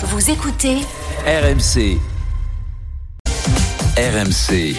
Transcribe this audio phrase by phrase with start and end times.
[0.00, 0.76] Vous écoutez
[1.26, 1.98] RMC.
[3.96, 4.76] RMC.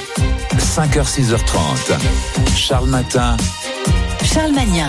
[0.57, 2.55] 5h, 6h30.
[2.55, 3.35] Charles Matin.
[4.23, 4.87] Charles Magnin.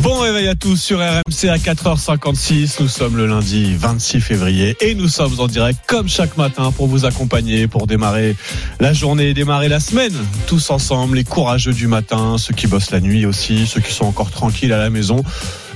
[0.00, 2.78] Bon réveil à tous sur RMC à 4h56.
[2.80, 6.86] Nous sommes le lundi 26 février et nous sommes en direct comme chaque matin pour
[6.86, 8.36] vous accompagner, pour démarrer
[8.80, 10.14] la journée, démarrer la semaine.
[10.46, 14.06] Tous ensemble, les courageux du matin, ceux qui bossent la nuit aussi, ceux qui sont
[14.06, 15.22] encore tranquilles à la maison.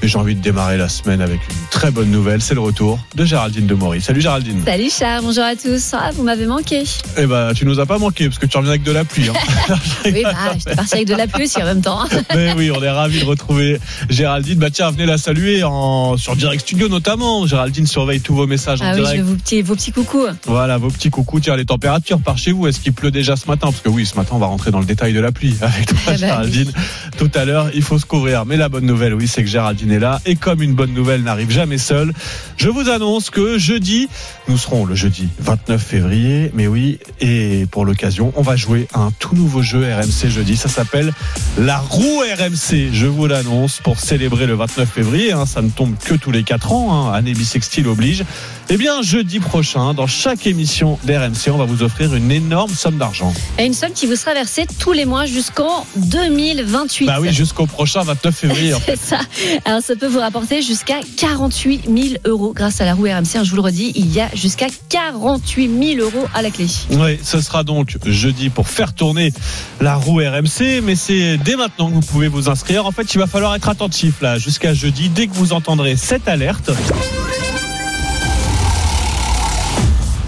[0.02, 2.42] Et j'ai envie de démarrer la semaine avec une très bonne nouvelle.
[2.42, 4.04] C'est le retour de Géraldine de Maurice.
[4.04, 4.62] Salut Géraldine.
[4.64, 5.92] Salut Charles, bonjour à tous.
[5.94, 6.84] Ah, vous m'avez manqué.
[7.16, 9.28] Eh ben, tu nous as pas manqué parce que tu reviens avec de la pluie.
[9.28, 9.74] Hein.
[10.04, 12.04] oui, bah, j'étais parti avec de la pluie aussi en même temps.
[12.34, 14.58] Mais oui, on est ravis de retrouver Géraldine.
[14.58, 17.46] Bah tiens, venez la saluer en, sur Direct Studio notamment.
[17.46, 19.12] Géraldine surveille tous vos messages en ah direct.
[19.12, 20.26] oui, je veux vos petits, vos petits coucous.
[20.44, 21.40] Voilà, vos petits coucous.
[21.40, 23.68] Tiens, les températures par chez vous, est-ce qu'il pleut déjà ce matin?
[23.68, 25.86] Parce que oui, ce matin, on va rentrer dans le détail de la pluie avec
[25.86, 26.72] toi, Eh ben Géraldine.
[27.16, 28.44] Tout à l'heure, il faut se couvrir.
[28.44, 29.95] Mais la bonne nouvelle, oui, c'est que Géraldine
[30.26, 32.12] Et comme une bonne nouvelle n'arrive jamais seule,
[32.56, 34.08] je vous annonce que jeudi,
[34.48, 36.50] nous serons le jeudi 29 février.
[36.54, 40.56] Mais oui, et pour l'occasion, on va jouer à un tout nouveau jeu RMC jeudi.
[40.56, 41.12] Ça s'appelle
[41.58, 42.90] la roue RMC.
[42.92, 45.32] Je vous l'annonce pour célébrer le 29 février.
[45.32, 45.46] hein.
[45.46, 47.06] ça ne tombe que tous les 4 ans.
[47.08, 48.24] Hein, année bissextile oblige.
[48.68, 52.98] Eh bien, jeudi prochain, dans chaque émission d'RMC, on va vous offrir une énorme somme
[52.98, 53.32] d'argent.
[53.58, 57.06] Et une somme qui vous sera versée tous les mois jusqu'en 2028.
[57.06, 58.74] Bah oui, jusqu'au prochain 29 février.
[58.86, 59.20] C'est ça.
[59.64, 63.44] Alors ça peut vous rapporter jusqu'à 48 000 euros grâce à la roue RMC.
[63.44, 66.66] Je vous le redis, il y a jusqu'à 48 000 euros à la clé.
[66.90, 69.32] Oui, ce sera donc jeudi pour faire tourner
[69.80, 72.86] la roue RMC, mais c'est dès maintenant que vous pouvez vous inscrire.
[72.86, 75.08] En fait, il va falloir être attentif là jusqu'à jeudi.
[75.08, 76.70] Dès que vous entendrez cette alerte,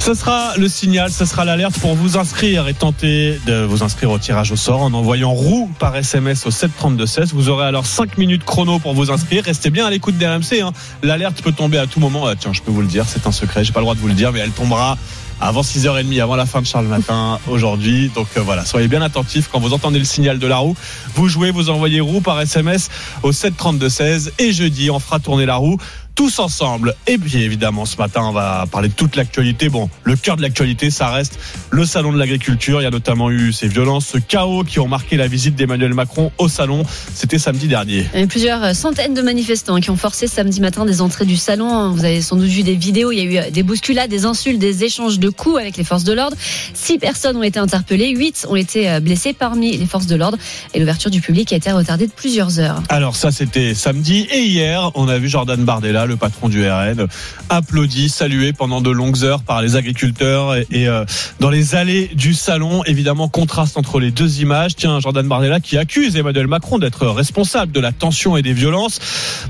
[0.09, 4.11] ce sera le signal, ce sera l'alerte pour vous inscrire et tenter de vous inscrire
[4.11, 7.35] au tirage au sort en envoyant roue par SMS au 732-16.
[7.35, 9.45] Vous aurez alors 5 minutes chrono pour vous inscrire.
[9.45, 10.63] Restez bien à l'écoute d'RMC.
[10.63, 10.73] Hein.
[11.03, 12.27] L'alerte peut tomber à tout moment.
[12.27, 13.65] Ah, tiens, je peux vous le dire, c'est un secret.
[13.65, 14.97] J'ai pas le droit de vous le dire, mais elle tombera
[15.41, 18.11] avant 6h30, avant la fin de Charles Matin aujourd'hui.
[18.15, 20.75] Donc euh, voilà, soyez bien attentifs quand vous entendez le signal de la roue.
[21.15, 22.89] Vous jouez, vous envoyez roue par SMS
[23.23, 25.77] au 732-16 et jeudi, on fera tourner la roue
[26.19, 26.97] tous ensemble.
[27.07, 29.69] Et puis évidemment, ce matin, on va parler de toute l'actualité.
[29.69, 31.39] Bon, le cœur de l'actualité, ça reste
[31.71, 32.81] le salon de l'agriculture.
[32.81, 35.95] Il y a notamment eu ces violences, ce chaos qui ont marqué la visite d'Emmanuel
[35.95, 36.83] Macron au salon.
[37.15, 38.05] C'était samedi dernier.
[38.15, 41.25] Il y a eu plusieurs centaines de manifestants qui ont forcé samedi matin des entrées
[41.25, 41.93] du salon.
[41.93, 43.13] Vous avez sans doute vu des vidéos.
[43.13, 46.03] Il y a eu des bousculades, des insultes, des échanges de coups avec les forces
[46.03, 46.37] de l'ordre.
[46.75, 50.37] Six personnes ont été interpellées, huit ont été blessées parmi les forces de l'ordre.
[50.75, 52.83] Et l'ouverture du public a été retardée de plusieurs heures.
[52.89, 54.27] Alors ça, c'était samedi.
[54.33, 57.07] Et hier, on a vu Jordan Bardella, le patron du RN,
[57.49, 61.05] applaudi, salué pendant de longues heures par les agriculteurs et, euh,
[61.41, 62.83] dans les allées du salon.
[62.85, 64.75] Évidemment, contraste entre les deux images.
[64.77, 68.99] Tiens, Jordan Bardella qui accuse Emmanuel Macron d'être responsable de la tension et des violences.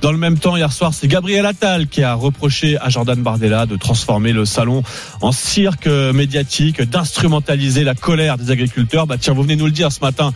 [0.02, 3.66] Dans le même temps, hier soir, c'est Gabriel Attal qui a reproché à Jordan Bardella
[3.66, 4.82] de transformer le salon
[5.20, 9.06] en cirque médiatique, d'instrumentaliser la colère des agriculteurs.
[9.06, 10.32] Bah tiens, vous venez nous le dire ce matin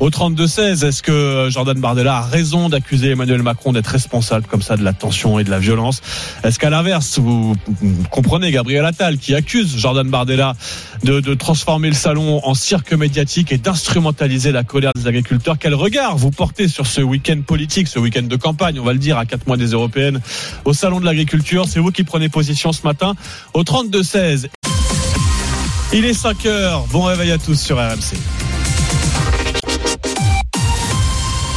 [0.00, 0.84] au 32-16.
[0.84, 4.92] Est-ce que Jordan Bardella a raison d'accuser Emmanuel Macron d'être responsable comme ça de la
[4.92, 5.65] tension et de la violence
[6.44, 7.54] Est-ce qu'à l'inverse, vous
[8.10, 10.54] comprenez Gabriel Attal qui accuse Jordan Bardella
[11.04, 15.56] de, de transformer le salon en cirque médiatique et d'instrumentaliser la colère des agriculteurs?
[15.58, 18.98] Quel regard vous portez sur ce week-end politique, ce week-end de campagne, on va le
[18.98, 20.20] dire, à quatre mois des européennes
[20.64, 21.66] au salon de l'agriculture?
[21.68, 23.14] C'est vous qui prenez position ce matin
[23.54, 24.46] au 32-16.
[25.92, 26.84] Il est 5 heures.
[26.90, 28.45] Bon réveil à tous sur RMC.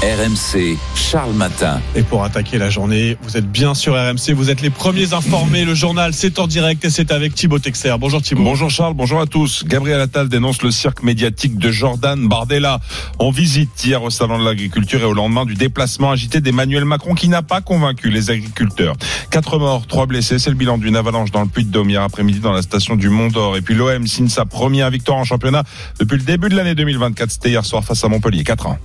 [0.01, 1.81] RMC, Charles Matin.
[1.93, 5.65] Et pour attaquer la journée, vous êtes bien sur RMC, vous êtes les premiers informés.
[5.65, 7.93] Le journal, c'est en direct et c'est avec Thibaut Texer.
[7.99, 8.43] Bonjour Thibaut.
[8.43, 9.65] Bonjour Charles, bonjour à tous.
[9.67, 12.79] Gabriel Attal dénonce le cirque médiatique de Jordan Bardella
[13.17, 17.13] en visite hier au Salon de l'Agriculture et au lendemain du déplacement agité d'Emmanuel Macron
[17.13, 18.95] qui n'a pas convaincu les agriculteurs.
[19.31, 22.53] Quatre morts, trois blessés, c'est le bilan d'une avalanche dans le Puy-de-Dôme hier après-midi dans
[22.53, 23.57] la station du Mont d'Or.
[23.57, 25.65] Et puis l'OM signe sa première victoire en championnat
[25.99, 27.31] depuis le début de l'année 2024.
[27.31, 28.77] C'était hier soir face à Montpellier, 4 ans.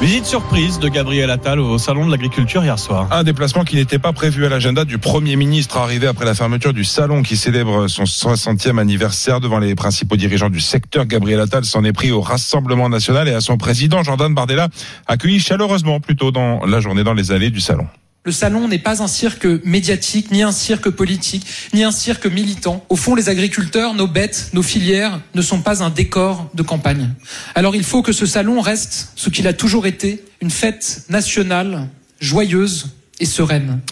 [0.00, 3.08] Visite surprise de Gabriel Attal au Salon de l'Agriculture hier soir.
[3.10, 6.74] Un déplacement qui n'était pas prévu à l'agenda du Premier ministre arrivé après la fermeture
[6.74, 11.06] du salon qui célèbre son 60e anniversaire devant les principaux dirigeants du secteur.
[11.06, 14.68] Gabriel Attal s'en est pris au Rassemblement national et à son président Jordan Bardella,
[15.06, 17.86] accueilli chaleureusement plutôt dans la journée dans les allées du salon.
[18.26, 22.84] Le salon n'est pas un cirque médiatique, ni un cirque politique, ni un cirque militant.
[22.88, 27.10] Au fond, les agriculteurs, nos bêtes, nos filières ne sont pas un décor de campagne.
[27.54, 31.86] Alors il faut que ce salon reste ce qu'il a toujours été, une fête nationale,
[32.18, 32.88] joyeuse,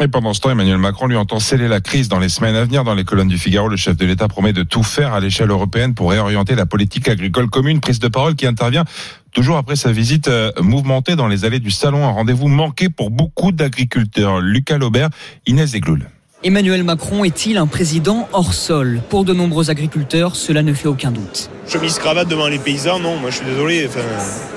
[0.00, 2.65] et pendant ce temps, Emmanuel Macron lui entend sceller la crise dans les semaines à
[2.65, 2.85] venir.
[2.85, 5.50] Dans les colonnes du Figaro, le chef de l'État promet de tout faire à l'échelle
[5.50, 7.81] européenne pour réorienter la politique agricole commune.
[7.81, 8.85] Prise de parole qui intervient
[9.32, 12.06] toujours après sa visite euh, mouvementée dans les allées du salon.
[12.06, 14.41] Un rendez-vous manqué pour beaucoup d'agriculteurs.
[14.41, 15.09] Lucas Laubert,
[15.47, 16.06] Inès Egloul.
[16.46, 19.00] Emmanuel Macron est-il un président hors sol?
[19.08, 21.49] Pour de nombreux agriculteurs, cela ne fait aucun doute.
[21.67, 23.88] Chemise cravate devant les paysans, non, moi je suis désolé.
[23.88, 24.02] Enfin,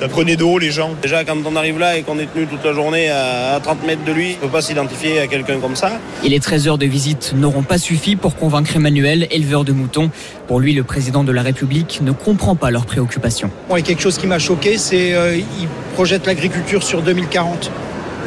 [0.03, 0.95] apprenez de haut les gens.
[1.01, 4.03] Déjà, quand on arrive là et qu'on est tenu toute la journée à 30 mètres
[4.03, 5.93] de lui, on ne peut pas s'identifier à quelqu'un comme ça.
[6.25, 10.11] Et les 13 heures de visite n'auront pas suffi pour convaincre Emmanuel, éleveur de moutons.
[10.47, 13.49] Pour lui, le président de la République ne comprend pas leurs préoccupations.
[13.69, 17.71] Bon, et quelque chose qui m'a choqué, c'est euh, il projette l'agriculture sur 2040.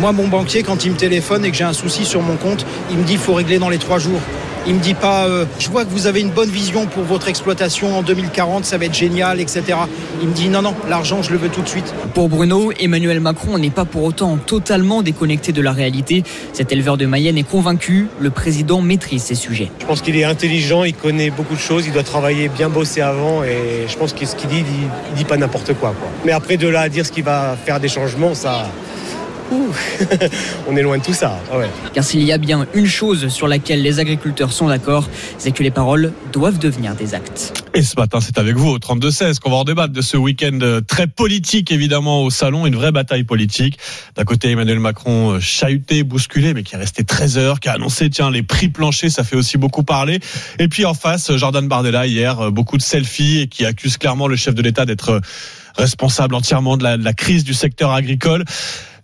[0.01, 2.65] Moi, mon banquier, quand il me téléphone et que j'ai un souci sur mon compte,
[2.91, 4.21] il me dit qu'il faut régler dans les trois jours.
[4.67, 7.29] Il me dit pas, euh, je vois que vous avez une bonne vision pour votre
[7.29, 9.63] exploitation en 2040, ça va être génial, etc.
[10.23, 11.93] Il me dit non, non, l'argent, je le veux tout de suite.
[12.15, 16.25] Pour Bruno, Emmanuel Macron n'est pas pour autant totalement déconnecté de la réalité.
[16.55, 19.71] Cet éleveur de Mayenne est convaincu, le président maîtrise ces sujets.
[19.81, 23.03] Je pense qu'il est intelligent, il connaît beaucoup de choses, il doit travailler, bien bosser
[23.03, 25.95] avant et je pense que ce qu'il dit, il dit, il dit pas n'importe quoi,
[25.99, 26.09] quoi.
[26.25, 28.71] Mais après, de là à dire ce qu'il va faire des changements, ça.
[29.51, 29.73] Ouh,
[30.69, 31.39] on est loin de tout ça.
[31.53, 31.69] Ouais.
[31.93, 35.09] Car s'il y a bien une chose sur laquelle les agriculteurs sont d'accord,
[35.39, 37.53] c'est que les paroles doivent devenir des actes.
[37.75, 40.59] Et ce matin, c'est avec vous au 32-16 qu'on va en débattre de ce week-end
[40.63, 43.79] euh, très politique, évidemment, au salon, une vraie bataille politique.
[44.17, 47.73] D'un côté, Emmanuel Macron euh, chahuté, bousculé, mais qui est resté 13 heures, qui a
[47.73, 50.21] annoncé, tiens, les prix planchers, ça fait aussi beaucoup parler.
[50.59, 54.29] Et puis en face, Jordan Bardella, hier, euh, beaucoup de selfies et qui accuse clairement
[54.29, 55.21] le chef de l'État d'être
[55.77, 58.45] responsable entièrement de la, de la crise du secteur agricole.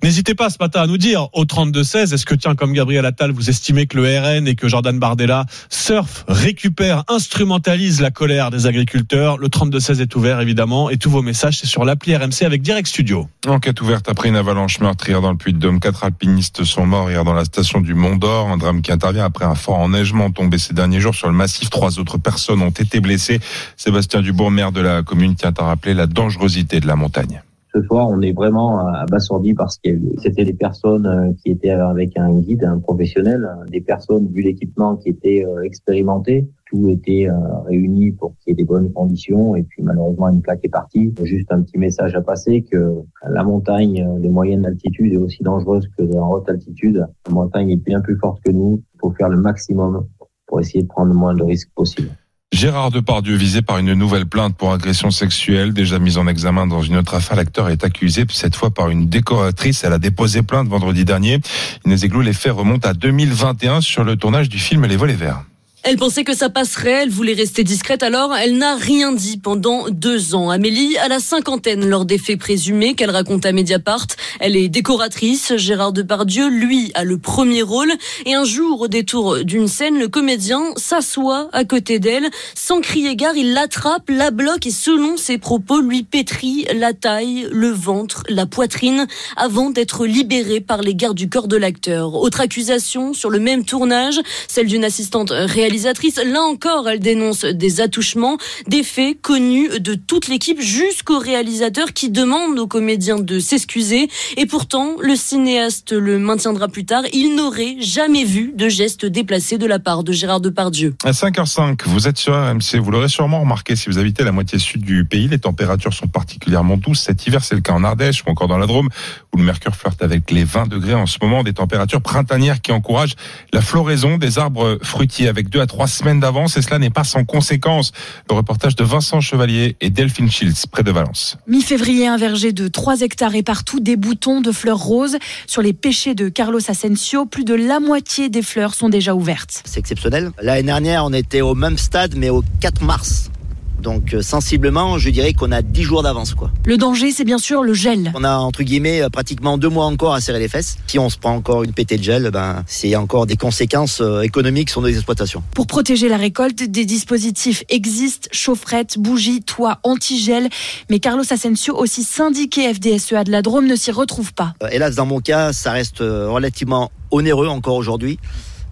[0.03, 3.33] N'hésitez pas ce matin à nous dire au 32-16, est-ce que tiens, comme Gabriel Attal,
[3.33, 8.67] vous estimez que le RN et que Jordan Bardella surf, récupère, instrumentalise la colère des
[8.67, 9.39] agriculteurs?
[9.39, 12.87] Le 32-16 est ouvert évidemment et tous vos messages c'est sur l'appli RMC avec Direct
[12.87, 13.29] Studio.
[13.47, 15.81] Enquête ouverte après une avalanche meurtrière dans le Puy-de-Dôme.
[15.81, 18.49] Quatre alpinistes sont morts hier dans la station du Mont d'Or.
[18.49, 21.71] Un drame qui intervient après un fort enneigement tombé ces derniers jours sur le massif.
[21.71, 23.41] Trois autres personnes ont été blessées.
[23.77, 27.43] Sébastien Dubourg, maire de la commune, tient à rappeler la dangerosité de la montagne
[27.77, 32.33] ce soir, on est vraiment abasourdi parce que c'était des personnes qui étaient avec un
[32.39, 36.49] guide, un professionnel, des personnes, vu l'équipement, qui étaient expérimentées.
[36.71, 37.29] Tout était
[37.67, 39.57] réuni pour qu'il y ait des bonnes conditions.
[39.57, 41.13] Et puis, malheureusement, une plaque est partie.
[41.23, 42.95] Juste un petit message à passer que
[43.29, 47.07] la montagne des moyennes altitudes est aussi dangereuse que la haute altitude.
[47.27, 48.83] La montagne est bien plus forte que nous.
[48.95, 50.07] Il faut faire le maximum
[50.47, 52.09] pour essayer de prendre le moins de risques possible.
[52.57, 56.81] Gérard Depardieu visé par une nouvelle plainte pour agression sexuelle, déjà mise en examen dans
[56.81, 57.37] une autre affaire.
[57.37, 59.85] L'acteur est accusé cette fois par une décoratrice.
[59.85, 61.39] Elle a déposé plainte vendredi dernier.
[61.85, 65.43] Inès Eglou, les faits remontent à 2021 sur le tournage du film Les Volets Verts.
[65.89, 69.89] Elle pensait que ça passerait, elle voulait rester discrète, alors elle n'a rien dit pendant
[69.89, 70.51] deux ans.
[70.51, 74.09] Amélie a la cinquantaine lors des faits présumés qu'elle raconte à Mediapart.
[74.41, 77.93] Elle est décoratrice, Gérard Depardieu, lui, a le premier rôle.
[78.25, 82.31] Et un jour, au détour d'une scène, le comédien s'assoit à côté d'elle.
[82.57, 87.47] Sans crier gare, il l'attrape, la bloque et selon ses propos, lui pétrit la taille,
[87.53, 89.07] le ventre, la poitrine,
[89.37, 92.15] avant d'être libéré par les gardes du corps de l'acteur.
[92.15, 97.81] Autre accusation sur le même tournage, celle d'une assistante réalisatrice Là encore, elle dénonce des
[97.81, 104.09] attouchements, des faits connus de toute l'équipe jusqu'au réalisateur qui demande aux comédiens de s'excuser.
[104.37, 107.03] Et pourtant, le cinéaste le maintiendra plus tard.
[107.13, 110.95] Il n'aurait jamais vu de geste déplacé de la part de Gérard Depardieu.
[111.05, 112.77] À 5h05, vous êtes sur AMC.
[112.81, 115.29] Vous l'aurez sûrement remarqué si vous habitez la moitié sud du pays.
[115.29, 117.03] Les températures sont particulièrement douces.
[117.03, 118.89] Cet hiver, c'est le cas en Ardèche ou encore dans la Drôme
[119.33, 121.43] où le mercure flirte avec les 20 degrés en ce moment.
[121.43, 123.17] Des températures printanières qui encouragent
[123.53, 127.05] la floraison des arbres fruitiers avec deux à trois semaines d'avance et cela n'est pas
[127.05, 127.93] sans conséquence.
[128.29, 131.37] Le reportage de Vincent Chevalier et Delphine Schiltz près de Valence.
[131.47, 135.17] Mi-février, un verger de 3 hectares et partout des boutons de fleurs roses.
[135.47, 139.63] Sur les pêchers de Carlos Asensio, plus de la moitié des fleurs sont déjà ouvertes.
[139.65, 140.31] C'est exceptionnel.
[140.41, 143.31] L'année dernière, on était au même stade mais au 4 mars.
[143.81, 146.35] Donc euh, sensiblement, je dirais qu'on a 10 jours d'avance.
[146.35, 146.51] quoi.
[146.65, 148.13] Le danger, c'est bien sûr le gel.
[148.15, 150.79] On a entre guillemets euh, pratiquement deux mois encore à serrer les fesses.
[150.87, 154.23] Si on se prend encore une pétée de gel, ben, c'est encore des conséquences euh,
[154.23, 155.43] économiques sur nos exploitations.
[155.55, 160.49] Pour protéger la récolte, des dispositifs existent, chaufferettes, bougies, toits, anti-gel.
[160.91, 164.55] Mais Carlos Asensio, aussi syndiqué FDSEA de la Drôme, ne s'y retrouve pas.
[164.71, 168.19] Hélas, dans mon cas, ça reste relativement onéreux encore aujourd'hui.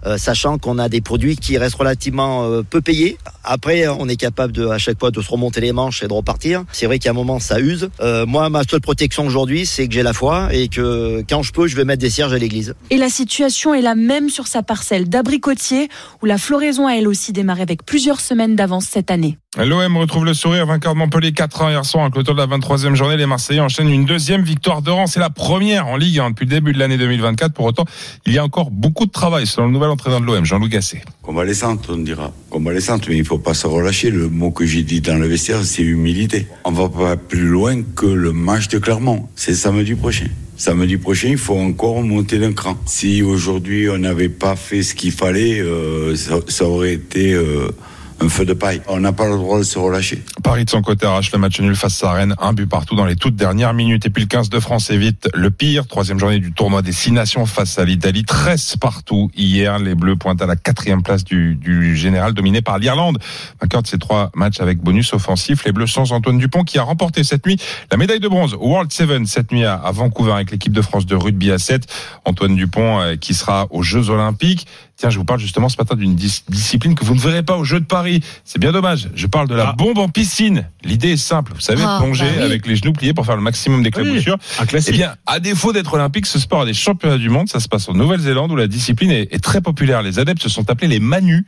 [0.05, 3.17] Euh, sachant qu'on a des produits qui restent relativement euh, peu payés.
[3.43, 6.13] Après, on est capable de, à chaque fois de se remonter les manches et de
[6.13, 6.63] repartir.
[6.71, 7.89] C'est vrai qu'à un moment, ça use.
[8.01, 11.51] Euh, moi, ma seule protection aujourd'hui, c'est que j'ai la foi et que quand je
[11.51, 12.75] peux, je vais mettre des cierges à l'église.
[12.91, 15.89] Et la situation est la même sur sa parcelle d'abricotier,
[16.21, 19.39] où la floraison a elle aussi démarré avec plusieurs semaines d'avance cette année.
[19.57, 22.93] L'OM retrouve le sourire, vainqueur de Montpellier 4-1 hier soir, en clôture de la 23e
[22.93, 23.15] journée.
[23.15, 25.07] Les Marseillais enchaînent une deuxième victoire de rang.
[25.07, 27.53] C'est la première en Ligue 1 depuis le début de l'année 2024.
[27.53, 27.85] Pour autant,
[28.25, 31.01] il y a encore beaucoup de travail selon le nouvel entraîneur de l'OM, Jean-Louis Gasset.
[31.21, 32.33] Convalescente, on dira.
[32.49, 34.11] Convalescente, mais il faut pas se relâcher.
[34.11, 36.47] Le mot que j'ai dit dans le vestiaire, c'est humilité.
[36.65, 39.27] On va pas plus loin que le match de Clermont.
[39.35, 40.27] C'est samedi prochain.
[40.57, 42.77] Samedi prochain, il faut encore monter d'un cran.
[42.85, 47.69] Si aujourd'hui on n'avait pas fait ce qu'il fallait, euh, ça, ça aurait été euh,
[48.21, 48.81] un feu de paille.
[48.87, 50.23] On n'a pas le droit de se relâcher.
[50.43, 53.05] Paris de son côté arrache le match nul face à Rennes, un but partout dans
[53.05, 54.05] les toutes dernières minutes.
[54.05, 55.87] Et puis le 15 de France évite le pire.
[55.87, 58.23] Troisième journée du tournoi des six nations face à l'Italie.
[58.23, 59.79] 13 partout hier.
[59.79, 63.17] Les Bleus pointent à la quatrième place du, du général dominé par l'Irlande.
[63.61, 65.65] Vainqueur de ces trois matchs avec bonus offensif.
[65.65, 67.57] Les Bleus sans Antoine Dupont qui a remporté cette nuit
[67.91, 71.05] la médaille de bronze au World Seven cette nuit à, Vancouver avec l'équipe de France
[71.05, 71.87] de rugby à 7.
[72.25, 74.67] Antoine Dupont euh, qui sera aux Jeux Olympiques.
[74.97, 77.57] Tiens, je vous parle justement ce matin d'une dis- discipline que vous ne verrez pas
[77.57, 78.21] aux Jeux de Paris.
[78.45, 79.09] C'est bien dommage.
[79.13, 80.69] Je parle de la bombe en piscine.
[80.85, 81.51] L'idée est simple.
[81.53, 82.43] Vous savez, Ah, plonger bah oui.
[82.43, 84.37] avec les genoux pliés pour faire le maximum d'éclaboussures.
[84.59, 84.93] un classique.
[84.93, 87.49] Eh bien, à défaut d'être olympique, ce sport a des championnats du monde.
[87.49, 90.01] Ça se passe en Nouvelle-Zélande où la discipline est, est très populaire.
[90.01, 91.43] Les adeptes se sont appelés les Manus.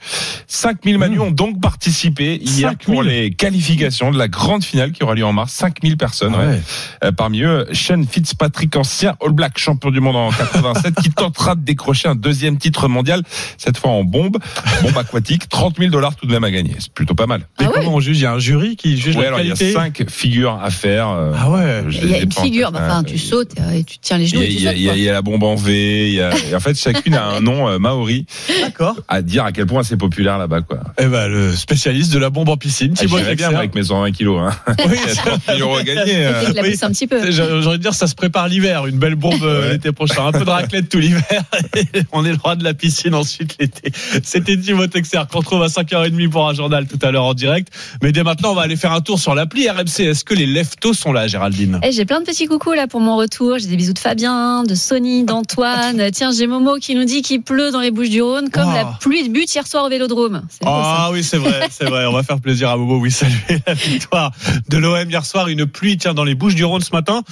[0.47, 2.77] 5000 Manus ont donc participé hier 5000.
[2.93, 5.53] pour les qualifications de la grande finale qui aura lieu en mars.
[5.53, 6.33] 5000 personnes.
[6.35, 6.47] Ah ouais.
[6.47, 6.61] ouais.
[7.05, 11.55] Euh, parmi eux, Sean Fitzpatrick, ancien All Black, champion du monde en 87, qui tentera
[11.55, 13.23] de décrocher un deuxième titre mondial,
[13.57, 14.37] cette fois en bombe,
[14.81, 16.75] bombe aquatique, 30 000 dollars tout de même à gagner.
[16.79, 17.41] C'est plutôt pas mal.
[17.61, 18.17] Et comment on juge?
[18.17, 19.73] Il y a un jury qui juge Ouais, la alors il y a qualité.
[19.73, 21.09] cinq figures à faire.
[21.09, 21.83] euh, Ah ouais.
[21.89, 24.17] Il y a une en figure, bah, enfin, Euh, tu sautes euh, et tu tiens
[24.17, 24.97] les il genoux y, a, et tu il y a- il y a- quoi.
[24.97, 26.07] il y a la bombe en V.
[26.09, 28.25] il y a- en fait, chacune a un nom euh, maori.
[28.61, 28.95] D'accord.
[29.07, 30.79] À dire à quel point c'est populaire là-bas, quoi.
[30.99, 33.83] Eh ben, le spécialiste de la bombe en piscine, Ah, Thibaut J'irais bien avec mes
[33.83, 34.39] 120 kilos.
[34.41, 34.73] Hein.
[34.87, 36.27] Oui, Il y a 30 000 euros à gagner.
[36.61, 36.75] Oui.
[36.81, 37.31] un petit peu.
[37.31, 38.85] J'ai j'ai envie de dire, ça se prépare l'hiver.
[38.87, 40.27] Une belle bombe l'été prochain.
[40.27, 41.21] Un peu de raclette tout l'hiver.
[42.11, 43.91] On est le roi de la piscine ensuite l'été.
[44.23, 47.67] C'était Thibaut Texer qu'on retrouve à 5h30 pour un journal tout à l'heure en direct.
[48.01, 49.99] Mais dès maintenant, on va aller faire un tour sur l'appli RMC.
[49.99, 53.01] Est-ce que les leftos sont là, Géraldine Eh, j'ai plein de petits coucous là pour
[53.01, 53.57] mon retour.
[53.59, 56.09] J'ai des bisous de Fabien, de Sony, d'Antoine.
[56.11, 58.73] Tiens, j'ai Momo qui nous dit qu'il pleut dans les Bouches du Rhône, comme Oh.
[58.73, 60.41] la pluie de but hier soir au Vélodrome.
[60.65, 62.05] Ah oui, c'est vrai, c'est vrai.
[62.05, 62.99] On va faire plaisir à Bobo.
[62.99, 63.35] Oui, saluer
[63.67, 64.31] la victoire
[64.69, 65.47] de l'OM hier soir.
[65.49, 67.23] Une pluie, tiens, dans les Bouches du Rhône ce matin.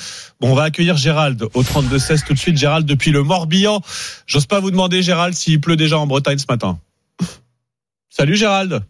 [0.42, 2.58] Bon, on va accueillir Gérald au 32-16 tout de suite.
[2.58, 3.82] Gérald depuis le Morbihan.
[4.28, 6.80] J'ose pas vous demander, Gérald, s'il pleut déjà en Bretagne ce matin.
[8.10, 8.82] Salut Gérald.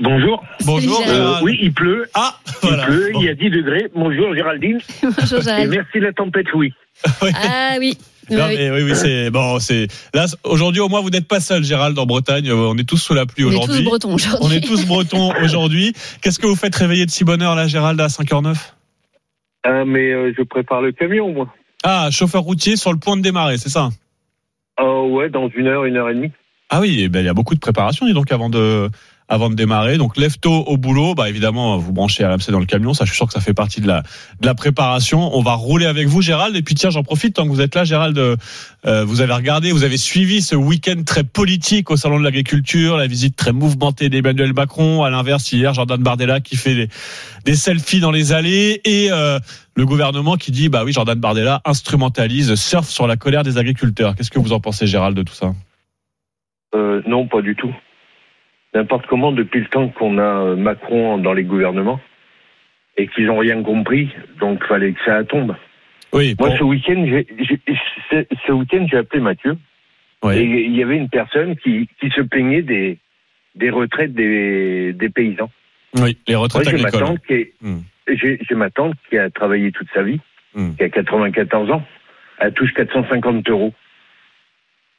[0.00, 0.44] Bonjour.
[0.64, 1.02] Bonjour.
[1.08, 2.08] Euh, oui, il pleut.
[2.14, 2.86] Ah, il voilà.
[2.86, 3.86] pleut, il y a 10 degrés.
[3.96, 4.78] Bonjour Géraldine.
[5.02, 5.70] Bonjour Et Gérald.
[5.70, 6.72] merci la tempête, oui.
[7.34, 7.98] Ah oui.
[8.30, 8.56] Non, Oui, oui.
[8.58, 9.58] mais oui, oui, c'est bon.
[9.58, 12.48] C'est là aujourd'hui au moins vous n'êtes pas seul, Gérald, en Bretagne.
[12.48, 13.78] Euh, On est tous sous la pluie On est aujourd'hui.
[13.78, 14.46] tous bretons aujourd'hui.
[14.48, 15.92] On est tous bretons aujourd'hui.
[16.22, 18.54] Qu'est-ce que vous faites réveiller de si bonne heure là, Gérald, à 5h09
[19.64, 21.52] Ah, mais euh, je prépare le camion, moi.
[21.82, 23.88] Ah, chauffeur routier sur le point de démarrer, c'est ça?
[24.78, 26.32] Oh ouais, dans une heure, une heure et demie.
[26.70, 28.90] Ah oui, eh ben, il y a beaucoup de préparation, dis donc, avant de,
[29.28, 29.98] avant de démarrer.
[29.98, 31.14] Donc, lève tôt au boulot.
[31.14, 32.94] Bah, évidemment, vous branchez RMC dans le camion.
[32.94, 34.02] Ça, je suis sûr que ça fait partie de la,
[34.40, 35.36] de la préparation.
[35.36, 36.56] On va rouler avec vous, Gérald.
[36.56, 38.18] Et puis, tiens, j'en profite tant que vous êtes là, Gérald.
[38.18, 38.36] euh,
[39.04, 43.06] vous avez regardé, vous avez suivi ce week-end très politique au Salon de l'Agriculture, la
[43.06, 45.04] visite très mouvementée d'Emmanuel Macron.
[45.04, 46.88] À l'inverse, hier, Jordan Bardella qui fait des,
[47.44, 49.38] des selfies dans les allées et, euh,
[49.78, 54.16] le gouvernement qui dit, bah oui, Jordan Bardella instrumentalise, surfe sur la colère des agriculteurs.
[54.16, 55.54] Qu'est-ce que vous en pensez, Gérald, de tout ça?
[56.74, 57.72] Euh, non, pas du tout.
[58.74, 62.00] N'importe comment, depuis le temps qu'on a euh, Macron dans les gouvernements
[62.96, 64.10] et qu'ils n'ont rien compris,
[64.40, 65.56] donc fallait que ça tombe.
[66.12, 66.34] Oui.
[66.38, 66.56] Moi, bon.
[66.56, 67.26] ce week-end, j'ai,
[68.10, 69.56] ce, j'ai appelé Mathieu.
[70.32, 72.98] Et il y avait une personne qui, qui se plaignait des,
[73.54, 75.50] des retraites des, des paysans.
[75.96, 77.08] Oui, les retraites Moi, j'ai ma agricoles.
[77.08, 77.78] tante qui est- Hmm.
[78.08, 80.18] j'ai ma tante qui a travaillé toute sa vie,
[80.54, 80.74] Hmm.
[80.76, 81.82] qui a 94 ans.
[82.40, 83.72] Elle touche 450 euros.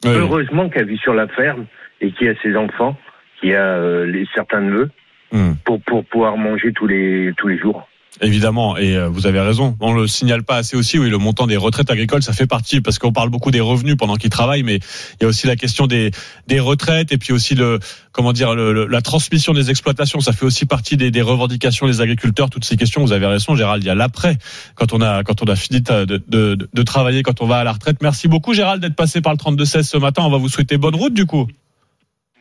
[0.05, 0.11] Oui.
[0.15, 1.65] Heureusement qu'elle vit sur la ferme
[2.01, 2.97] et qui a ses enfants,
[3.41, 4.89] qui a euh, les, certains neveux,
[5.31, 5.53] Hmm.
[5.63, 7.87] pour, pour pouvoir manger tous les, tous les jours.
[8.19, 9.77] Évidemment, et euh, vous avez raison.
[9.79, 10.97] On le signale pas assez aussi.
[10.97, 13.95] Oui, le montant des retraites agricoles, ça fait partie parce qu'on parle beaucoup des revenus
[13.95, 16.09] pendant qu'ils travaillent, mais il y a aussi la question des
[16.47, 17.77] des retraites et puis aussi le
[18.11, 20.19] comment dire le, le- la transmission des exploitations.
[20.19, 22.49] Ça fait aussi partie des, des revendications des agriculteurs.
[22.49, 23.83] Toutes ces questions, vous avez raison, Gérald.
[23.83, 24.37] Il y a l'après
[24.73, 27.57] quand on a quand on a fini de, de, de, de travailler, quand on va
[27.59, 27.97] à la retraite.
[28.01, 30.23] Merci beaucoup, Gérald, d'être passé par le 32 16 ce matin.
[30.25, 31.47] On va vous souhaiter bonne route du coup.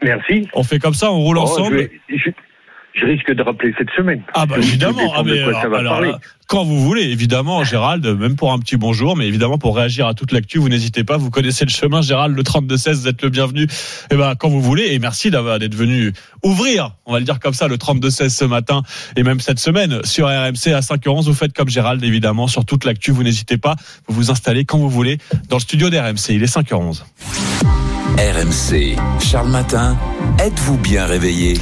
[0.03, 0.49] Merci.
[0.55, 1.79] On fait comme ça, on roule Oh, ensemble.
[1.79, 2.31] je, vais- je-
[2.95, 4.23] je risque de rappeler cette semaine.
[4.35, 6.19] Ah bah évidemment, ah, mais ça alors- va alors là,
[6.49, 10.15] quand vous voulez, évidemment, Gérald, même pour un petit bonjour, mais évidemment pour réagir à
[10.15, 13.29] toute l'actu, vous n'hésitez pas, vous connaissez le chemin, Gérald, le 32-16, vous êtes le
[13.29, 13.67] bienvenu,
[14.11, 17.39] et ben quand vous voulez, et merci d'avoir d'être venu ouvrir, on va le dire
[17.39, 18.83] comme ça, le 32-16 ce matin,
[19.17, 22.85] et même cette semaine, sur RMC à 5h11, vous faites comme Gérald, évidemment, sur toute
[22.85, 23.77] l'actu, vous n'hésitez pas,
[24.09, 25.19] vous vous installez quand vous voulez
[25.51, 27.05] dans le studio d'RMC, il est 5h11.
[28.17, 29.97] RMC, Charles Matin,
[30.41, 31.55] êtes-vous bien réveillé?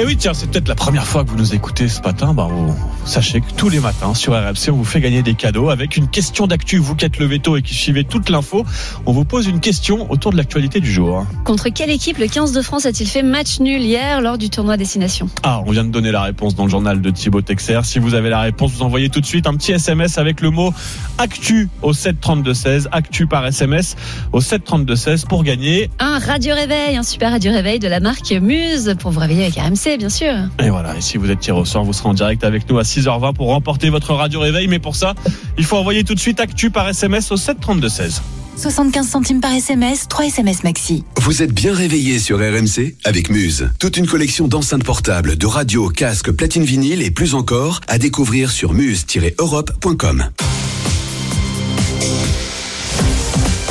[0.00, 2.32] Et oui, tiens, c'est peut-être la première fois que vous nous écoutez ce matin.
[2.32, 5.68] Bah, vous, sachez que tous les matins sur RMC, on vous fait gagner des cadeaux
[5.68, 6.78] avec une question d'actu.
[6.78, 8.64] Vous qui êtes le veto et qui suivez toute l'info,
[9.04, 11.26] on vous pose une question autour de l'actualité du jour.
[11.44, 14.78] Contre quelle équipe le 15 de France a-t-il fait match nul hier lors du tournoi
[14.78, 15.28] Destination?
[15.42, 17.80] Ah, on vient de donner la réponse dans le journal de Thibaut Texer.
[17.82, 20.48] Si vous avez la réponse, vous envoyez tout de suite un petit SMS avec le
[20.48, 20.72] mot
[21.18, 22.86] actu au 732-16.
[22.90, 23.96] Actu par SMS
[24.32, 25.90] au 732-16 pour gagner.
[25.98, 29.56] Un radio réveil, un super radio réveil de la marque Muse pour vous réveiller avec
[29.56, 30.32] RMC, bien sûr.
[30.62, 32.78] Et voilà, et si vous êtes tiré au sort, vous serez en direct avec nous
[32.78, 34.68] à 6h20 pour remporter votre radio réveil.
[34.68, 35.14] Mais pour ça,
[35.58, 38.20] il faut envoyer tout de suite Actu par SMS au 732-16.
[38.56, 41.04] 75 centimes par SMS, 3 SMS maxi.
[41.16, 43.70] Vous êtes bien réveillé sur RMC avec Muse.
[43.78, 48.50] Toute une collection d'enceintes portables, de radios, casques, platine vinyle et plus encore à découvrir
[48.50, 50.26] sur muse-europe.com.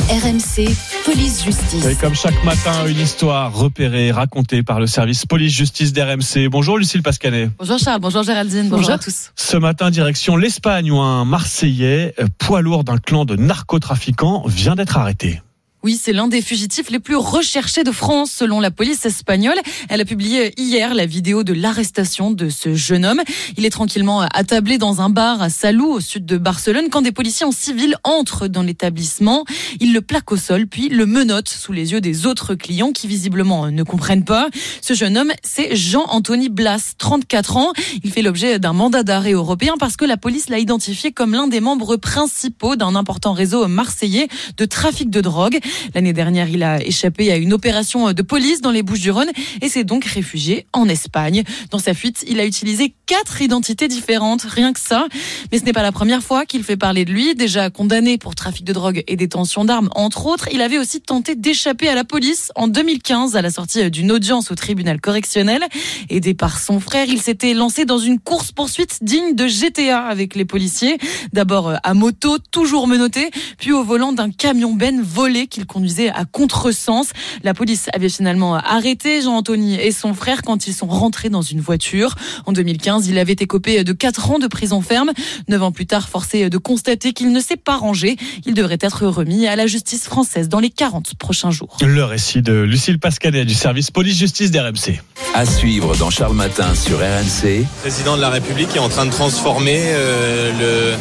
[0.10, 0.76] RMC,
[1.06, 1.86] police justice.
[1.86, 6.50] Et comme chaque matin, une histoire repérée, racontée par le service police-justice d'RMC.
[6.50, 7.52] Bonjour Lucille Pascanet.
[7.60, 9.32] Bonjour Charles, bonjour Géraldine, bonjour, à tous.
[9.36, 14.74] Ce matin, direction l'Espagne où un Marseillais, euh, poids lourd d'un clan de narcotrafiquants, vient
[14.74, 15.44] d'être arrêté.
[15.82, 19.58] Oui, c'est l'un des fugitifs les plus recherchés de France, selon la police espagnole.
[19.88, 23.22] Elle a publié hier la vidéo de l'arrestation de ce jeune homme.
[23.56, 27.14] Il est tranquillement attablé dans un bar à Salou, au sud de Barcelone, quand des
[27.14, 29.46] policiers en civil entrent dans l'établissement.
[29.80, 33.08] Ils le plaquent au sol, puis le menottent sous les yeux des autres clients qui
[33.08, 34.50] visiblement ne comprennent pas.
[34.82, 37.72] Ce jeune homme, c'est Jean-Anthony Blas, 34 ans.
[38.04, 41.48] Il fait l'objet d'un mandat d'arrêt européen parce que la police l'a identifié comme l'un
[41.48, 45.58] des membres principaux d'un important réseau marseillais de trafic de drogue.
[45.96, 49.30] L'année dernière, il a échappé à une opération de police dans les Bouches-du-Rhône
[49.62, 51.44] et s'est donc réfugié en Espagne.
[51.72, 55.08] Dans sa fuite, il a utilisé quatre identités différentes, rien que ça.
[55.52, 57.36] Mais ce n'est pas la première fois qu'il fait parler de lui.
[57.36, 61.36] Déjà condamné pour trafic de drogue et détention d'armes, entre autres, il avait aussi tenté
[61.36, 65.64] d'échapper à la police en 2015 à la sortie d'une audience au tribunal correctionnel.
[66.10, 70.46] Aidé par son frère, il s'était lancé dans une course-poursuite digne de GTA avec les
[70.46, 70.98] policiers.
[71.34, 76.26] D'abord à moto, toujours menotté, puis au volant d'un camion Ben volé qu'il conduisait à
[76.26, 77.12] contresens.
[77.44, 81.60] La police avait finalement arrêté Jean-Anthony et son frère quand ils sont rentrés dans une
[81.60, 82.16] voiture.
[82.46, 85.12] En 2015, il avait écopé de 4 ans de prison ferme.
[85.48, 88.16] 9 ans plus tard, forcé de constater qu'il ne s'est pas rangé.
[88.46, 91.78] Il devrait être remis à la justice française dans les 40 prochains jours.
[91.82, 95.02] Le récit de Lucille Pascanet du service police-justice d'RMC.
[95.34, 97.60] À suivre dans Charles Matin sur RMC.
[97.60, 100.96] Le président de la République est en train de transformer euh,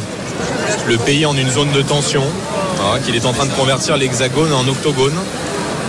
[0.85, 2.23] le, le pays en une zone de tension.
[2.81, 5.17] Voilà, qu'il est en train de convertir l'hexagone en octogone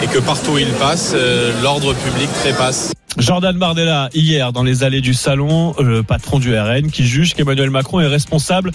[0.02, 2.92] et que partout où il passe, euh, l'ordre public trépasse.
[3.18, 7.68] Jordan Bardella, hier, dans les allées du salon, le patron du RN, qui juge qu'Emmanuel
[7.68, 8.70] Macron est responsable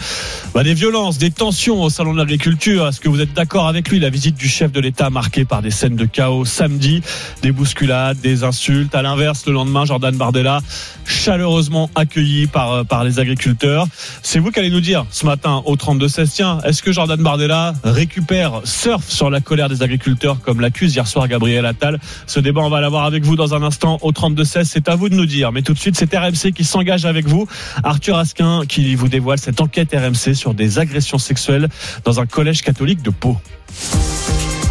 [0.54, 2.86] bah, des violences, des tensions au salon de l'agriculture.
[2.86, 4.00] Est-ce que vous êtes d'accord avec lui?
[4.00, 7.02] La visite du chef de l'État marquée par des scènes de chaos samedi,
[7.44, 8.94] des bousculades, des insultes.
[8.94, 10.60] À l'inverse, le lendemain, Jordan Bardella,
[11.06, 13.88] chaleureusement accueilli par, par les agriculteurs.
[14.22, 17.74] C'est vous qui allez nous dire ce matin au 32-16, tiens, est-ce que Jordan Bardella
[17.86, 21.15] récupère, surfe sur la colère des agriculteurs comme l'accuse hier soir?
[21.28, 24.66] Gabriel Attal Ce débat, on va l'avoir avec vous dans un instant au 32-16.
[24.66, 25.52] C'est à vous de nous dire.
[25.52, 27.48] Mais tout de suite, c'est RMC qui s'engage avec vous.
[27.84, 31.70] Arthur Asquin qui vous dévoile cette enquête RMC sur des agressions sexuelles
[32.04, 33.38] dans un collège catholique de Pau.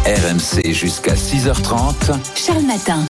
[0.05, 2.13] RMC jusqu'à 6h30.
[2.35, 3.05] Charles Matin.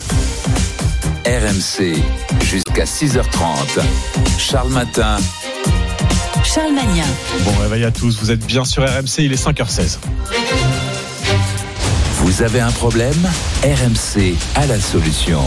[1.26, 1.96] RMC
[2.44, 3.82] jusqu'à 6h30.
[4.38, 5.18] Charles Matin.
[6.44, 7.06] Charles Magnin.
[7.46, 8.20] Bon réveil à tous.
[8.20, 9.20] Vous êtes bien sur RMC.
[9.20, 10.00] Il est 5h16.
[12.24, 13.28] Vous avez un problème?
[13.64, 15.42] RMC a la solution.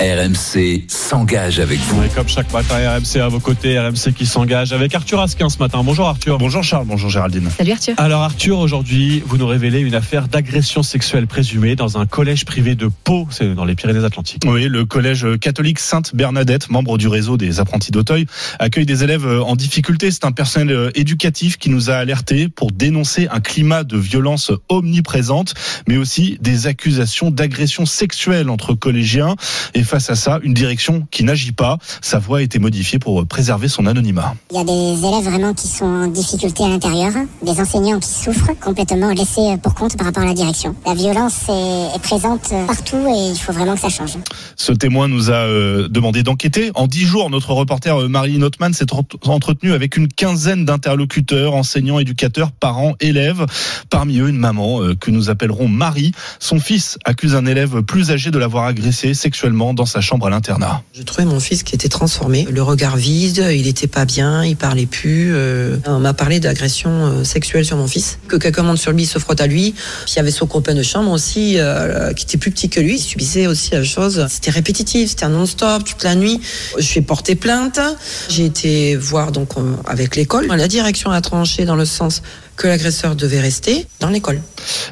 [0.00, 2.02] RMC s'engage avec vous.
[2.02, 5.58] Et comme chaque matin, RMC à vos côtés, RMC qui s'engage avec Arthur Asquin ce
[5.58, 5.82] matin.
[5.84, 6.38] Bonjour Arthur.
[6.38, 7.50] Bonjour Charles, bonjour Géraldine.
[7.50, 7.94] Salut Arthur.
[7.98, 12.76] Alors Arthur, aujourd'hui, vous nous révélez une affaire d'agression sexuelle présumée dans un collège privé
[12.76, 14.44] de Pau, c'est dans les Pyrénées-Atlantiques.
[14.46, 18.24] Oui, le collège catholique Sainte-Bernadette, membre du réseau des apprentis d'Auteuil,
[18.58, 20.10] accueille des élèves en difficulté.
[20.10, 25.52] C'est un personnel éducatif qui nous a alertés pour dénoncer un climat de violence omniprésente,
[25.86, 29.36] mais aussi des accusations d'agression sexuelle entre collégiens.
[29.74, 31.76] Et face à ça, une direction qui n'agit pas.
[32.00, 34.36] Sa voix a été modifiée pour préserver son anonymat.
[34.52, 38.08] Il y a des élèves vraiment qui sont en difficulté à l'intérieur, des enseignants qui
[38.08, 40.76] souffrent, complètement laissés pour compte par rapport à la direction.
[40.86, 44.16] La violence est, présente partout et il faut vraiment que ça change.
[44.54, 46.70] Ce témoin nous a euh, demandé d'enquêter.
[46.76, 51.98] En dix jours, notre reporter euh, Marie Notman s'est entretenu avec une quinzaine d'interlocuteurs, enseignants,
[51.98, 53.44] éducateurs, parents, élèves.
[53.90, 56.12] Parmi eux, une maman euh, que nous appellerons Marie.
[56.38, 60.30] Son fils accuse un élève plus âgé de l'avoir agressé sexuellement dans sa chambre à
[60.30, 60.82] l'internat.
[60.94, 64.56] Je trouvais mon fils qui était transformé, le regard vide, il était pas bien, il
[64.56, 65.32] parlait plus.
[65.34, 69.06] euh, on m'a parlé d'agression euh, sexuelle sur mon fils, que quelqu'un monte sur lui,
[69.06, 69.74] se frotte à lui.
[70.08, 72.96] Il y avait son copain de chambre aussi, euh, qui était plus petit que lui,
[72.96, 74.26] il subissait aussi la chose.
[74.28, 76.40] C'était répétitif, c'était un non-stop toute la nuit.
[76.76, 77.80] Je suis porté plainte.
[78.28, 79.50] J'ai été voir donc
[79.86, 80.46] avec l'école.
[80.46, 82.22] La direction a tranché dans le sens
[82.56, 84.40] que l'agresseur devait rester dans l'école.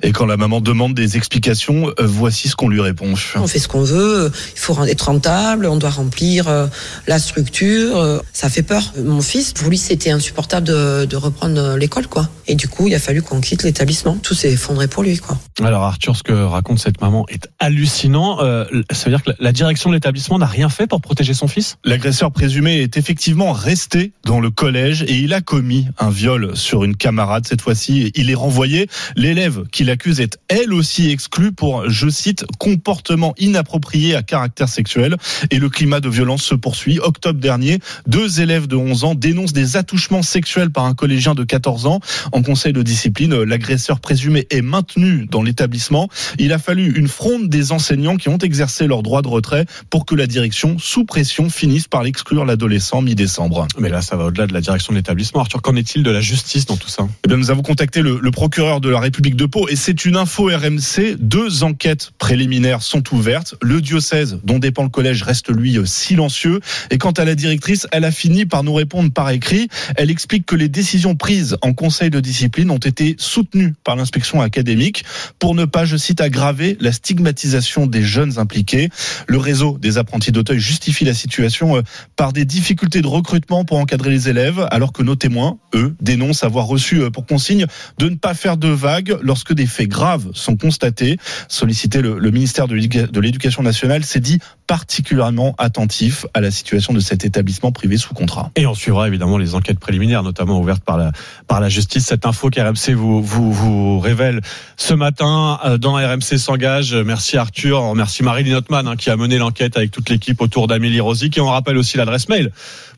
[0.02, 3.12] Et quand la maman demande des explications, euh, voici ce qu'on lui répond.
[3.36, 6.66] On fait ce qu'on veut, il faut être rentable, on doit remplir euh,
[7.06, 7.96] la structure.
[7.98, 8.92] euh, Ça fait peur.
[9.04, 12.28] Mon fils, pour lui, c'était insupportable de, de reprendre l'école, quoi.
[12.46, 14.16] Et du coup, il a fallu qu'on quitte l'établissement.
[14.22, 15.38] Tout s'est effondré pour lui, quoi.
[15.62, 18.38] Alors Arthur, ce que raconte cette maman est hallucinant.
[18.42, 21.34] Euh, ça veut dire que la- la direction de l'établissement n'a rien fait pour protéger
[21.34, 21.76] son fils?
[21.84, 26.84] L'agresseur présumé est effectivement resté dans le collège et il a commis un viol sur
[26.84, 27.46] une camarade.
[27.46, 28.88] Cette fois-ci, il est renvoyé.
[29.16, 35.16] L'élève qui l'accuse est elle aussi exclue pour, je cite, comportement inapproprié à caractère sexuel.
[35.50, 36.98] Et le climat de violence se poursuit.
[37.00, 41.44] Octobre dernier, deux élèves de 11 ans dénoncent des attouchements sexuels par un collégien de
[41.44, 42.00] 14 ans.
[42.32, 46.08] En conseil de discipline, l'agresseur présumé est maintenu dans l'établissement.
[46.38, 50.06] Il a fallu une fronde des enseignants qui ont exercé leur droit de retrait pour
[50.06, 53.66] que la direction, sous pression, finisse par l'exclure l'adolescent mi-décembre.
[53.78, 55.40] Mais là, ça va au-delà de la direction de l'établissement.
[55.40, 57.08] Arthur, qu'en est-il de la justice dans tout ça?
[57.24, 60.16] Eh bien, nous avons contacté le, procureur de la République de Pau et c'est une
[60.16, 61.16] info RMC.
[61.18, 63.54] Deux enquêtes préliminaires sont ouvertes.
[63.62, 66.60] Le diocèse dont dépend le collège reste lui silencieux.
[66.90, 69.68] Et quant à la directrice, elle a fini par nous répondre par écrit.
[69.96, 74.40] Elle explique que les décisions prises en conseil de discipline ont été soutenues par l'inspection
[74.40, 75.04] académique
[75.38, 78.88] pour ne pas, je cite, aggraver la stigmatisation des jeunes impliqués.
[79.26, 81.82] Le réseau des apprentis d'Auteuil justifie la situation euh,
[82.16, 86.42] par des difficultés de recrutement pour encadrer les élèves, alors que nos témoins, eux, dénoncent
[86.42, 87.66] avoir reçu euh, pour consigne
[87.98, 91.18] de ne pas faire de vagues lorsque des faits graves sont constatés.
[91.46, 96.50] Sollicité le, le ministère de l'éduca- de l'Éducation nationale s'est dit particulièrement attentif à la
[96.50, 98.50] situation de cet établissement privé sous contrat.
[98.54, 102.04] Et on suivra évidemment les enquêtes préliminaires, notamment ouvertes par la, justice.
[102.06, 104.40] Cette info qu'RMC vous, vous, révèle
[104.76, 106.94] ce matin euh, dans RMC s'engage.
[106.94, 110.66] Merci Arthur, on remercie Marie Notman hein, qui a mené l'enquête avec toute l'équipe autour
[110.66, 111.36] d'Amélie Rosic.
[111.38, 112.52] Et on rappelle aussi l'adresse mail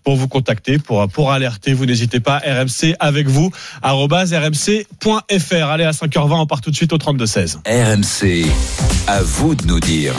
[0.05, 1.73] pour vous contacter, pour, pour alerter.
[1.73, 3.51] Vous n'hésitez pas, RMC avec vous,
[3.83, 5.65] rmc.fr.
[5.67, 7.59] Allez, à 5h20, on part tout de suite au 32-16.
[7.67, 8.47] RMC,
[9.07, 10.15] à vous de nous dire.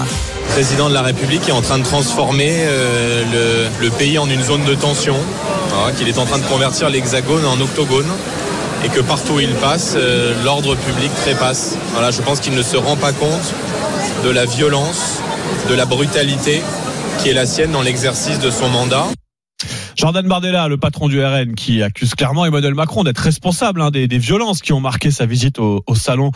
[0.47, 4.29] Le président de la République est en train de transformer euh, le, le pays en
[4.29, 5.15] une zone de tension,
[5.69, 8.07] voilà, qu'il est en train de convertir l'hexagone en octogone
[8.83, 11.77] et que partout où il passe, euh, l'ordre public trépasse.
[11.93, 13.53] Voilà, je pense qu'il ne se rend pas compte
[14.23, 15.19] de la violence,
[15.69, 16.61] de la brutalité
[17.19, 19.05] qui est la sienne dans l'exercice de son mandat.
[19.95, 24.07] Jordan Bardella, le patron du RN, qui accuse clairement Emmanuel Macron d'être responsable hein, des,
[24.07, 26.31] des violences qui ont marqué sa visite au, au salon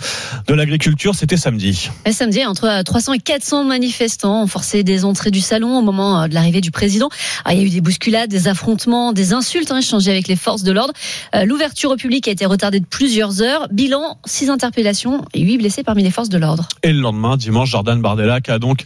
[0.48, 1.16] de l'agriculture.
[1.16, 1.90] C'était samedi.
[2.06, 6.22] Et samedi, entre 300 et 400 manifestants ont forcé des entrées du salon au moment
[6.22, 7.10] euh, de l'arrivée du président.
[7.44, 10.36] Ah, il y a eu des bousculades, des affrontements, des insultes hein, échangées avec les
[10.36, 10.94] forces de l'ordre.
[11.36, 13.68] Euh, L'ouverture au public a été retardée de plusieurs heures.
[13.72, 16.68] Bilan, 6 interpellations et 8 blessés parmi les forces de l'ordre.
[16.84, 18.84] Et le lendemain, dimanche, Jordan Bardella, qui a donc,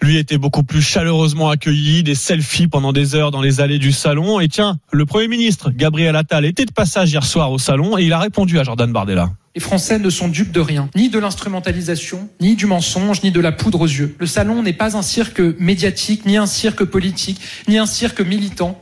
[0.00, 3.92] lui, été beaucoup plus chaleureusement accueilli, des selfies pendant des heures dans les allées du
[3.92, 4.40] salon.
[4.40, 8.04] Et tiens, le Premier ministre, Gabriel Attal, était de passage hier soir au salon et
[8.04, 9.30] il a répondu à Jordan Bardella.
[9.54, 13.40] Les Français ne sont dupes de rien, ni de l'instrumentalisation, ni du mensonge, ni de
[13.40, 14.16] la poudre aux yeux.
[14.18, 18.80] Le salon n'est pas un cirque médiatique, ni un cirque politique, ni un cirque militant.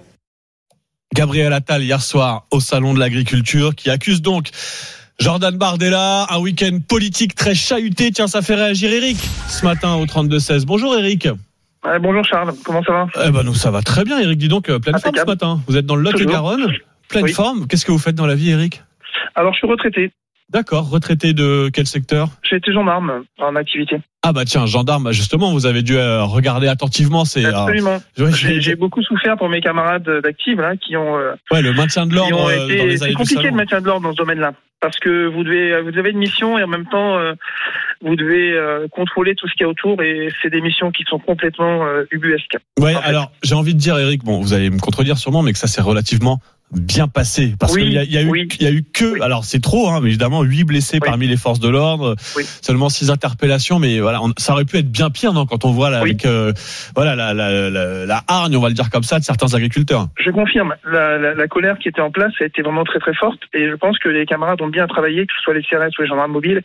[1.15, 4.49] Gabriel Attal hier soir au salon de l'agriculture qui accuse donc
[5.19, 8.11] Jordan Bardella, un week-end politique très chahuté.
[8.11, 10.65] Tiens, ça fait réagir Eric ce matin au 32-16.
[10.65, 11.29] Bonjour Eric.
[11.85, 14.49] Ouais, bonjour Charles, comment ça va Eh ben nous ça va très bien Eric, dis
[14.49, 15.61] donc euh, pleine forme ce matin.
[15.67, 16.73] Vous êtes dans le Lot-et-Garonne,
[17.09, 17.33] pleine Oui.
[17.33, 17.67] forme.
[17.67, 18.83] Qu'est-ce que vous faites dans la vie Eric
[19.35, 20.13] Alors je suis retraité.
[20.53, 23.97] D'accord, retraité de quel secteur J'ai été gendarme en activité.
[24.23, 27.25] Ah bah tiens, gendarme, justement, vous avez dû euh, regarder attentivement.
[27.25, 28.03] C'est euh, Absolument.
[28.37, 32.15] J'ai beaucoup souffert pour mes camarades d'actifs là qui ont, euh, ouais, le maintien de
[32.15, 32.97] l'ordre euh, été.
[32.99, 36.11] C'est compliqué de maintien de l'ordre dans ce domaine-là parce que vous devez, vous avez
[36.11, 37.33] une mission et en même temps euh,
[38.03, 41.05] vous devez euh, contrôler tout ce qu'il y a autour et c'est des missions qui
[41.05, 42.59] sont complètement euh, ubuesques.
[42.79, 45.59] Ouais, alors j'ai envie de dire, Eric, bon, vous allez me contredire sûrement, mais que
[45.59, 46.41] ça s'est relativement
[46.73, 49.21] bien passé parce Oui, qu'il y a, y a eu, il y a eu que,
[49.23, 52.15] alors c'est trop, hein, mais évidemment, huit blessés parmi les forces de l'ordre,
[52.63, 55.71] seulement six interpellations, mais voilà, on- ça aurait pu être bien pire, non, quand on
[55.73, 56.53] voit là, avec, euh,
[56.95, 60.07] voilà, la, la, la, la hargne, on va le dire comme ça, de certains agriculteurs.
[60.19, 63.15] Je confirme, la, la, la colère qui était en place a été vraiment très très
[63.15, 65.91] forte et je pense que les camarades ont bien travaillé, que ce soit les CRS
[65.99, 66.63] ou les gendarmes mobiles,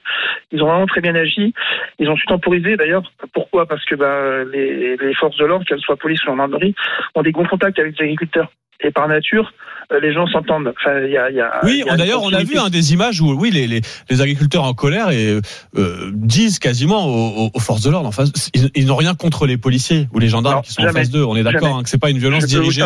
[0.51, 1.53] ils ont vraiment très bien agi.
[1.99, 3.11] Ils ont su temporiser d'ailleurs.
[3.33, 3.65] Pourquoi?
[3.65, 6.75] Parce que bah, les, les forces de l'ordre, qu'elles soient police ou gendarmerie,
[7.15, 8.51] ont des bons contacts avec les agriculteurs.
[8.81, 9.53] Et par nature,
[10.01, 10.73] les gens s'entendent.
[10.79, 13.31] Enfin, il y a, y a, Oui, d'ailleurs, on a vu hein, des images où,
[13.33, 15.39] oui, les, les, les agriculteurs en colère et
[15.77, 19.57] euh, disent quasiment aux, aux- forces de l'ordre, enfin, ils, ils n'ont rien contre les
[19.57, 20.99] policiers ou les gendarmes Non, qui sont en jamais.
[20.99, 21.23] face d'eux.
[21.23, 22.83] On est d'accord hein, que c'est pas une violence dirigée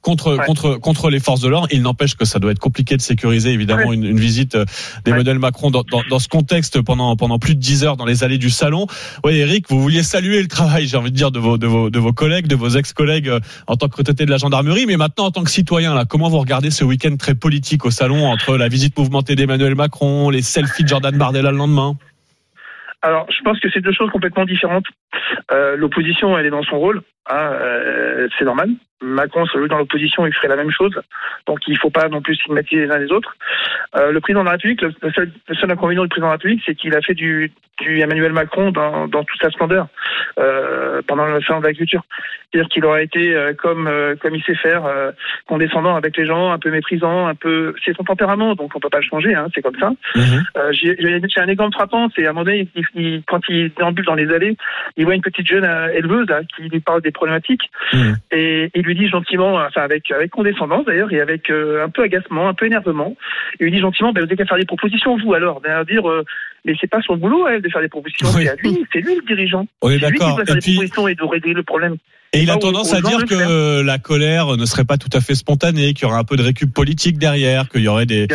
[0.00, 0.44] contre Ouais.
[0.46, 1.68] contre contre les forces de l'ordre.
[1.70, 3.94] Il n'empêche que ça doit être compliqué de sécuriser évidemment Ouais.
[3.94, 4.64] une, une visite euh,
[5.04, 8.24] d'Emmanuel Macron dans, dans, dans ce contexte pendant pendant plus de 10 heures dans les
[8.24, 8.86] allées du salon.
[9.24, 11.90] Oui, Eric, vous vouliez saluer le travail, j'ai envie de dire, de vos de vos
[11.90, 14.96] de vos collègues, de vos ex-collègues euh, en tant que retraités de la gendarmerie, mais
[14.96, 18.26] maintenant en tant que citoyen, là, comment vous regardez ce week-end très politique au salon
[18.26, 21.96] entre la visite mouvementée d'Emmanuel Macron, les selfies de Jordan Bardella le lendemain
[23.02, 24.86] Alors, je pense que c'est deux choses complètement différentes.
[25.52, 27.02] Euh, l'opposition, elle est dans son rôle.
[27.28, 28.70] hein, euh, c'est normal.
[29.00, 30.98] Macron serait dans l'opposition, il ferait la même chose.
[31.46, 33.36] Donc, il ne faut pas non plus stigmatiser les uns les autres.
[33.96, 36.36] Euh, le président de la République, le, seul, le seul inconvénient du président de la
[36.36, 39.86] République, c'est qu'il a fait du, du Emmanuel Macron dans, dans toute sa splendeur
[40.38, 42.02] euh, pendant le salon de l'agriculture.
[42.50, 45.12] C'est-à-dire qu'il aurait été euh, comme euh, comme il sait faire, euh,
[45.46, 47.74] condescendant avec les gens, un peu méprisant, un peu.
[47.84, 49.34] C'est son tempérament, donc on peut pas le changer.
[49.34, 49.92] Hein, c'est comme ça.
[50.56, 53.70] Euh, J'ai j'ai- un exemple frappant, c'est à un moment donné, il- il- quand il
[53.76, 54.56] déambule dans les allées,
[54.96, 57.70] il voit une petite jeune éleveuse là, qui lui parle des problématiques
[58.32, 62.02] et il lui dit gentiment, enfin avec avec condescendance d'ailleurs et avec euh, un peu
[62.02, 63.16] agacement, un peu énervement,
[63.60, 66.08] il lui dit gentiment, ben, vous avez qu'à faire des propositions vous alors, à dire,
[66.08, 66.24] euh,
[66.64, 69.00] mais c'est pas son boulot à elle de faire des propositions, c'est à lui, c'est
[69.00, 69.66] lui le dirigeant.
[69.82, 70.36] On est C'est lui qui d'accord.
[70.36, 71.96] doit faire Et des puis- propositions et de régler le problème.
[72.32, 75.34] Et il a tendance à dire que la colère ne serait pas tout à fait
[75.34, 78.26] spontanée, qu'il y aurait un peu de récup politique derrière, qu'il y aurait des.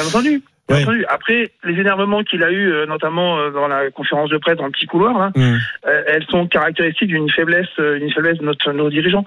[0.69, 1.05] Bien entendu.
[1.09, 4.65] Après, les énervements qu'il a eu, euh, notamment euh, dans la conférence de presse dans
[4.65, 5.57] le petit couloir, là, Mmh.
[5.87, 9.25] euh, elles sont caractéristiques d'une faiblesse, euh, une faiblesse de notre, nos dirigeants,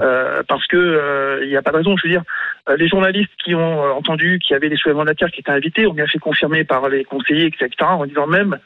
[0.00, 1.96] Euh, parce que euh, il n'y a pas de raison.
[1.96, 2.22] Je veux dire,
[2.61, 5.30] euh, les journalistes qui ont euh, entendu qu'il y avait des soulèvements de la terre
[5.30, 8.58] qui étaient invités ont bien fait confirmer par les conseillers, etc., en disant même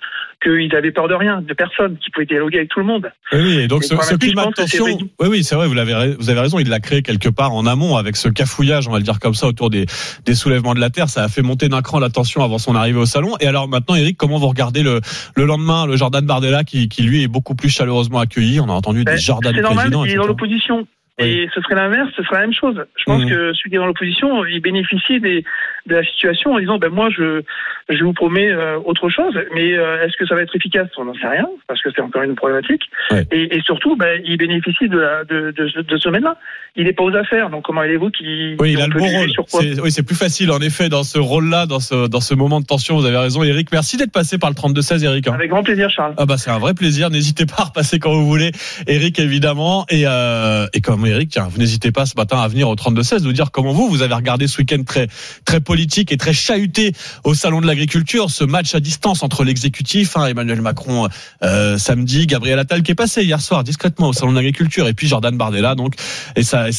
[0.43, 3.11] qu'ils avaient peur de rien, de personne, qu'ils pouvaient dialoguer avec tout le monde.
[3.33, 6.59] Oui, donc ce, climat de tension, oui, oui, c'est vrai, vous avez, vous avez raison,
[6.59, 9.35] il l'a créé quelque part en amont avec ce cafouillage, on va le dire comme
[9.35, 9.87] ça, autour des,
[10.27, 11.09] des soulèvements de la terre.
[11.09, 13.37] Ça a fait monter d'un cran la tension avant son arrivée au salon.
[13.41, 15.01] Et alors maintenant, Eric, comment vous regardez le,
[15.35, 18.61] le lendemain, le Jordan Bardella qui, qui lui est beaucoup plus chaleureusement accueilli?
[18.61, 20.87] On a entendu des Ben, Jordan C'est normal, présidents, il est dans l'opposition.
[21.19, 22.85] Et ce serait l'inverse, ce serait la même chose.
[22.99, 23.31] Je pense Mhm.
[23.31, 25.45] que celui qui est dans l'opposition, il bénéficie des,
[25.87, 27.43] de la situation en disant, ben moi, je,
[27.89, 30.89] je vous promets euh, autre chose, mais euh, est-ce que ça va être efficace?
[30.99, 32.83] On n'en sait rien, parce que c'est encore une problématique.
[33.31, 36.37] Et, et surtout, ben, il bénéficie de, la, de, de, ce- de ce domaine-là.
[36.77, 39.31] Il n'est pas aux affaires, donc comment allez-vous qui Oui, il a le bon rôle.
[39.49, 42.61] C'est- Oui, c'est plus facile en effet dans ce rôle-là, dans ce dans ce moment
[42.61, 42.97] de tension.
[42.97, 43.69] Vous avez raison, Eric.
[43.73, 45.29] Merci d'être passé par le 32-16, Eric.
[45.29, 45.33] hein.
[45.33, 46.13] Avec grand plaisir, Charles.
[46.19, 47.09] Ah bah c'est un vrai plaisir.
[47.09, 48.51] N'hésitez pas à repasser quand vous voulez,
[48.87, 49.87] Eric évidemment.
[49.89, 53.23] Et euh, et comme Eric, tiens, vous n'hésitez pas ce matin à venir au 32-16
[53.23, 55.09] nous dire comment vous vous avez regardé ce week-end très
[55.45, 56.93] très politique et très chahuté
[57.25, 61.09] au salon de l'agriculture, ce match à distance entre l'exécutif, hein, Emmanuel Macron
[61.43, 64.95] euh, samedi, Gabriel Attal qui est passé hier soir discrètement au salon de l'agriculture et
[64.95, 65.95] puis Jordan Bardella donc
[66.37, 66.71] et sa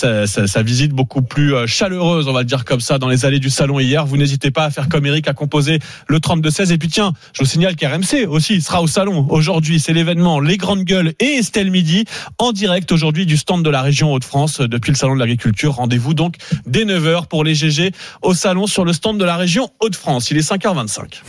[0.64, 3.50] visite beaucoup plus euh, chaleureuse, on va le dire comme ça, dans les allées du
[3.50, 4.06] salon hier.
[4.06, 6.72] Vous n'hésitez pas à faire comme Eric, à composer le 32-16.
[6.74, 9.80] Et puis tiens, je vous signale qu'RMC aussi sera au salon aujourd'hui.
[9.80, 12.06] C'est l'événement Les Grandes Gueules et Estelle Midi
[12.38, 15.76] en direct aujourd'hui du stand de la région Hauts-de-France euh, depuis le salon de l'agriculture.
[15.76, 19.70] Rendez-vous donc dès 9h pour les GG au salon sur le stand de la région
[19.80, 20.32] Hauts-de-France.
[20.32, 21.22] Il est 5h25.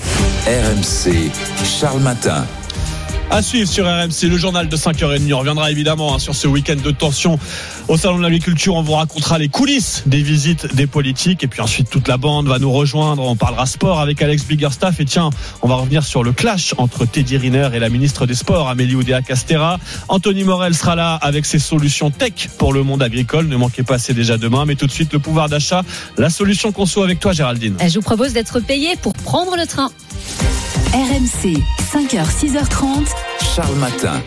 [0.46, 1.30] RMC,
[1.64, 2.46] Charles Matin.
[3.30, 5.34] À suivre sur RMC, le journal de 5h30.
[5.34, 7.38] On reviendra évidemment hein, sur ce week-end de tension
[7.86, 8.74] au Salon de l'Agriculture.
[8.74, 11.44] On vous racontera les coulisses des visites des politiques.
[11.44, 13.22] Et puis ensuite, toute la bande va nous rejoindre.
[13.22, 14.98] On parlera sport avec Alex Biggerstaff.
[15.00, 15.28] Et tiens,
[15.60, 18.94] on va revenir sur le clash entre Teddy Riner et la ministre des Sports, Amélie
[18.94, 19.78] Oudéa-Castera.
[20.08, 23.46] Anthony Morel sera là avec ses solutions tech pour le monde agricole.
[23.46, 24.64] Ne manquez pas, c'est déjà demain.
[24.64, 25.82] Mais tout de suite, le pouvoir d'achat.
[26.16, 27.76] La solution qu'on soit avec toi, Géraldine.
[27.86, 29.90] Je vous propose d'être payé pour prendre le train.
[30.94, 33.12] RMC, 5h, 6h30.
[33.54, 34.22] Charles Matin.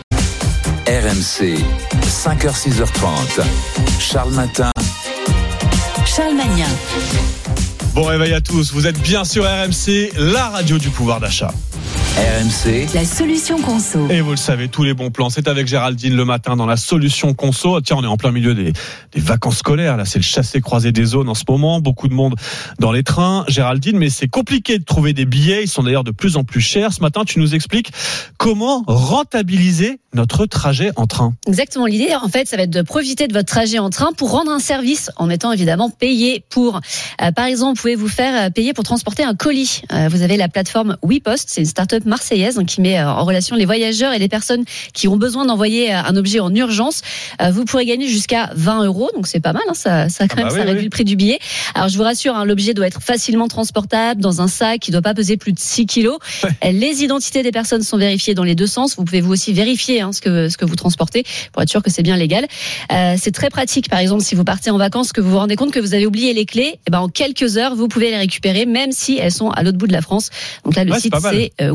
[0.86, 1.58] RMC,
[2.06, 3.42] 5h, 6h30.
[3.98, 4.70] Charles Matin.
[6.06, 6.68] Charles Magnin.
[7.94, 8.72] Bon réveil à tous.
[8.72, 11.52] Vous êtes bien sur RMC, la radio du pouvoir d'achat.
[12.16, 12.92] RMC.
[12.94, 14.06] La solution conso.
[14.10, 16.76] Et vous le savez, tous les bons plans, c'est avec Géraldine le matin dans la
[16.76, 17.80] solution conso.
[17.80, 18.74] Tiens, on est en plein milieu des,
[19.12, 19.96] des vacances scolaires.
[19.96, 21.80] Là, c'est le chassé-croisé des zones en ce moment.
[21.80, 22.34] Beaucoup de monde
[22.78, 23.46] dans les trains.
[23.48, 25.62] Géraldine, mais c'est compliqué de trouver des billets.
[25.62, 26.92] Ils sont d'ailleurs de plus en plus chers.
[26.92, 27.90] Ce matin, tu nous expliques
[28.36, 31.32] comment rentabiliser notre trajet en train.
[31.46, 31.86] Exactement.
[31.86, 34.52] L'idée, en fait, ça va être de profiter de votre trajet en train pour rendre
[34.52, 36.80] un service en étant évidemment payé pour.
[37.22, 39.80] Euh, par exemple, vous pouvez vous faire euh, payer pour transporter un colis?
[39.92, 43.56] Euh, vous avez la plateforme WePost, c'est une start-up marseillaise qui met euh, en relation
[43.56, 47.02] les voyageurs et les personnes qui ont besoin d'envoyer euh, un objet en urgence.
[47.40, 49.62] Euh, Vous pourrez gagner jusqu'à 20 euros, donc c'est pas mal.
[49.68, 50.84] hein, ça, ça, quand Ah même, bah ça oui, réduit oui.
[50.84, 51.38] le prix du billet.
[51.74, 55.02] Alors je vous rassure, hein, l'objet doit être facilement transportable dans un sac qui doit
[55.02, 56.18] pas peser plus de 6 kilos.
[56.62, 58.96] Les identités des personnes sont vérifiées dans les deux sens.
[58.96, 61.82] Vous pouvez vous aussi vérifier hein, ce que ce que vous transportez pour être sûr
[61.82, 62.46] que c'est bien légal.
[62.92, 63.88] Euh, c'est très pratique.
[63.88, 66.06] Par exemple, si vous partez en vacances, que vous vous rendez compte que vous avez
[66.06, 69.32] oublié les clés, eh ben en quelques heures, vous pouvez les récupérer, même si elles
[69.32, 70.30] sont à l'autre bout de la France.
[70.64, 71.70] Donc là, le Ouais, site c'est euh,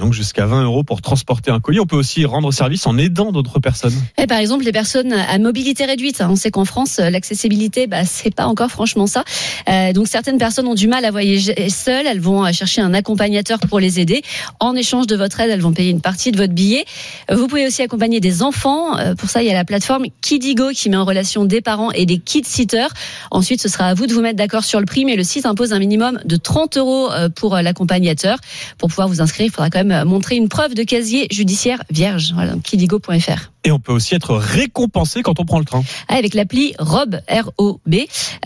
[0.00, 1.80] Donc jusqu'à 20 euros pour transporter un colis.
[1.80, 3.94] On peut aussi rendre service en aidant d'autres personnes.
[4.18, 6.20] Et par exemple, les personnes à mobilité réduite.
[6.20, 6.28] hein.
[6.30, 9.24] On sait qu'en France, euh, l'accessibilité, bah, c'est pas encore franchement ça.
[9.68, 12.06] Euh, donc certaines personnes ont du mal à voyager seules.
[12.06, 14.22] Elles vont euh, chercher un accompagnateur pour les aider.
[14.58, 16.84] En échange de votre aide, elles vont payer une partie de votre billet.
[17.30, 18.98] Euh, Vous pouvez aussi accompagner des enfants.
[18.98, 21.90] Euh, Pour ça, il y a la plateforme Kidigo qui met en relation des parents
[21.92, 22.88] et des kid sitters.
[23.30, 25.46] Ensuite, ce sera à vous de vous mettre d'accord sur le prix, mais le site
[25.46, 28.38] impose un minimum de 30 euros euh, pour euh, l'accompagnateur.
[28.80, 31.84] Pour pouvoir vous inscrire, il faudra quand même euh, montrer une preuve de casier judiciaire
[31.90, 32.32] vierge.
[32.34, 33.50] Voilà, kidigo.fr.
[33.64, 35.82] Et on peut aussi être récompensé quand on prend le train.
[36.08, 37.94] Ah, avec l'appli Rob, R-O-B.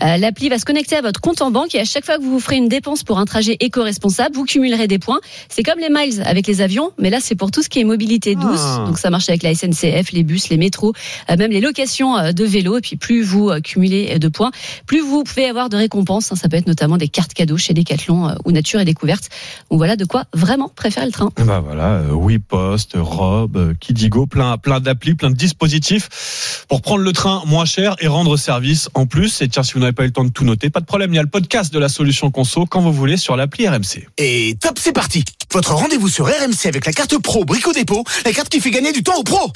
[0.03, 2.23] Euh, l'appli va se connecter à votre compte en banque et à chaque fois que
[2.23, 5.19] vous vous ferez une dépense pour un trajet éco-responsable, vous cumulerez des points.
[5.49, 7.83] C'est comme les miles avec les avions, mais là, c'est pour tout ce qui est
[7.83, 8.59] mobilité douce.
[8.61, 8.83] Ah.
[8.87, 10.93] Donc, ça marche avec la SNCF, les bus, les métros,
[11.29, 12.77] euh, même les locations euh, de vélos.
[12.77, 14.51] Et puis, plus vous euh, cumulez de points,
[14.85, 16.31] plus vous pouvez avoir de récompenses.
[16.31, 16.35] hein.
[16.35, 19.29] Ça peut être notamment des cartes cadeaux chez Decathlon euh, ou Nature et Découverte.
[19.69, 21.29] Donc, voilà de quoi vraiment préférer le train.
[21.37, 27.03] Bah voilà, euh, oui Post, Rob, Kidigo, plein plein d'applis, plein de dispositifs pour prendre
[27.03, 29.41] le train moins cher et rendre service en plus.
[29.41, 31.13] Et tiens, si vous n'avez pas eu le temps de tout noter, pas de problème,
[31.13, 34.07] il y a le podcast de la solution conso quand vous voulez sur l'appli RMC.
[34.17, 38.31] Et top, c'est parti Votre rendez-vous sur RMC avec la carte pro Brico Dépôt, la
[38.31, 39.51] carte qui fait gagner du temps aux pros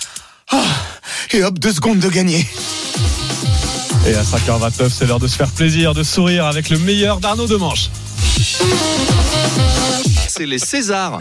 [0.52, 0.62] Ah,
[1.32, 2.46] Et hop, deux secondes de gagner
[4.08, 7.48] Et à 5h29, c'est l'heure de se faire plaisir, de sourire avec le meilleur d'Arnaud
[7.48, 7.90] Demanche.
[10.28, 11.20] C'est les Césars.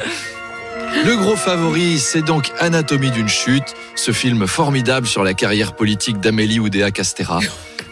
[1.05, 6.21] Le gros favori, c'est donc Anatomie d'une chute, ce film formidable sur la carrière politique
[6.21, 7.41] d'Amélie Oudéa Castera.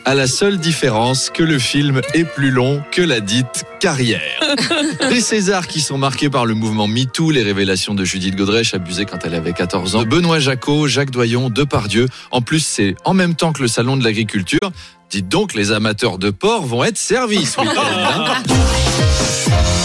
[0.05, 4.21] À la seule différence que le film est plus long que la dite carrière.
[5.11, 9.05] Des Césars qui sont marqués par le mouvement MeToo, les révélations de Judith Godrèche abusée
[9.05, 12.07] quand elle avait 14 ans, de Benoît Jacot, Jacques Doyon, Depardieu.
[12.31, 14.71] En plus, c'est en même temps que le salon de l'agriculture.
[15.11, 17.83] Dites donc, les amateurs de porc vont être servis ce week-end.
[17.85, 18.43] hein.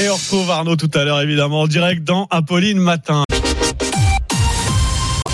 [0.00, 3.24] Et on retrouve Arnaud tout à l'heure, évidemment, en direct dans Apolline Matin.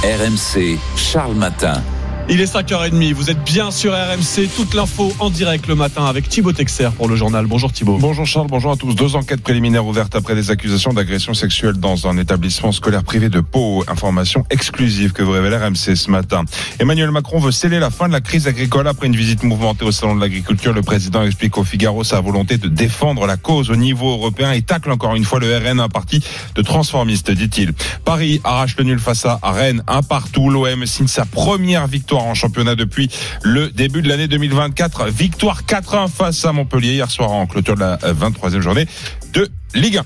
[0.02, 1.82] RMC, Charles Matin.
[2.26, 6.26] Il est 5h30, vous êtes bien sur RMC, toute l'info en direct le matin avec
[6.26, 7.44] Thibaut Texer pour le journal.
[7.44, 7.98] Bonjour Thibaut.
[7.98, 8.94] Bonjour Charles, bonjour à tous.
[8.94, 13.40] Deux enquêtes préliminaires ouvertes après des accusations d'agression sexuelle dans un établissement scolaire privé de
[13.40, 13.84] Pau.
[13.88, 16.44] Information exclusive que vous révèle RMC ce matin.
[16.78, 19.92] Emmanuel Macron veut sceller la fin de la crise agricole après une visite mouvementée au
[19.92, 20.72] salon de l'agriculture.
[20.72, 24.62] Le président explique au Figaro sa volonté de défendre la cause au niveau européen et
[24.62, 27.74] tacle encore une fois le RN, un parti de transformistes, dit-il.
[28.06, 30.48] Paris arrache le nul face à Rennes, un partout.
[30.48, 33.08] L'OM signe sa première victoire en championnat depuis
[33.42, 35.08] le début de l'année 2024.
[35.08, 38.86] Victoire 4-1 face à Montpellier hier soir en clôture de la 23e journée
[39.32, 40.04] de Ligue 1.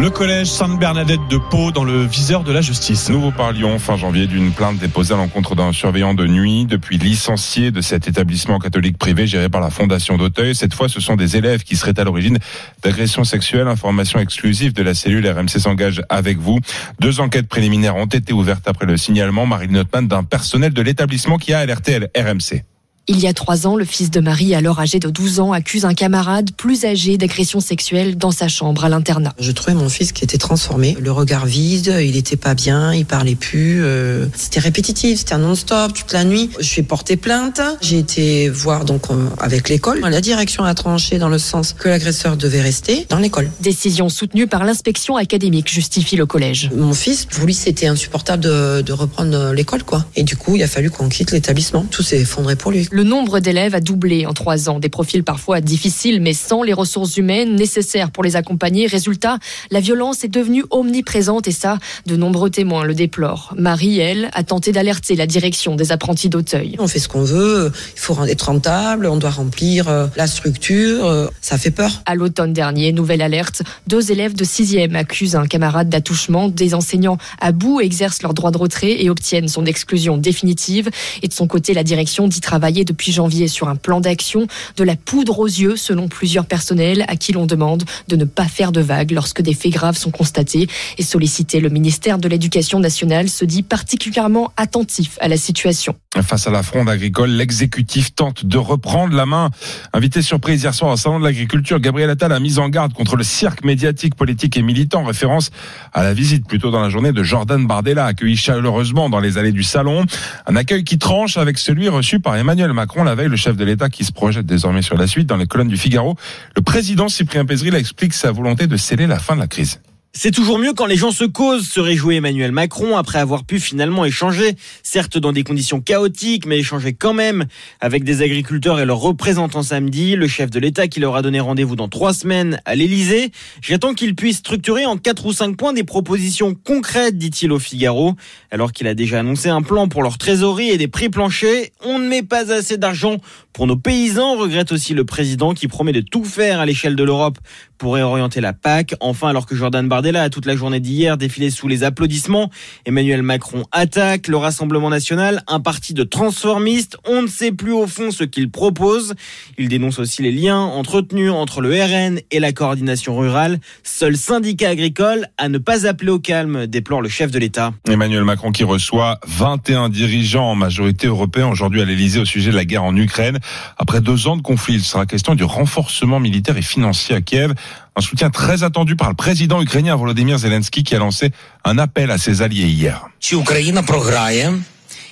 [0.00, 3.10] Le collège Sainte-Bernadette de Pau dans le viseur de la justice.
[3.10, 6.96] Nous vous parlions fin janvier d'une plainte déposée à l'encontre d'un surveillant de nuit depuis
[6.96, 10.54] licencié de cet établissement catholique privé géré par la Fondation d'Auteuil.
[10.54, 12.38] Cette fois, ce sont des élèves qui seraient à l'origine
[12.82, 13.68] d'agressions sexuelles.
[13.68, 16.60] Information exclusive de la cellule RMC s'engage avec vous.
[16.98, 21.36] Deux enquêtes préliminaires ont été ouvertes après le signalement, Marilyn Notman, d'un personnel de l'établissement
[21.36, 22.64] qui a alerté RMC.
[23.08, 25.84] Il y a trois ans, le fils de Marie, alors âgé de 12 ans, accuse
[25.84, 29.34] un camarade plus âgé d'agression sexuelle dans sa chambre à l'internat.
[29.40, 33.06] Je trouvais mon fils qui était transformé, le regard vide, il était pas bien, il
[33.06, 36.50] parlait plus, euh, c'était répétitif, c'était un non-stop toute la nuit.
[36.60, 40.00] Je suis porté plainte, j'ai été voir donc euh, avec l'école.
[40.00, 43.50] La direction a tranché dans le sens que l'agresseur devait rester dans l'école.
[43.60, 46.70] Décision soutenue par l'inspection académique, justifie le collège.
[46.76, 50.04] Mon fils, pour lui, c'était insupportable de, de reprendre l'école, quoi.
[50.16, 51.84] Et du coup, il a fallu qu'on quitte l'établissement.
[51.90, 52.88] Tout s'est effondré pour lui.
[52.92, 54.80] Le nombre d'élèves a doublé en trois ans.
[54.80, 58.88] Des profils parfois difficiles, mais sans les ressources humaines nécessaires pour les accompagner.
[58.88, 59.38] Résultat,
[59.70, 63.54] la violence est devenue omniprésente et ça, de nombreux témoins le déplorent.
[63.56, 66.74] Marie, elle, a tenté d'alerter la direction des apprentis d'Auteuil.
[66.80, 71.06] On fait ce qu'on veut, il faut être rentable, on doit remplir euh, la structure,
[71.06, 72.02] euh, ça fait peur.
[72.06, 76.48] À l'automne dernier, nouvelle alerte, deux élèves de 6e accusent un camarade d'attouchement.
[76.48, 80.90] Des enseignants à bout exercent leur droit de retrait et obtiennent son exclusion définitive.
[81.22, 84.84] Et de son côté, la direction dit travailler depuis janvier sur un plan d'action de
[84.84, 88.72] la poudre aux yeux selon plusieurs personnels à qui l'on demande de ne pas faire
[88.72, 93.28] de vagues lorsque des faits graves sont constatés et solliciter le ministère de l'Éducation nationale
[93.28, 95.94] se dit particulièrement attentif à la situation.
[96.22, 99.50] Face à la fronde agricole, l'exécutif tente de reprendre la main.
[99.92, 103.16] Invité surprise hier soir au salon de l'agriculture, Gabriel Attal a mis en garde contre
[103.16, 105.50] le cirque médiatique, politique et militant, référence
[105.92, 109.52] à la visite plutôt dans la journée de Jordan Bardella, accueilli chaleureusement dans les allées
[109.52, 110.04] du salon.
[110.46, 113.64] Un accueil qui tranche avec celui reçu par Emmanuel Macron la veille, le chef de
[113.64, 116.16] l'État qui se projette désormais sur la suite dans les colonnes du Figaro.
[116.56, 119.80] Le président Cyprien Pézril explique sa volonté de sceller la fin de la crise.
[120.12, 123.60] C'est toujours mieux quand les gens se causent, se réjouit Emmanuel Macron après avoir pu
[123.60, 127.46] finalement échanger, certes dans des conditions chaotiques, mais échanger quand même
[127.80, 131.38] avec des agriculteurs et leurs représentants samedi, le chef de l'État qui leur a donné
[131.38, 133.30] rendez-vous dans trois semaines à l'Élysée.
[133.62, 138.16] J'attends qu'il puisse structurer en quatre ou cinq points des propositions concrètes, dit-il au Figaro,
[138.50, 141.68] alors qu'il a déjà annoncé un plan pour leur trésorerie et des prix planchers.
[141.84, 143.18] On ne met pas assez d'argent
[143.52, 147.04] pour nos paysans, regrette aussi le président qui promet de tout faire à l'échelle de
[147.04, 147.38] l'Europe
[147.80, 148.94] pour réorienter la PAC.
[149.00, 152.50] Enfin, alors que Jordan Bardella a toute la journée d'hier défilé sous les applaudissements,
[152.84, 156.98] Emmanuel Macron attaque le Rassemblement national, un parti de transformistes.
[157.08, 159.14] On ne sait plus au fond ce qu'il propose.
[159.56, 163.58] Il dénonce aussi les liens entretenus entre le RN et la coordination rurale.
[163.82, 167.72] Seul syndicat agricole à ne pas appeler au calme, déplore le chef de l'État.
[167.88, 172.56] Emmanuel Macron qui reçoit 21 dirigeants en majorité européens aujourd'hui à l'Elysée au sujet de
[172.56, 173.38] la guerre en Ukraine.
[173.78, 177.54] Après deux ans de conflit, il sera question du renforcement militaire et financier à Kiev.
[178.00, 181.32] Un soutien très attendu par le président ukrainien Volodymyr Zelensky qui a lancé
[181.66, 183.06] un appel à ses alliés hier.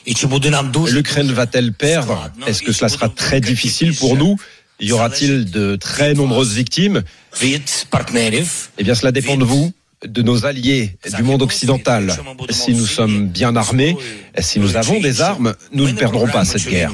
[0.07, 2.30] L'Ukraine va-t-elle perdre?
[2.47, 4.36] Est-ce que cela sera très difficile pour nous?
[4.80, 7.03] Y aura-t-il de très nombreuses victimes?
[7.43, 7.59] Eh
[8.84, 9.70] bien, cela dépend de vous
[10.07, 12.16] de nos alliés du monde occidental.
[12.49, 13.99] Si nous sommes bien armés,
[14.39, 16.93] si nous avons des armes, nous ne perdrons pas cette guerre.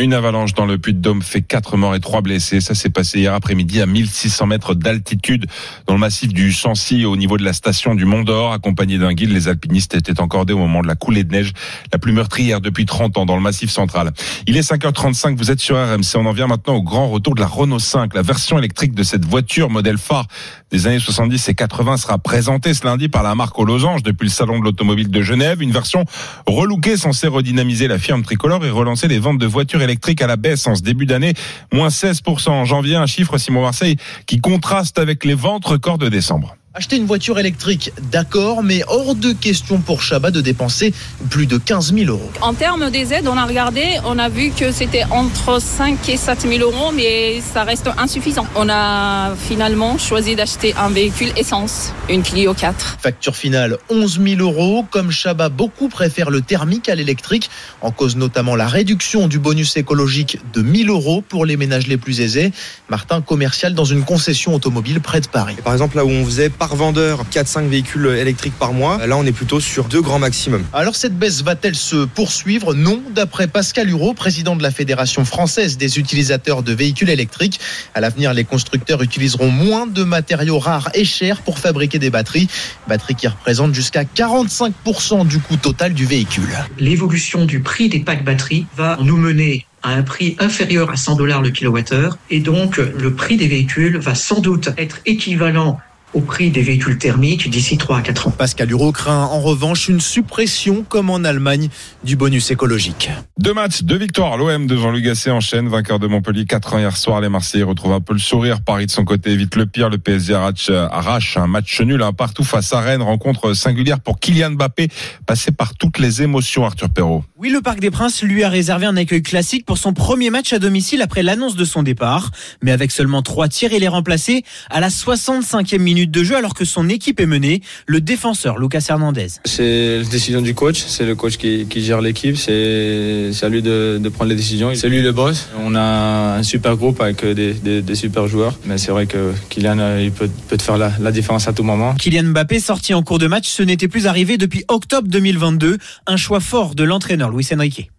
[0.00, 2.60] Une avalanche dans le Puy-de-Dôme fait 4 morts et 3 blessés.
[2.60, 5.46] Ça s'est passé hier après-midi à 1600 mètres d'altitude
[5.88, 8.52] dans le massif du Sancy au niveau de la station du Mont d'Or.
[8.52, 11.52] Accompagnés d'un guide, les alpinistes étaient encordés au moment de la coulée de neige
[11.92, 14.12] la plus meurtrière depuis 30 ans dans le massif central.
[14.46, 16.14] Il est 5h35, vous êtes sur RMC.
[16.14, 18.14] On en vient maintenant au grand retour de la Renault 5.
[18.14, 20.28] La version électrique de cette voiture modèle phare
[20.70, 24.26] des années 70 et 80 sera présentée ce lundi par la marque aux losanges depuis
[24.26, 25.60] le salon de l'automobile de Genève.
[25.60, 26.04] Une version
[26.46, 30.36] relookée censée redynamiser la firme tricolore et relancer les ventes de voitures électriques à la
[30.36, 31.34] baisse en ce début d'année.
[31.72, 36.08] Moins 16% en janvier, un chiffre Simon Marseille qui contraste avec les ventes records de
[36.08, 36.57] décembre.
[36.74, 40.92] Acheter une voiture électrique, d'accord, mais hors de question pour Chabat de dépenser
[41.30, 42.30] plus de 15 000 euros.
[42.42, 46.18] En termes des aides, on a regardé, on a vu que c'était entre 5 et
[46.18, 48.46] 7 000 euros, mais ça reste insuffisant.
[48.54, 52.98] On a finalement choisi d'acheter un véhicule essence, une Clio 4.
[53.00, 54.84] Facture finale 11 000 euros.
[54.90, 57.48] Comme Chabat, beaucoup préfèrent le thermique à l'électrique,
[57.80, 61.96] en cause notamment la réduction du bonus écologique de 1000 euros pour les ménages les
[61.96, 62.52] plus aisés.
[62.90, 65.56] Martin, commercial dans une concession automobile près de Paris.
[65.64, 69.24] Par exemple, là où on faisait par vendeur 4-5 véhicules électriques par mois, là on
[69.24, 70.64] est plutôt sur deux grands maximum.
[70.72, 72.74] Alors cette baisse va-t-elle se poursuivre?
[72.74, 77.60] Non, d'après Pascal Hureau, président de la Fédération française des utilisateurs de véhicules électriques.
[77.94, 82.48] À l'avenir, les constructeurs utiliseront moins de matériaux rares et chers pour fabriquer des batteries,
[82.88, 86.50] batteries qui représentent jusqu'à 45% du coût total du véhicule.
[86.78, 91.16] L'évolution du prix des packs batteries va nous mener à un prix inférieur à 100
[91.16, 95.78] dollars le kilowattheure et donc le prix des véhicules va sans doute être équivalent
[96.14, 98.30] au prix des véhicules thermiques d'ici 3 à 4 ans.
[98.30, 101.68] Pascal Hureau craint en revanche une suppression, comme en Allemagne,
[102.04, 103.10] du bonus écologique.
[103.38, 104.36] Deux matchs, deux victoires.
[104.36, 107.20] L'OM de Jean-Luc Gasset enchaîne, vainqueur de Montpellier 4 ans hier soir.
[107.20, 108.60] Les Marseillais retrouvent un peu le sourire.
[108.62, 109.90] Paris de son côté évite le pire.
[109.90, 113.02] Le PSG arrache, arrache un match nul, un partout face à Rennes.
[113.02, 114.88] Rencontre singulière pour Kylian Mbappé,
[115.26, 117.24] passé par toutes les émotions, Arthur Perrault.
[117.36, 120.52] Oui, le Parc des Princes lui a réservé un accueil classique pour son premier match
[120.52, 122.30] à domicile après l'annonce de son départ.
[122.62, 126.54] Mais avec seulement trois tirs, il est remplacé à la 65e minute de jeu alors
[126.54, 127.60] que son équipe est menée.
[127.86, 129.28] Le défenseur Lucas Hernandez.
[129.44, 133.62] C'est la décision du coach, c'est le coach qui, qui gère l'équipe, c'est à lui
[133.62, 134.70] de, de, prendre les décisions.
[134.74, 135.48] C'est lui le boss.
[135.58, 139.32] On a un super groupe avec des, des, des super joueurs, mais c'est vrai que
[139.48, 141.94] Kylian il peut, peut faire la, la différence à tout moment.
[141.94, 145.78] Kylian Mbappé sorti en cours de match, ce n'était plus arrivé depuis octobre 2022.
[146.06, 147.90] Un choix fort de l'entraîneur Luis Enrique.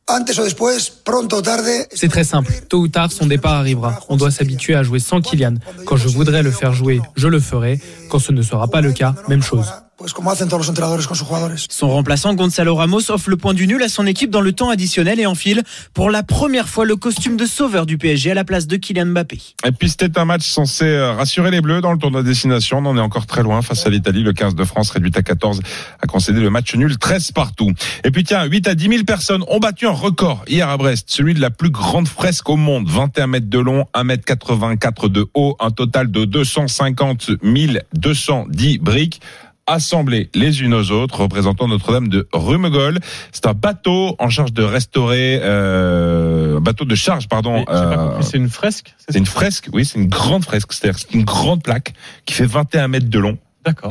[1.93, 2.51] C'est très simple.
[2.67, 3.99] Tôt ou tard, son départ arrivera.
[4.09, 5.55] On doit s'habituer à jouer sans Kylian.
[5.85, 7.79] Quand je voudrais le faire jouer, je le ferai.
[8.09, 9.67] Quand ce ne sera pas le cas, même chose.
[11.69, 14.69] Son remplaçant Gonzalo Ramos offre le point du nul à son équipe dans le temps
[14.69, 15.61] additionnel et enfile
[15.93, 19.07] pour la première fois le costume de sauveur du PSG à la place de Kylian
[19.07, 19.41] Mbappé.
[19.65, 22.77] Et puis c'était un match censé euh, rassurer les Bleus dans le tournoi de destination.
[22.77, 24.23] On en est encore très loin face à l'Italie.
[24.23, 25.59] Le 15 de France réduit à 14
[26.01, 27.73] a concédé le match nul 13 partout.
[28.05, 31.09] Et puis tiens, 8 à 10 000 personnes ont battu un record hier à Brest,
[31.09, 32.87] celui de la plus grande fresque au monde.
[32.87, 37.31] 21 mètres de long, 1 mètre 84 de haut, un total de 250
[37.93, 39.19] 210 briques
[39.69, 42.99] assemblées les unes aux autres, représentant Notre-Dame de Rumegol.
[43.31, 47.63] C'est un bateau en charge de restaurer, euh, un bateau de charge, pardon.
[47.69, 50.71] euh, C'est une fresque c'est une fresque, oui, c'est une grande fresque.
[50.73, 51.93] C'est-à-dire c'est une grande plaque
[52.25, 53.37] qui fait 21 mètres de long.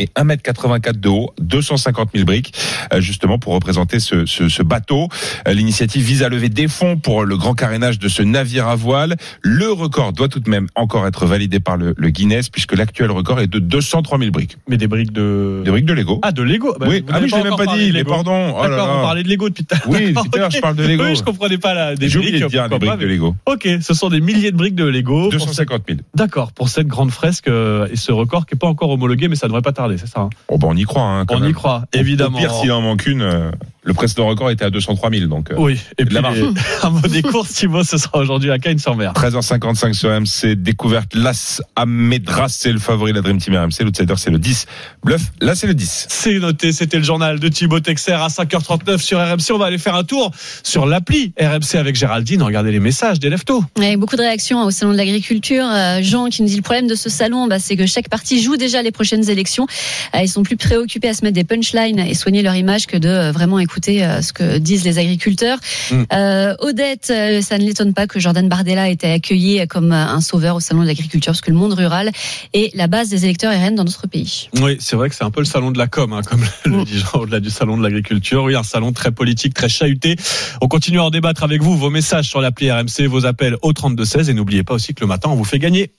[0.01, 2.53] Et 1 mètre 84 de haut, 250 000 briques,
[2.93, 5.09] euh, justement pour représenter ce, ce, ce bateau.
[5.47, 8.77] Euh, L'initiative vise à lever des fonds pour le grand carénage de ce navire à
[8.77, 9.17] voile.
[9.43, 13.11] Le record doit tout de même encore être validé par le, le Guinness, puisque l'actuel
[13.11, 14.57] record est de 203 000 briques.
[14.69, 15.63] Mais des briques de...
[15.65, 16.19] Des briques de Lego.
[16.23, 18.11] Ah, de Lego Bah, oui, ah oui, je l'ai même pas dit, de mais Lego.
[18.11, 18.55] pardon.
[18.59, 18.95] Oh là D'accord, là.
[18.99, 20.25] on parlait de Lego depuis tout à Oui, l'heure.
[20.25, 21.05] tout à l'heure, je parle de Lego.
[21.05, 22.45] Oui, je comprenais pas la, des J'ai oublié briques.
[22.45, 23.35] de dire des briques de pas, Lego.
[23.47, 25.23] mais- Ok, ce sont des milliers de briques de Lego.
[25.25, 25.99] pour 250 000.
[25.99, 29.29] cette- D'accord, pour cette grande fresque euh, et ce record qui est pas encore homologué,
[29.29, 31.41] mais ça devrait pas tarder, c'est ça hein Oh, bah, on y croit, hein, quand
[31.41, 32.37] On y croit, évidemment.
[32.39, 33.51] Au pire, s'il en manque une, euh,
[33.83, 35.51] le précédent record était à 203 000, donc.
[35.51, 36.39] euh, Oui, et de puis la marge.
[36.43, 36.49] les-
[36.83, 39.13] un mot des courses, Thibaut, ce sera aujourd'hui à Cagnes-sur-Mer.
[39.15, 44.15] 13h55 sur RMC, découverte Las Amedras, c'est le favori de la Dream Team RMC, l'outsider
[44.17, 44.67] c'est le 10.
[45.05, 46.07] Bluff, là c'est le 10.
[46.11, 49.53] C'est noté, c'était le journal de Thibaut Texer à 5h39 sur RMC.
[49.53, 50.33] On va aller faire un tour
[50.63, 52.43] sur l'appli RMC avec Géraldine.
[52.43, 53.65] Regardez les messages des leftos.
[53.79, 55.65] Ouais, beaucoup de réactions hein, au salon de l'agriculture.
[55.67, 58.43] Euh, Jean qui nous dit le problème de ce salon, bah, c'est que chaque parti
[58.43, 59.48] joue déjà les prochaines élections.
[59.59, 62.97] Euh, ils sont plus préoccupés à se mettre des punchlines et soigner leur image que
[62.97, 65.59] de euh, vraiment écouter euh, ce que disent les agriculteurs.
[65.91, 66.03] Mm.
[66.13, 70.57] Euh, Odette, ça ne l'étonne pas que Jordan Bardella ait été accueilli comme un sauveur
[70.57, 72.11] au salon de l'agriculture, parce que le monde rural
[72.53, 74.49] est la base des électeurs RN dans notre pays.
[74.61, 76.85] Oui, c'est vrai que c'est un peu le salon de la com, hein, comme le
[76.85, 78.45] dit Jean, au-delà du salon de l'agriculture.
[78.45, 80.17] Oui, un salon très politique, très chahuté.
[80.61, 83.73] On continue à en débattre avec vous, vos messages sur l'appli RMC, vos appels au
[83.73, 85.91] 3216 et n'oubliez pas aussi que le matin, on vous fait gagner.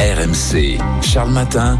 [0.00, 1.78] RMC, Charles Matin,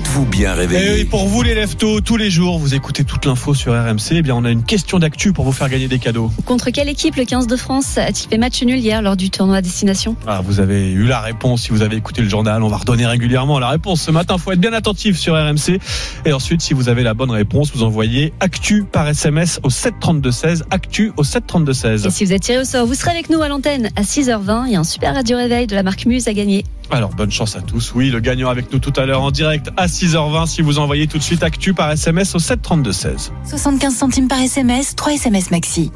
[0.00, 3.26] êtes-vous bien Et réveillé oui, pour vous les leftos, tous les jours, vous écoutez toute
[3.26, 4.12] l'info sur RMC.
[4.12, 6.30] Eh bien, on a une question d'actu pour vous faire gagner des cadeaux.
[6.46, 9.56] Contre quelle équipe le 15 de France a-t-il fait match nul hier lors du tournoi
[9.56, 10.16] à destination?
[10.26, 12.62] Ah, vous avez eu la réponse si vous avez écouté le journal.
[12.62, 14.38] On va redonner régulièrement la réponse ce matin.
[14.38, 15.78] Faut être bien attentif sur RMC.
[16.24, 20.62] Et ensuite, si vous avez la bonne réponse, vous envoyez actu par SMS au 732-16.
[20.70, 22.06] Actu au 732-16.
[22.06, 24.66] Et si vous êtes tiré au sort, vous serez avec nous à l'antenne à 6h20.
[24.66, 26.64] Il y a un super radio réveil de la marque Muse à gagner.
[26.90, 27.92] Alors, bonne chance à tous.
[27.94, 31.06] Oui, le gagnant avec nous tout à l'heure en direct à 6h20 si vous envoyez
[31.06, 33.30] tout de suite actu par SMS au 732-16.
[33.44, 35.92] 75 centimes par SMS, 3 SMS maxi.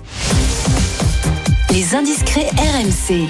[1.70, 3.28] Les indiscrets RMC.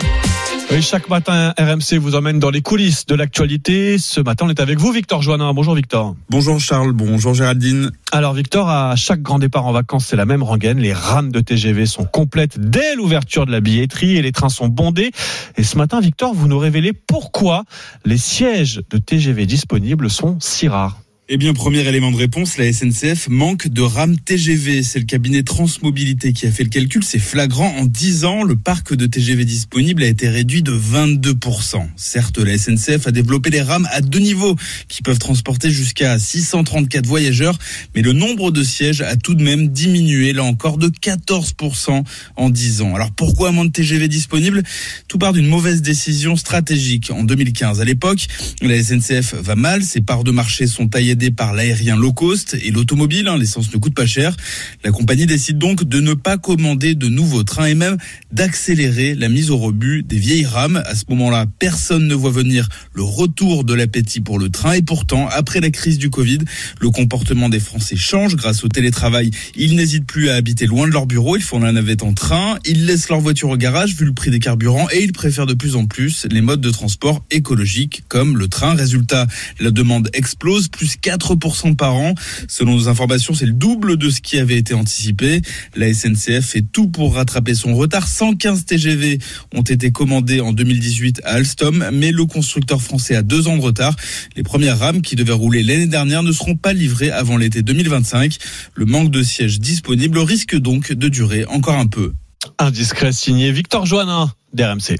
[0.80, 3.96] Chaque matin, RMC vous emmène dans les coulisses de l'actualité.
[3.96, 5.52] Ce matin, on est avec vous, Victor Joannin.
[5.54, 6.16] Bonjour, Victor.
[6.28, 7.90] Bonjour Charles, bonjour Géraldine.
[8.12, 10.78] Alors, Victor, à chaque grand départ en vacances, c'est la même rengaine.
[10.78, 14.68] Les rames de TGV sont complètes dès l'ouverture de la billetterie et les trains sont
[14.68, 15.12] bondés.
[15.56, 17.64] Et ce matin, Victor, vous nous révélez pourquoi
[18.04, 21.03] les sièges de TGV disponibles sont si rares.
[21.26, 24.82] Eh bien, premier élément de réponse, la SNCF manque de rames TGV.
[24.82, 27.02] C'est le cabinet Transmobilité qui a fait le calcul.
[27.02, 27.74] C'est flagrant.
[27.78, 31.82] En 10 ans, le parc de TGV disponible a été réduit de 22%.
[31.96, 34.54] Certes, la SNCF a développé les rames à deux niveaux
[34.88, 37.58] qui peuvent transporter jusqu'à 634 voyageurs,
[37.94, 42.04] mais le nombre de sièges a tout de même diminué, là encore, de 14%
[42.36, 42.94] en 10 ans.
[42.94, 44.62] Alors pourquoi moins de TGV disponibles
[45.08, 47.80] Tout part d'une mauvaise décision stratégique en 2015.
[47.80, 48.26] À l'époque,
[48.60, 52.56] la SNCF va mal, ses parts de marché sont taillées aidé par l'aérien low cost
[52.62, 53.28] et l'automobile.
[53.28, 54.36] hein, L'essence ne coûte pas cher.
[54.82, 57.96] La compagnie décide donc de ne pas commander de nouveaux trains et même
[58.32, 60.82] d'accélérer la mise au rebut des vieilles rames.
[60.84, 64.72] À ce moment-là, personne ne voit venir le retour de l'appétit pour le train.
[64.72, 66.38] Et pourtant, après la crise du Covid,
[66.80, 68.36] le comportement des Français change.
[68.36, 71.36] Grâce au télétravail, ils n'hésitent plus à habiter loin de leur bureau.
[71.36, 72.58] Ils font la navette en train.
[72.66, 75.54] Ils laissent leur voiture au garage vu le prix des carburants et ils préfèrent de
[75.54, 78.74] plus en plus les modes de transport écologiques comme le train.
[78.74, 79.26] Résultat,
[79.60, 82.14] la demande explose, plus 4% par an.
[82.48, 85.42] Selon nos informations, c'est le double de ce qui avait été anticipé.
[85.76, 88.08] La SNCF fait tout pour rattraper son retard.
[88.08, 89.18] 115 TGV
[89.54, 93.62] ont été commandés en 2018 à Alstom, mais le constructeur français a deux ans de
[93.62, 93.94] retard.
[94.36, 98.36] Les premières rames qui devaient rouler l'année dernière ne seront pas livrées avant l'été 2025.
[98.74, 102.12] Le manque de sièges disponibles risque donc de durer encore un peu.
[102.58, 104.96] Indiscret signé Victor Joannin d'RMC.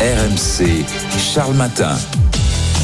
[0.00, 0.84] RMC,
[1.34, 1.96] Charles Matin.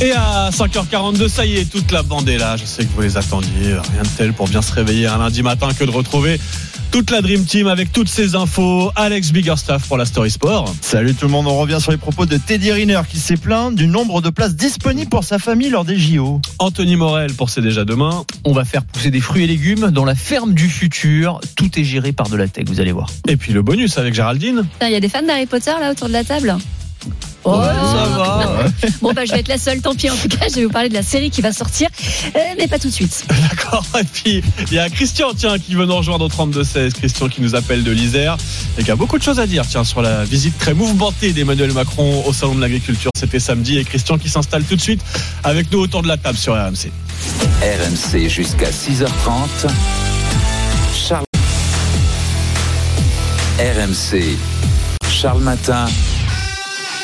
[0.00, 2.56] Et à 5h42, ça y est, toute la bande est là.
[2.56, 3.74] Je sais que vous les attendiez.
[3.74, 6.40] Rien de tel pour bien se réveiller un lundi matin que de retrouver
[6.90, 8.90] Toute la Dream Team avec toutes ces infos.
[8.96, 10.74] Alex Biggerstaff pour la Story Sport.
[10.80, 13.72] Salut tout le monde, on revient sur les propos de Teddy Riner qui s'est plaint
[13.74, 16.40] du nombre de places disponibles pour sa famille lors des JO.
[16.58, 18.24] Anthony Morel pour C'est déjà demain.
[18.44, 21.40] On va faire pousser des fruits et légumes dans la ferme du futur.
[21.56, 23.08] Tout est géré par de la tech, vous allez voir.
[23.28, 24.64] Et puis le bonus avec Géraldine.
[24.82, 26.56] Il y a des fans d'Harry Potter là autour de la table
[27.44, 28.64] Oh, ça va.
[29.02, 30.70] Bon bah je vais être la seule, tant pis en tout cas, je vais vous
[30.70, 31.88] parler de la série qui va sortir,
[32.34, 33.24] euh, mais pas tout de suite.
[33.50, 33.84] D'accord.
[34.00, 36.92] Et puis il y a Christian tiens qui veut nous rejoindre au 32 16.
[36.94, 38.36] Christian qui nous appelle de l'Isère
[38.78, 41.72] et qui a beaucoup de choses à dire tiens sur la visite très mouvementée d'Emmanuel
[41.72, 43.10] Macron au salon de l'agriculture.
[43.18, 45.00] C'était samedi et Christian qui s'installe tout de suite
[45.42, 46.90] avec nous autour de la table sur RMC.
[47.60, 49.70] RMC jusqu'à 6h30.
[50.94, 51.24] Charles.
[53.58, 54.36] RMC.
[55.08, 55.86] Charles Matin.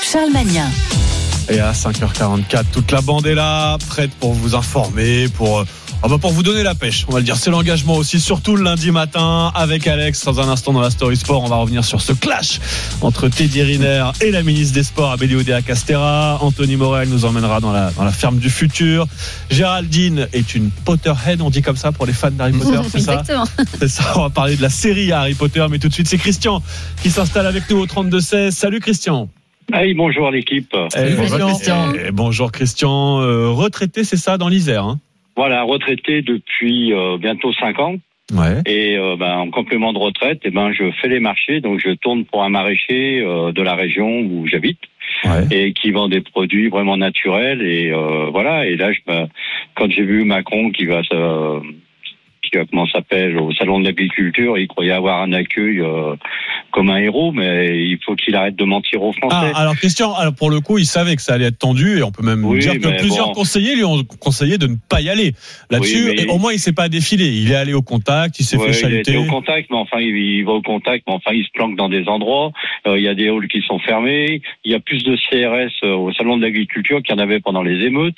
[0.02, 0.70] Charles Magnin.
[1.48, 5.64] Et à 5h44, toute la bande est là, prête pour vous informer, pour, euh,
[6.02, 7.04] ah bah pour vous donner la pêche.
[7.08, 10.24] On va le dire, c'est l'engagement aussi, surtout le lundi matin avec Alex.
[10.24, 12.60] Dans un instant dans la Story Sport, on va revenir sur ce clash
[13.00, 16.38] entre Teddy Riner et la ministre des Sports, Abélie Oudéa Castera.
[16.40, 19.06] Anthony Morel nous emmènera dans la, dans la ferme du futur.
[19.50, 23.20] Géraldine est une Potterhead, on dit comme ça pour les fans d'Harry Potter, c'est ça
[23.20, 23.44] Exactement.
[23.80, 26.18] C'est ça, on va parler de la série Harry Potter, mais tout de suite, c'est
[26.18, 26.62] Christian
[27.02, 28.52] qui s'installe avec nous au 32-16.
[28.52, 29.28] Salut Christian.
[29.72, 30.74] Hey, bonjour l'équipe.
[30.96, 34.98] Eh, eh, bonjour Christian, Euh, retraité, c'est ça, dans l'Isère hein
[35.36, 37.94] Voilà, retraité depuis euh, bientôt 5 ans.
[38.32, 38.62] Ouais.
[38.66, 41.90] Et euh, ben, en complément de retraite, eh ben, je fais les marchés, donc je
[41.90, 44.78] tourne pour un maraîcher euh, de la région où j'habite
[45.50, 47.62] et qui vend des produits vraiment naturels.
[47.62, 48.66] Et euh, voilà.
[48.66, 49.28] Et là, je, ben,
[49.74, 51.60] quand j'ai vu Macron qui va se
[52.50, 56.14] qui comment ça s'appelle au salon de l'agriculture, il croyait avoir un accueil euh,
[56.72, 59.52] comme un héros, mais il faut qu'il arrête de mentir aux Français.
[59.54, 62.02] Ah, alors Christian, alors pour le coup, il savait que ça allait être tendu et
[62.02, 63.32] on peut même Oui, dire que plusieurs bon.
[63.34, 65.32] conseillers lui ont conseillé de ne pas y aller
[65.70, 66.10] là-dessus.
[66.16, 67.26] Oui, au moins, il s'est pas défilé.
[67.26, 69.28] Il est allé au contact, il s'est Ouais, fait il était chaluter.
[69.28, 71.88] au contact, mais enfin, il, il va au contact, mais enfin, il se planque dans
[71.88, 72.52] des endroits.
[72.86, 74.42] Euh, il y a des halls qui sont fermés.
[74.64, 77.40] Il y a plus de CRS euh, au salon de l'agriculture qu'il y en avait
[77.40, 78.16] pendant les émeutes.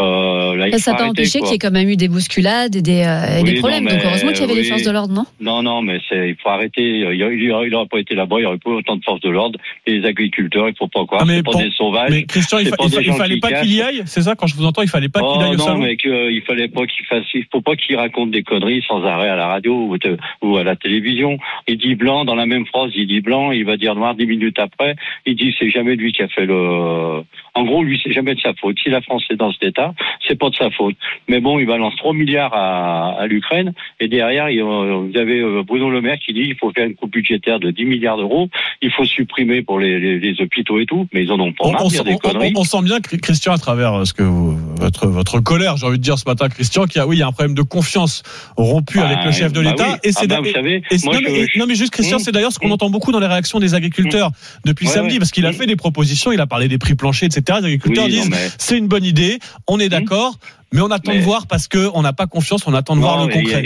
[0.00, 2.74] Euh, là, il Ça n'a pas empêché qu'il y ait quand même eu des bousculades
[2.76, 4.66] et des, euh, et Oui, des non, mais Donc heureusement qu'il y avait les oui.
[4.68, 5.24] forces de l'ordre, non?
[5.40, 6.82] Non, non, mais c'est, il faut arrêter.
[6.82, 9.58] Il n'aurait pas été là-bas, il n'y aurait pas autant de forces de l'ordre.
[9.86, 11.20] Et les agriculteurs, il faut pas croire.
[11.22, 12.10] Ah, mais c'est pas pour- des sauvages.
[12.10, 14.02] Mais Christian, il, fa- pas il fallait qui pas qu'il y aille.
[14.06, 15.78] C'est ça quand je vous entends, il fallait pas qu'il Oh aille au non, salon?
[15.80, 17.24] mais que, il fallait pas qu'il fasse.
[17.34, 20.56] Il faut pas qu'il raconte des conneries sans arrêt à la radio ou, te- ou
[20.56, 21.38] à la télévision.
[21.68, 24.26] Il dit blanc dans la même phrase, il dit blanc, il va dire noir dix
[24.26, 24.96] minutes après.
[25.26, 27.22] Il dit c'est jamais lui qui a fait le.
[27.54, 28.76] En gros, lui c'est jamais de sa faute.
[28.82, 29.92] Si la France est dans cet état,
[30.26, 30.94] c'est pas de sa faute.
[31.28, 33.59] Mais bon, il balance 3 milliards à, à l'Ukraine
[34.00, 36.86] et derrière, il, euh, vous avez euh, Bruno Le Maire qui dit il faut faire
[36.86, 38.48] une coupe budgétaire de 10 milliards d'euros.
[38.82, 41.06] Il faut supprimer pour les, les, les hôpitaux et tout.
[41.12, 42.52] Mais ils en ont pas On, marre on dire sent- des on- conneries.
[42.56, 45.86] on- on sent bien, Christian, à travers euh, ce que vous- votre votre colère, j'ai
[45.86, 47.54] envie de dire ce matin, Christian, qu'il y a oui, il y a un problème
[47.54, 48.22] de confiance
[48.56, 49.88] rompu Bah, avec le chef de bah l'État.
[49.88, 49.94] oui.
[50.04, 51.92] Et Ah c'est bah, d'a- vous savez, et- moi, non, mais, je- non, mais juste
[51.92, 52.20] Christian, Mmh.
[52.20, 54.30] c'est d'ailleurs ce qu'on entend beaucoup dans les réactions des agriculteurs
[54.64, 55.18] depuis Ouais, samedi, ouais.
[55.18, 57.58] parce qu'il a fait des propositions, il a parlé des prix planchers, etc.
[57.60, 60.38] Les agriculteurs Oui, disent mais- c'est une bonne idée, on est d'accord,
[60.72, 63.26] mais on attend de voir parce que on n'a pas confiance, on attend de voir
[63.26, 63.64] le et- concret.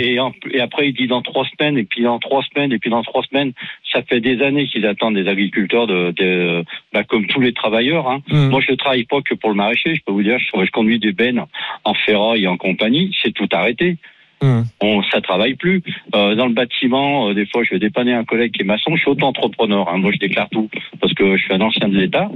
[0.52, 3.02] Et, après, il dit dans trois semaines, et puis dans trois semaines, et puis dans
[3.02, 3.52] trois semaines.
[3.92, 8.08] Ça fait des années qu'ils attendent des agriculteurs, de, de- bah, comme tous les travailleurs.
[8.08, 8.20] Hein.
[8.28, 8.48] Mm.
[8.48, 9.94] Moi, je travaille pas que pour le maraîcher.
[9.94, 11.44] Je peux vous dire, je, je conduis des bennes
[11.84, 13.14] en ferraille et en compagnie.
[13.22, 13.98] C'est tout arrêté.
[14.44, 14.64] Mm.
[14.82, 15.82] On, ça travaille plus.
[16.14, 18.94] Euh, dans le bâtiment, euh, des fois, je vais dépanner un collègue qui est maçon.
[18.94, 19.88] Je suis auto-entrepreneur.
[19.88, 19.98] Hein.
[19.98, 20.68] Moi, je déclare tout
[21.00, 22.28] parce que je suis un ancien de l'État.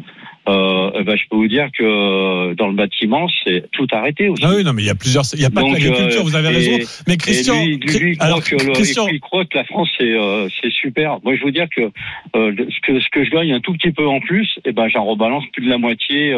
[0.48, 4.42] Euh, eh ben, je peux vous dire que dans le bâtiment, c'est tout arrêté aussi.
[4.46, 6.22] Ah oui, non, mais il y a plusieurs, il y a pas Donc, que l'agriculture,
[6.24, 6.78] vous avez et- raison.
[7.06, 9.90] Mais Christian, lui, lui, il croit alors, que le- Christian, il croit que la France
[9.98, 11.18] c'est super.
[11.22, 11.90] Moi, je veux dire que
[12.34, 15.04] ce que ce que je gagne un tout petit peu en plus, et ben j'en
[15.04, 16.32] rebalance plus de la moitié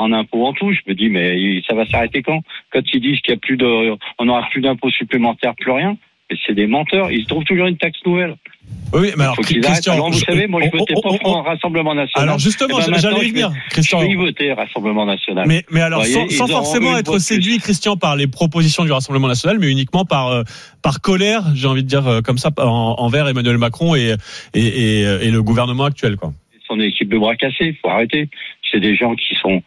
[0.00, 0.72] en impôts en tout.
[0.72, 2.40] Je me dis mais ça va s'arrêter quand?
[2.72, 5.96] Quand ils disent qu'il y a plus de, on aura plus d'impôts supplémentaires, plus rien.
[6.32, 7.10] Et c'est des menteurs.
[7.10, 8.36] Ils trouvent toujours une taxe nouvelle.
[8.92, 9.36] Oui, mais alors.
[9.36, 12.28] Christian, Alors, vous je- savez, moi, je votais pas pour un Rassemblement National.
[12.28, 13.98] Alors, justement, Eh ben, j'allais y venir, Christian.
[14.00, 15.44] Je vais y voter, Rassemblement National.
[15.48, 19.68] Mais, mais alors, sans, forcément être séduit, Christian, par les propositions du Rassemblement national, mais
[19.72, 20.42] uniquement par, euh,
[20.82, 24.14] par colère, j'ai envie de dire euh, comme ça, en- envers Emmanuel Macron et,
[24.54, 26.14] et, et, et le gouvernement actuel.
[26.14, 26.32] Quoi.
[26.68, 27.66] son équipe de bras cassés.
[27.70, 28.28] Il faut arrêter.
[28.70, 29.64] C'est des gens qui sont.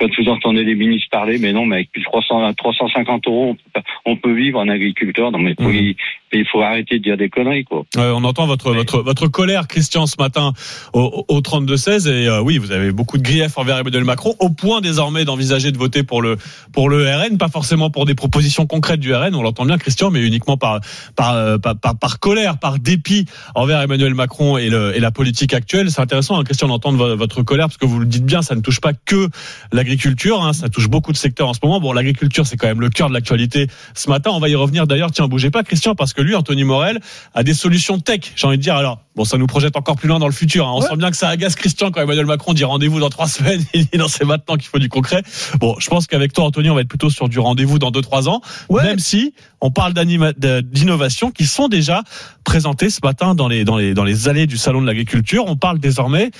[0.00, 3.50] Quand vous entendez les ministres parler, mais non, mais avec plus de 300, 350 euros,
[3.50, 5.30] on peut, pas- on peut vivre en agriculteur.
[5.30, 5.94] Non, mais Mhm.
[6.32, 7.84] Il, faut arrêter de dire des conneries, quoi.
[7.96, 10.52] Euh, on entend votre, votre, votre colère, Christian, ce matin
[10.92, 12.08] au, au 32-16.
[12.08, 15.72] Et euh, oui, vous avez beaucoup de griefs envers Emmanuel Macron, au point désormais d'envisager
[15.72, 16.36] de voter pour le,
[16.72, 20.10] pour le RN, pas forcément pour des propositions concrètes du RN, on l'entend bien, Christian,
[20.10, 20.80] mais uniquement par,
[21.16, 25.10] par, euh, par, par, par colère, par dépit envers Emmanuel Macron et, le, et la
[25.10, 25.90] politique actuelle.
[25.90, 28.54] C'est intéressant, hein, Christian, d'entendre vo- votre colère, parce que vous le dites bien, ça
[28.54, 29.28] ne touche pas que
[29.72, 31.80] l'agriculture, hein, ça touche beaucoup de secteurs en ce moment.
[31.80, 34.30] Bon, l'agriculture, c'est quand même le cœur de l'actualité ce matin.
[34.32, 37.00] On va y revenir d'ailleurs, tiens, bougez pas, Christian, parce que que lui, Anthony Morel,
[37.34, 38.20] a des solutions tech.
[38.36, 40.66] J'ai envie de dire, alors, bon, ça nous projette encore plus loin dans le futur.
[40.68, 40.72] hein.
[40.74, 43.62] On sent bien que ça agace Christian quand Emmanuel Macron dit rendez-vous dans trois semaines.
[43.72, 45.22] Il dit non, c'est maintenant qu'il faut du concret.
[45.58, 48.02] Bon, je pense qu'avec toi, Anthony, on va être plutôt sur du rendez-vous dans deux,
[48.02, 48.40] trois ans.
[48.70, 52.02] Même si on parle d'innovations qui sont déjà
[52.44, 55.44] présentées ce matin dans les, dans les, dans les allées du salon de l'agriculture.
[55.46, 56.30] On parle désormais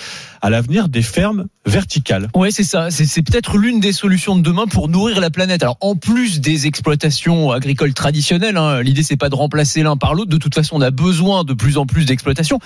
[0.42, 2.28] à l'avenir des fermes verticales.
[2.34, 2.90] Ouais, c'est ça.
[2.90, 5.62] C'est c'est peut-être l'une des solutions de demain pour nourrir la planète.
[5.62, 10.14] Alors, en plus des exploitations agricoles traditionnelles, hein, l'idée c'est pas de remplacer l'un par
[10.14, 10.30] l'autre.
[10.30, 12.58] De toute façon, on a besoin de plus en plus d'exploitations.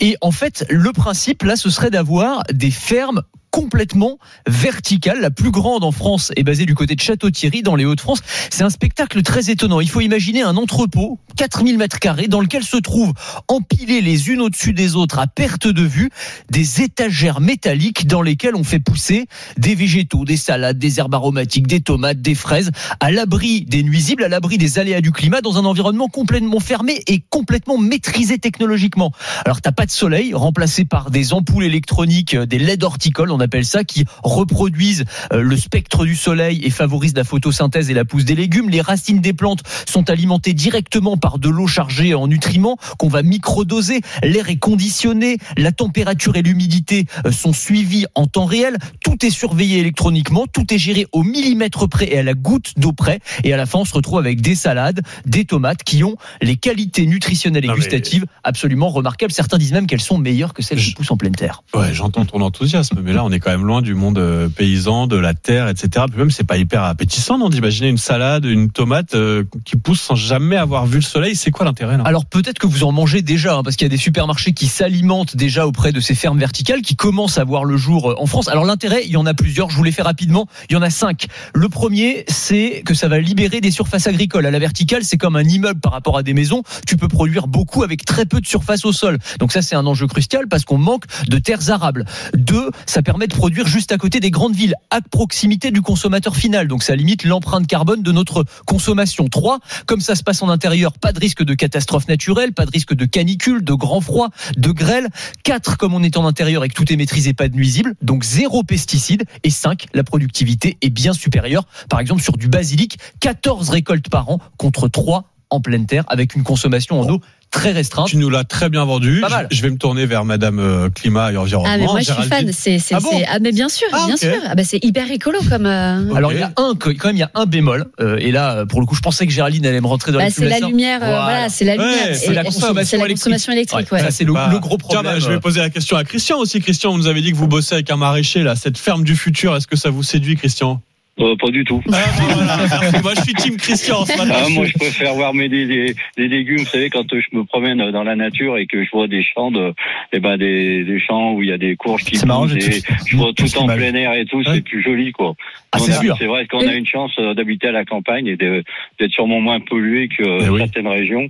[0.00, 3.22] Et en fait, le principe là, ce serait d'avoir des fermes
[3.52, 5.20] complètement verticales.
[5.20, 8.20] La plus grande en France est basée du côté de Château-Thierry, dans les Hauts-de-France.
[8.50, 9.80] C'est un spectacle très étonnant.
[9.80, 13.12] Il faut imaginer un entrepôt, 4000 mètres carrés, dans lequel se trouvent
[13.48, 16.10] empilés les unes au-dessus des autres à perte de vue
[16.50, 19.26] des étagères métalliques dans lesquelles on fait pousser
[19.58, 24.24] des végétaux, des salades, des herbes aromatiques, des tomates, des fraises, à l'abri des nuisibles,
[24.24, 29.12] à l'abri des aléas du climat, dans un environnement complètement fermé et complètement maîtrisé technologiquement.
[29.44, 33.84] Alors t'as pas de soleil, remplacé par des ampoules électroniques, des LED horticoles, appelle ça,
[33.84, 38.34] qui reproduisent euh, le spectre du soleil et favorisent la photosynthèse et la pousse des
[38.34, 38.70] légumes.
[38.70, 43.22] Les racines des plantes sont alimentées directement par de l'eau chargée en nutriments qu'on va
[43.22, 44.00] microdoser.
[44.22, 48.78] L'air est conditionné, la température et l'humidité euh, sont suivies en temps réel.
[49.04, 52.92] Tout est surveillé électroniquement, tout est géré au millimètre près et à la goutte d'eau
[52.92, 53.18] près.
[53.44, 56.56] Et à la fin, on se retrouve avec des salades, des tomates qui ont les
[56.56, 59.32] qualités nutritionnelles et Non, mais- gustatives absolument remarquables.
[59.32, 61.62] Certains disent même qu'elles sont meilleures que celles qui poussent en pleine terre.
[61.74, 65.06] Ouais, j'entends ton enthousiasme, mais là, on est quand même loin du monde euh, paysan,
[65.06, 66.06] de la terre, etc.
[66.08, 70.00] Puis même, c'est pas hyper appétissant, non, d'imaginer une salade, une tomate euh, qui pousse
[70.00, 71.36] sans jamais avoir vu le soleil.
[71.36, 73.94] C'est quoi l'intérêt, Alors peut-être que vous en mangez déjà, hein, parce qu'il y a
[73.94, 77.76] des supermarchés qui s'alimentent déjà auprès de ces fermes verticales, qui commencent à voir le
[77.76, 78.48] jour euh, en France.
[78.48, 80.82] Alors l'intérêt, il y en a plusieurs, je vous les fais rapidement, il y en
[80.82, 81.26] a cinq.
[81.54, 84.46] Le premier, c'est que ça va libérer des surfaces agricoles.
[84.46, 87.46] À la verticale, c'est comme un immeuble par rapport à des maisons, tu peux produire
[87.46, 89.18] beaucoup avec très peu de surface au sol.
[89.38, 92.04] Donc ça, c'est un enjeu crucial parce qu'on manque de terres arables.
[92.34, 96.36] Deux, ça permet de produire juste à côté des grandes villes, à proximité du consommateur
[96.36, 96.68] final.
[96.68, 99.28] Donc ça limite l'empreinte carbone de notre consommation.
[99.28, 102.70] Trois, comme ça se passe en intérieur, pas de risque de catastrophe naturelle, pas de
[102.70, 105.08] risque de canicule, de grand froid, de grêle.
[105.44, 107.94] Quatre, comme on est en intérieur et que tout est maîtrisé, pas de nuisibles.
[108.02, 109.24] Donc zéro pesticide.
[109.44, 111.66] Et cinq, la productivité est bien supérieure.
[111.88, 116.34] Par exemple, sur du basilic, 14 récoltes par an contre 3 en pleine terre avec
[116.34, 118.08] une consommation en eau très restreinte.
[118.08, 119.20] Tu nous l'as très bien vendu.
[119.20, 119.46] Pas mal.
[119.50, 121.70] Je vais me tourner vers Madame euh, Climat et Environnement.
[121.70, 123.86] Ah mais moi je suis fan, c'est c'est Ah bon c'est- ah mais bien sûr,
[123.92, 124.32] Ah, bien sûr.
[124.46, 127.18] Ah bah c'est hyper écolo comme euh, Alors il y a un quand même il
[127.18, 129.82] y a un bémol euh, et là pour le coup je pensais que Géraldine allait
[129.82, 132.84] me rentrer dans bah, c'est la lumière euh, voilà, c'est la lumière c'est la consommation
[132.84, 133.18] c'est la électrique.
[133.18, 134.04] consommation électrique Ouais, ouais.
[134.06, 135.12] ça, c'est le, Bah, le gros Tiens, problème.
[135.12, 136.60] bah, je vais poser la question à Christian aussi.
[136.60, 139.14] Christian, vous nous avez dit que vous bossez avec un maraîcher là, cette ferme du
[139.14, 139.54] futur.
[139.54, 140.80] Est-ce que ça vous séduit, Christian?
[141.20, 141.82] Euh, pas du tout.
[141.92, 143.02] Ah, voilà, merci.
[143.02, 144.32] Moi, je suis team Christian ce matin.
[144.46, 146.60] Ah, moi, je préfère voir mes des, des, des légumes.
[146.60, 149.50] Vous savez, quand je me promène dans la nature et que je vois des champs
[149.50, 149.74] de,
[150.14, 152.94] eh ben des, des champs où il y a des courges qui marrant, et tout-
[153.06, 154.44] je vois tout tout en plein air et tout, Ouais.
[154.54, 155.34] c'est plus joli, quoi.
[155.72, 158.64] Ah, c'est vrai qu'on a une chance euh, d'habiter à la campagne et d'être
[159.10, 160.60] sûrement moins pollué que Eh oui.
[160.60, 161.28] certaines régions.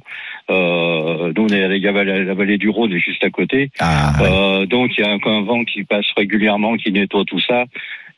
[0.51, 3.71] Euh, nous, on est à la vallée, la vallée du Rhône, est juste à côté.
[3.81, 4.29] Ah, ouais.
[4.31, 7.65] Euh, donc, il y a un, un vent qui passe régulièrement, qui nettoie tout ça.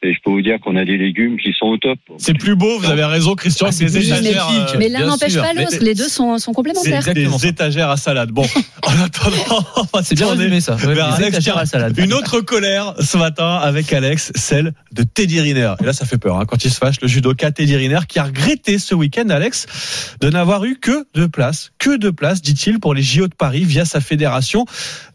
[0.04, 1.98] Et je peux vous dire qu'on a des légumes qui sont au top.
[2.18, 4.22] C'est plus beau, vous avez raison, Christian, Ah, des c'est étagères.
[4.46, 4.74] magnifique.
[4.74, 6.96] euh, Mais l'un n'empêche pas l'autre, les deux sont sont C'est complémentaires.
[6.98, 8.30] exactement des étagères à salade.
[8.30, 8.44] Bon,
[8.82, 9.64] en attendant,
[10.02, 10.76] C'est bien résumé ça.
[10.76, 11.98] Ouais, Alex à la salade.
[11.98, 15.74] Une autre colère ce matin avec Alex, celle de Teddy Riner.
[15.80, 18.18] Et là, ça fait peur hein, quand il se fâche, le judoka Teddy Riner qui
[18.18, 22.78] a regretté ce week-end, Alex, de n'avoir eu que deux places, que deux places, dit-il,
[22.78, 24.66] pour les JO de Paris via sa fédération.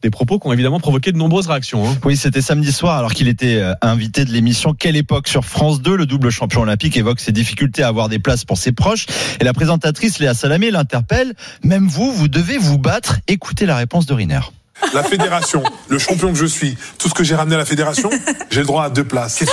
[0.02, 1.88] Des propos qui ont évidemment provoqué de nombreuses réactions.
[1.88, 1.96] hein.
[2.06, 5.82] Oui, c'était samedi soir alors qu'il était euh, invité de l'émission Quelle époque sur France
[5.82, 5.96] 2.
[5.98, 9.06] Le double champion olympique évoque ses difficultés à avoir des places pour ses proches.
[9.40, 11.34] Et la présentatrice Léa Salamé l'interpelle.
[11.64, 13.18] Même vous, vous devez vous battre.
[13.28, 14.40] Écoutez la réponse de Riner.
[14.94, 18.10] La fédération, le champion que je suis, tout ce que j'ai ramené à la fédération,
[18.50, 19.44] j'ai le droit à deux places.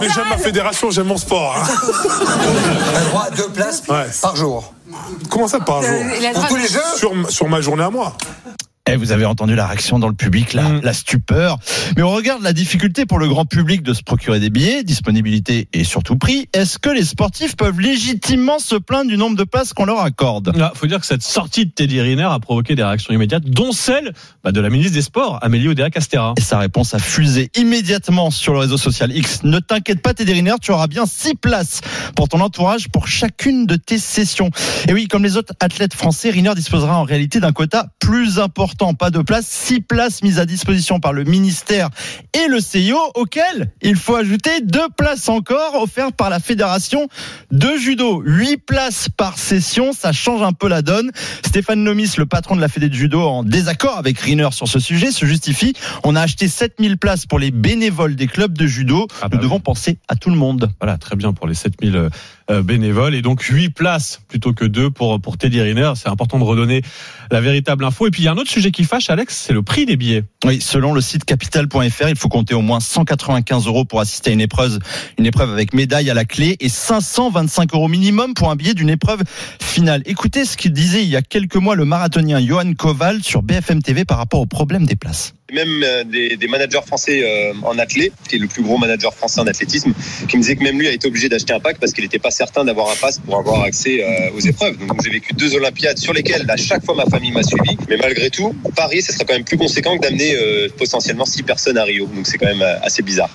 [0.00, 1.56] Mais j'aime ma fédération, j'aime mon sport.
[1.56, 1.64] hein.
[3.02, 4.04] Le droit à deux places Ouais.
[4.20, 4.74] par jour.
[5.30, 5.96] Comment ça par jour
[6.34, 8.14] Pour tous les jeux sur, sur ma journée à moi.
[8.90, 11.60] Eh, vous avez entendu la réaction dans le public, la, la stupeur.
[11.96, 15.68] Mais on regarde la difficulté pour le grand public de se procurer des billets, disponibilité
[15.72, 16.48] et surtout prix.
[16.52, 20.56] Est-ce que les sportifs peuvent légitimement se plaindre du nombre de places qu'on leur accorde?
[20.56, 23.70] Là, faut dire que cette sortie de Teddy Riner a provoqué des réactions immédiates, dont
[23.70, 26.34] celle bah, de la ministre des Sports, Amélie Oudéa-Castera.
[26.36, 29.44] Et sa réponse a fusé immédiatement sur le réseau social X.
[29.44, 31.82] Ne t'inquiète pas, Teddy Riner, tu auras bien six places
[32.16, 34.50] pour ton entourage pour chacune de tes sessions.
[34.88, 38.71] Et oui, comme les autres athlètes français, Riner disposera en réalité d'un quota plus important
[38.72, 41.90] important, pas de place, six places mises à disposition par le ministère
[42.32, 47.08] et le CIO, auquel il faut ajouter deux places encore offertes par la fédération
[47.50, 48.22] de judo.
[48.24, 51.10] Huit places par session, ça change un peu la donne.
[51.44, 54.78] Stéphane Nomis, le patron de la fédé de judo, en désaccord avec Riner sur ce
[54.78, 55.74] sujet, se justifie.
[56.02, 59.06] On a acheté 7000 places pour les bénévoles des clubs de judo.
[59.20, 60.70] Ah bah Nous devons penser à tout le monde.
[60.80, 62.08] Voilà, très bien pour les 7000 euh,
[62.60, 65.92] bénévoles et donc 8 places plutôt que 2 pour, pour Teddy Riner.
[65.96, 66.82] C'est important de redonner
[67.30, 68.06] la véritable info.
[68.06, 69.96] Et puis il y a un autre sujet qui fâche, Alex, c'est le prix des
[69.96, 70.24] billets.
[70.44, 74.32] Oui, selon le site capital.fr, il faut compter au moins 195 euros pour assister à
[74.34, 74.78] une épreuve,
[75.18, 78.90] une épreuve avec médaille à la clé et 525 euros minimum pour un billet d'une
[78.90, 79.22] épreuve
[79.60, 80.02] finale.
[80.06, 83.82] Écoutez ce qu'il disait il y a quelques mois le marathonien Johan Koval sur BFM
[83.82, 85.34] TV par rapport au problème des places.
[85.52, 89.14] Même euh, des, des managers français euh, en athlé, qui est le plus gros manager
[89.14, 89.92] français en athlétisme,
[90.28, 92.18] qui me disait que même lui a été obligé d'acheter un pack parce qu'il n'était
[92.18, 94.78] pas certain d'avoir un pass pour avoir accès euh, aux épreuves.
[94.86, 97.76] Donc j'ai vécu deux Olympiades sur lesquelles à chaque fois ma famille m'a suivi.
[97.88, 100.36] Mais malgré tout, Paris, ce serait quand même plus conséquent que d'amener
[100.78, 102.06] potentiellement six personnes à Rio.
[102.06, 103.30] Donc c'est quand même assez bizarre.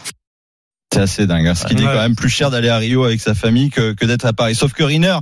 [0.98, 1.46] C'est assez dingue.
[1.48, 1.54] hein.
[1.56, 1.92] Ce qui dit Ouais.
[1.94, 4.56] quand même plus cher d'aller à Rio avec sa famille que, que d'être à Paris.
[4.56, 5.18] Sauf que Riner,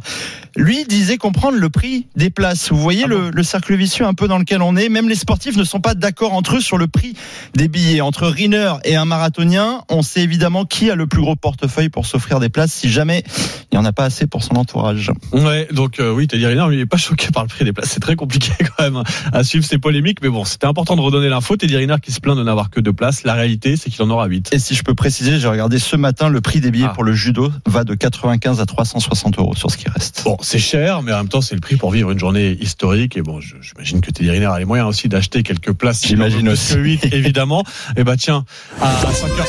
[0.55, 2.71] lui, disait comprendre le prix des places.
[2.71, 4.87] Vous voyez le, le cercle vicieux un peu dans lequel on est?
[4.87, 7.13] Même les sportifs ne sont pas d'accord entre eux sur le prix
[7.55, 7.99] des billets.
[7.99, 12.05] Entre Riner et un marathonien, on sait évidemment qui a le plus gros portefeuille pour
[12.05, 13.23] s'offrir des places si jamais
[13.71, 15.11] il n'y en a pas assez pour son entourage.
[15.33, 17.73] Ouais, donc euh, oui, Teddy Riner, lui, il est pas choqué par le prix des
[17.73, 17.89] places.
[17.89, 19.03] C'est très compliqué quand même
[19.33, 21.57] à suivre ces polémiques, mais bon, c'était important de redonner l'info.
[21.57, 23.23] Teddy Riner qui se plaint de n'avoir que deux places.
[23.25, 24.47] La réalité, c'est qu'il en aura huit.
[24.53, 26.93] Et si je peux préciser, j'ai regardé ce matin, le prix des billets Ah.
[26.93, 30.21] pour le judo va de 95 à 360 euros sur ce qui reste.
[30.25, 33.17] Bon, c'est cher, mais en même temps, c'est le prix pour vivre une journée historique.
[33.17, 36.05] Et bon, j'imagine que Teddy Riner a les moyens aussi d'acheter quelques places.
[36.05, 36.73] J'imagine aussi.
[36.73, 37.63] que huit, évidemment.
[37.97, 38.45] Et bah tiens,
[38.81, 39.45] à 5 heures.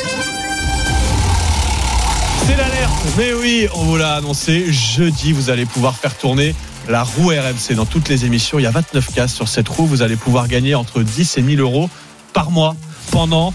[2.46, 2.92] C'est l'alerte.
[3.18, 4.72] Mais oui, on vous l'a annoncé.
[4.72, 6.54] Jeudi, vous allez pouvoir faire tourner
[6.88, 8.58] la roue RMC dans toutes les émissions.
[8.58, 9.86] Il y a 29 cases sur cette roue.
[9.86, 11.90] Vous allez pouvoir gagner entre 10 et 1000 euros
[12.32, 12.76] par mois
[13.10, 13.52] pendant.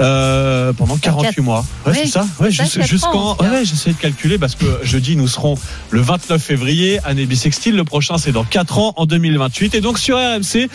[0.00, 1.64] Euh, pendant 48 Quatre- mois.
[1.86, 2.26] Ouais, Oui, c'est ça.
[2.40, 3.36] Ouais, jusqu'en.
[3.36, 5.56] Ouais, j'essaie de calculer parce que jeudi, nous serons
[5.90, 7.74] le 29 février, année bissextile.
[7.76, 9.74] Le prochain, c'est dans 4 ans, en 2028.
[9.74, 10.68] Et donc, sur RMC,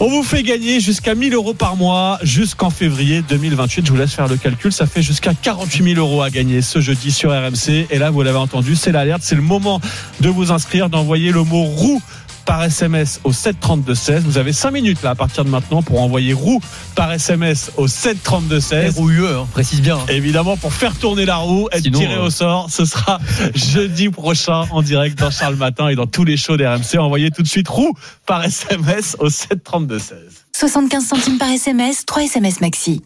[0.00, 3.86] on vous fait gagner jusqu'à 1000 euros par mois jusqu'en février 2028.
[3.86, 4.72] Je vous laisse faire le calcul.
[4.72, 7.86] Ça fait jusqu'à 48 000 euros à gagner ce jeudi sur RMC.
[7.90, 9.22] Et là, vous l'avez entendu, c'est l'alerte.
[9.24, 9.80] C'est le moment
[10.20, 12.00] de vous inscrire, d'envoyer le mot roue
[12.44, 14.20] par SMS au 732-16.
[14.20, 16.60] Vous avez 5 minutes là à partir de maintenant pour envoyer roue
[16.94, 18.94] par SMS au 732-16.
[18.94, 19.98] ROUE, hein, précise bien.
[20.08, 23.18] Évidemment, pour faire tourner la roue, être Sinon, tiré euh, au sort, ce sera
[23.54, 26.98] jeudi prochain en direct dans Charles Matin et dans tous les shows d'RMC.
[26.98, 27.94] Envoyez tout de suite roue
[28.26, 30.14] par SMS au 732-16.
[30.52, 33.02] 75 centimes par SMS, 3 SMS maxi.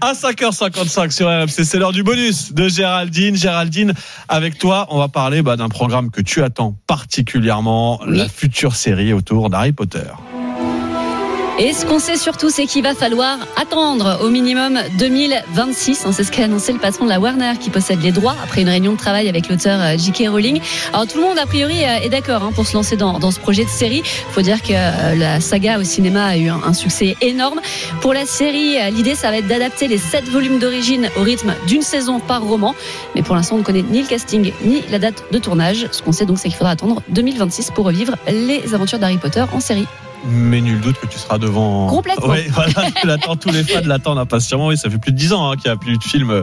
[0.00, 3.36] À 5h55 sur RMC, c'est l'heure du bonus de Géraldine.
[3.36, 3.94] Géraldine,
[4.28, 9.12] avec toi, on va parler bah, d'un programme que tu attends particulièrement, la future série
[9.12, 10.00] autour d'Harry Potter.
[11.58, 16.06] Et ce qu'on sait surtout, c'est qu'il va falloir attendre au minimum 2026.
[16.06, 18.62] hein, C'est ce qu'a annoncé le patron de la Warner qui possède les droits après
[18.62, 20.28] une réunion de travail avec l'auteur euh, J.K.
[20.28, 20.60] Rowling.
[20.94, 23.38] Alors tout le monde a priori euh, est d'accord hein, pour se lancer dans, ce
[23.38, 23.98] projet de série.
[23.98, 27.60] Il faut dire que euh, la saga au cinéma a eu un, succès énorme.
[28.00, 31.82] Pour la série, l'idée ça va être d'adapter les sept volumes d'origine au rythme d'une
[31.82, 32.74] saison par roman.
[33.14, 35.86] Mais pour l'instant, on ne connaît ni le casting ni la date de tournage.
[35.92, 39.44] Ce qu'on sait donc, c'est qu'il faudra attendre 2026 pour revivre les aventures d'Harry Potter
[39.52, 39.86] en série.
[40.24, 41.86] Mais nul doute que tu seras devant.
[41.88, 42.28] Complètement.
[42.28, 44.68] Oui, voilà, tu l'attends, tous les fans l'attendent impatiemment.
[44.68, 46.42] Oui, ça fait plus de 10 ans hein, qu'il n'y a plus de film euh,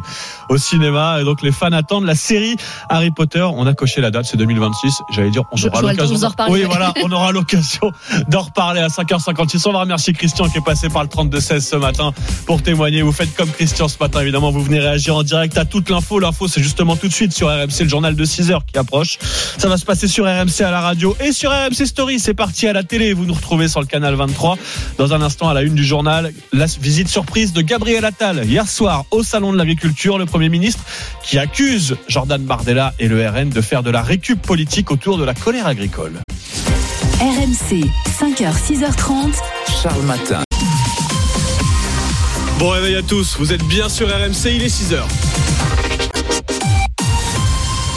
[0.49, 1.21] au cinéma.
[1.21, 2.55] Et donc les fans attendent la série
[2.89, 3.41] Harry Potter.
[3.41, 4.93] On a coché la date, c'est 2026.
[5.11, 6.17] J'allais dire, on Je- aura l'occasion.
[6.49, 7.91] Oui, voilà, on aura l'occasion
[8.27, 9.67] d'en reparler à 5h56.
[9.67, 12.11] On va remercier Christian qui est passé par le 32-16 ce matin
[12.45, 13.01] pour témoigner.
[13.01, 14.51] Vous faites comme Christian ce matin, évidemment.
[14.51, 16.19] Vous venez réagir en direct à toute l'info.
[16.19, 19.17] L'info, c'est justement tout de suite sur RMC, le journal de 6 h qui approche.
[19.57, 22.19] Ça va se passer sur RMC à la radio et sur RMC Story.
[22.19, 23.13] C'est parti à la télé.
[23.13, 24.57] Vous nous retrouvez sur le canal 23.
[24.97, 28.67] Dans un instant, à la une du journal, la visite surprise de Gabriel Attal hier
[28.67, 30.17] soir au salon de l'agriculture.
[30.17, 30.83] Le Premier ministre
[31.23, 35.23] qui accuse Jordan Bardella et le RN de faire de la récup politique autour de
[35.23, 36.19] la colère agricole.
[37.19, 37.85] RMC,
[38.19, 39.33] 5h, 6h30.
[39.81, 40.43] Charles Matin.
[42.59, 44.99] Bon réveil à tous, vous êtes bien sur RMC, il est 6h.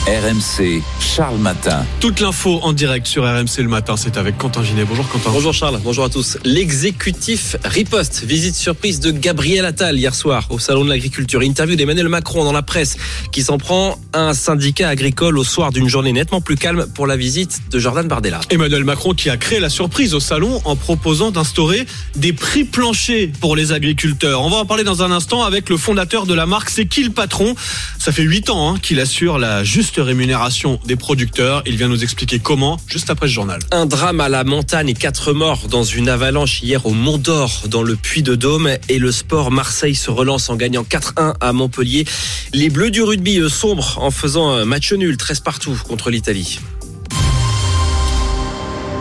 [0.09, 1.87] RMC, Charles Matin.
[2.01, 4.85] Toute l'info en direct sur RMC le matin, c'est avec Quentin Ginet.
[4.85, 5.31] Bonjour Quentin.
[5.33, 6.39] Bonjour Charles, bonjour à tous.
[6.43, 8.25] L'exécutif riposte.
[8.25, 11.41] Visite surprise de Gabriel Attal hier soir au Salon de l'Agriculture.
[11.43, 12.97] Interview d'Emmanuel Macron dans la presse
[13.31, 17.07] qui s'en prend à un syndicat agricole au soir d'une journée nettement plus calme pour
[17.07, 18.41] la visite de Jordan Bardella.
[18.51, 21.87] Emmanuel Macron qui a créé la surprise au salon en proposant d'instaurer
[22.17, 24.43] des prix planchers pour les agriculteurs.
[24.43, 27.05] On va en parler dans un instant avec le fondateur de la marque C'est qui
[27.05, 27.55] le patron?
[28.01, 31.63] Ça fait 8 ans hein, qu'il assure la juste rémunération des producteurs.
[31.67, 33.61] Il vient nous expliquer comment juste après ce journal.
[33.71, 37.63] Un drame à la montagne et quatre morts dans une avalanche hier au Mont d'Or
[37.69, 41.53] dans le Puy de Dôme et le sport Marseille se relance en gagnant 4-1 à
[41.53, 42.05] Montpellier.
[42.53, 46.59] Les Bleus du rugby sombrent en faisant match nul 13 partout contre l'Italie.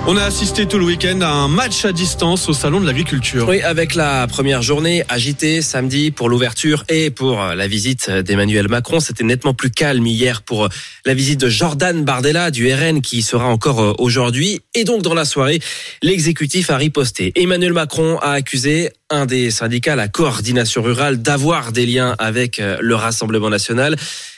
[0.08, 3.47] On a assisté tout le week-end à un match à distance au Salon de l'Agriculture.
[3.47, 8.99] Oui, avec la première journée agitée samedi pour l'ouverture et pour la visite d'Emmanuel Macron.
[8.99, 10.70] C'était nettement plus calme hier pour
[11.06, 14.62] la visite de Jordan Bardella du RN qui sera encore aujourd'hui.
[14.74, 15.60] Et donc dans la soirée,
[16.02, 17.32] l'exécutif a riposté.
[17.36, 22.95] Emmanuel Macron a accusé un des syndicats, la coordination rurale, d'avoir des liens avec le
[22.95, 23.95] Rassemblement national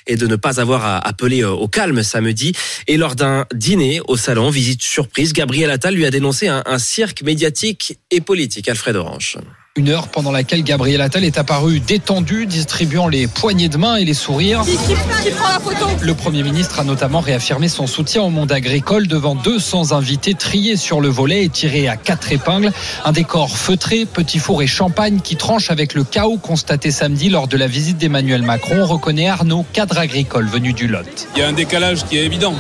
[0.08, 2.54] et de ne pas avoir appelé au calme samedi.
[2.88, 6.80] Et lors d'un dîner au salon, visite surprise, Gabriel Attal lui a dénoncé un, un
[6.80, 8.68] cirque médiatique et politique.
[8.68, 9.38] Alfred Orange.
[9.76, 14.06] Une heure pendant laquelle Gabriel Attal est apparu détendu, distribuant les poignées de main et
[14.06, 14.62] les sourires.
[14.62, 14.94] Qui, qui,
[15.24, 15.88] qui prend la photo?
[16.00, 20.78] Le Premier ministre a notamment réaffirmé son soutien au monde agricole devant 200 invités triés
[20.78, 22.72] sur le volet et tirés à quatre épingles.
[23.04, 27.48] Un décor feutré, petit four et champagne qui tranche avec le chaos constaté samedi lors
[27.48, 31.30] de la visite d'Emmanuel Macron, reconnaît Arnaud, cadre agricole venu du Lot.
[31.36, 32.54] Il y a un décalage qui est évident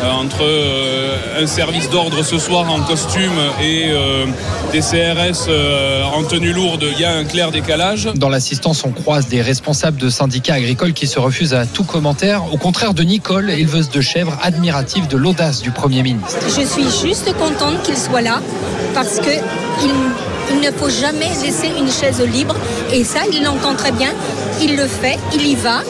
[0.00, 4.26] euh, entre euh, un service d'ordre ce soir en costume et euh,
[4.72, 5.50] des CRS
[6.14, 8.08] en tenue lourde, il y a un clair décalage.
[8.14, 12.52] Dans l'assistance, on croise des responsables de syndicats agricoles qui se refusent à tout commentaire,
[12.52, 16.38] au contraire de Nicole, éleveuse de chèvres, admirative de l'audace du Premier ministre.
[16.46, 18.40] Je suis juste contente qu'il soit là
[18.94, 19.30] parce que
[19.82, 19.90] il,
[20.50, 22.56] il ne faut jamais laisser une chaise libre
[22.92, 24.10] et ça, il l'entend très bien.
[24.60, 25.82] Il le fait, il y va.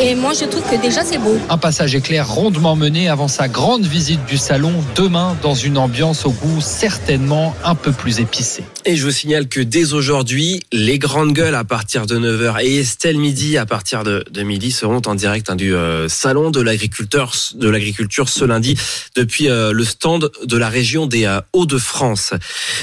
[0.00, 1.36] Et moi, je trouve que déjà, c'est beau.
[1.50, 6.24] Un passage éclair rondement mené avant sa grande visite du salon demain dans une ambiance
[6.24, 8.62] au goût certainement un peu plus épicé.
[8.84, 12.78] Et je vous signale que dès aujourd'hui, les grandes gueules à partir de 9h et
[12.78, 16.60] Estelle Midi à partir de, de midi seront en direct hein, du euh, salon de
[16.60, 18.78] l'agriculteur de l'agriculture ce lundi
[19.16, 22.34] depuis euh, le stand de la région des euh, Hauts-de-France.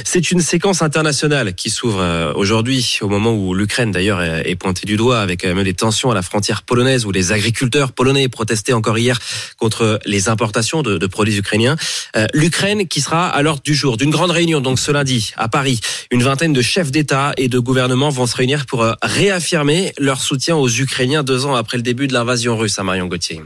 [0.03, 4.86] C'est une séquence internationale qui s'ouvre aujourd'hui au moment où l'Ukraine d'ailleurs est, est pointée
[4.86, 8.74] du doigt avec même des tensions à la frontière polonaise où les agriculteurs polonais protestaient
[8.74, 9.20] encore hier
[9.58, 11.76] contre les importations de, de produits ukrainiens.
[12.16, 15.47] Euh, L'Ukraine qui sera à l'ordre du jour d'une grande réunion donc ce lundi à
[15.47, 15.80] Paris.
[16.12, 20.22] Une vingtaine de chefs d'État et de gouvernement vont se réunir pour euh, réaffirmer leur
[20.22, 23.41] soutien aux Ukrainiens deux ans après le début de l'invasion russe à Marion Gauthier.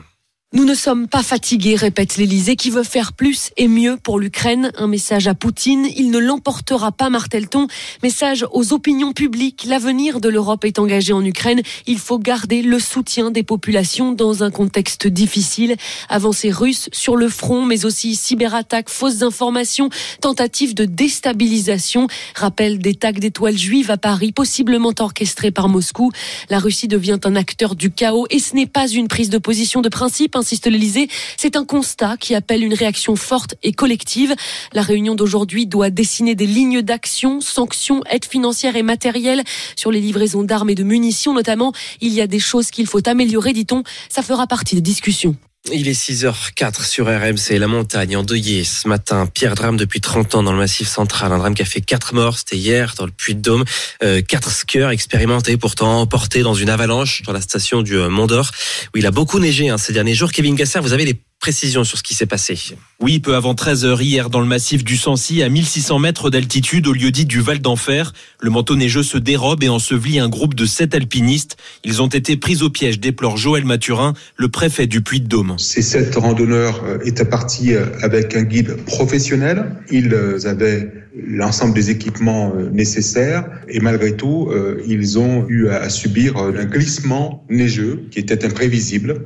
[0.52, 4.72] Nous ne sommes pas fatigués, répète l'Élysée, qui veut faire plus et mieux pour l'Ukraine.
[4.78, 5.86] Un message à Poutine.
[5.96, 7.68] Il ne l'emportera pas, martèle-t-on.
[8.02, 9.66] Message aux opinions publiques.
[9.68, 11.62] L'avenir de l'Europe est engagé en Ukraine.
[11.86, 15.76] Il faut garder le soutien des populations dans un contexte difficile.
[16.10, 22.08] Avancées russes sur le front, mais aussi cyberattaques, fausses informations, tentatives de déstabilisation.
[22.34, 26.12] Rappel des tags d'étoiles juives à Paris, possiblement orchestrées par Moscou.
[26.50, 29.82] La Russie devient un acteur du chaos et ce n'est pas une prise de position
[29.82, 31.08] de principe insiste l'Elysée.
[31.38, 34.36] C'est un constat qui appelle une réaction forte et collective.
[34.74, 39.44] La réunion d'aujourd'hui doit dessiner des lignes d'action, sanctions, aides financières et matérielles
[39.76, 41.74] sur les livraisons d'armes et de munitions notamment.
[42.02, 43.84] Il y a des choses qu'il faut améliorer, dit-on.
[44.10, 45.36] Ça fera partie des discussions.
[45.72, 49.28] Il est 6h04 sur RMC, la montagne endeuillée ce matin.
[49.28, 51.32] Pire drame depuis 30 ans dans le massif central.
[51.32, 53.66] Un drame qui a fait 4 morts, c'était hier dans le Puy-de-Dôme.
[54.02, 58.52] Euh, 4 skieurs expérimentés pourtant emportés dans une avalanche dans la station du Mont d'Or
[58.96, 60.32] où il a beaucoup neigé hein, ces derniers jours.
[60.32, 62.58] Kevin Gasser, vous avez les précisions sur ce qui s'est passé.
[63.00, 66.86] Oui, peu avant 13 heures hier dans le massif du Sancy, à 1600 mètres d'altitude
[66.88, 70.54] au lieu dit du Val d'Enfer, le manteau neigeux se dérobe et ensevelit un groupe
[70.54, 71.58] de sept alpinistes.
[71.84, 75.56] Ils ont été pris au piège, déplore Joël Mathurin, le préfet du Puy-de-Dôme.
[75.58, 79.76] Ces sept randonneurs étaient partis avec un guide professionnel.
[79.92, 80.14] Ils
[80.46, 80.92] avaient
[81.28, 84.50] l'ensemble des équipements nécessaires et malgré tout,
[84.88, 89.26] ils ont eu à subir un glissement neigeux qui était imprévisible,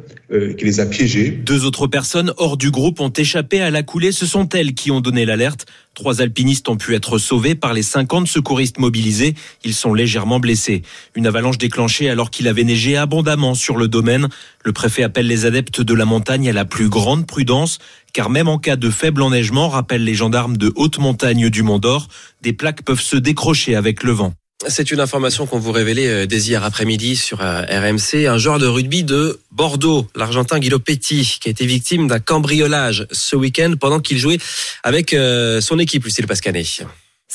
[0.57, 1.29] qui les a piégés.
[1.29, 4.11] Deux autres personnes hors du groupe ont échappé à la coulée.
[4.11, 5.65] Ce sont elles qui ont donné l'alerte.
[5.93, 9.35] Trois alpinistes ont pu être sauvés par les 50 secouristes mobilisés.
[9.63, 10.81] Ils sont légèrement blessés.
[11.15, 14.27] Une avalanche déclenchée alors qu'il avait neigé abondamment sur le domaine.
[14.63, 17.79] Le préfet appelle les adeptes de la montagne à la plus grande prudence,
[18.13, 21.79] car même en cas de faible enneigement, rappellent les gendarmes de haute montagne du Mont
[21.79, 22.07] d'Or,
[22.41, 24.33] des plaques peuvent se décrocher avec le vent.
[24.67, 28.27] C'est une information qu'on vous révélait dès hier après-midi sur RMC.
[28.27, 33.05] Un joueur de rugby de Bordeaux, l'Argentin Guido Petit, qui a été victime d'un cambriolage
[33.11, 34.39] ce week-end pendant qu'il jouait
[34.83, 35.13] avec
[35.59, 36.63] son équipe, Lucille Pascanet.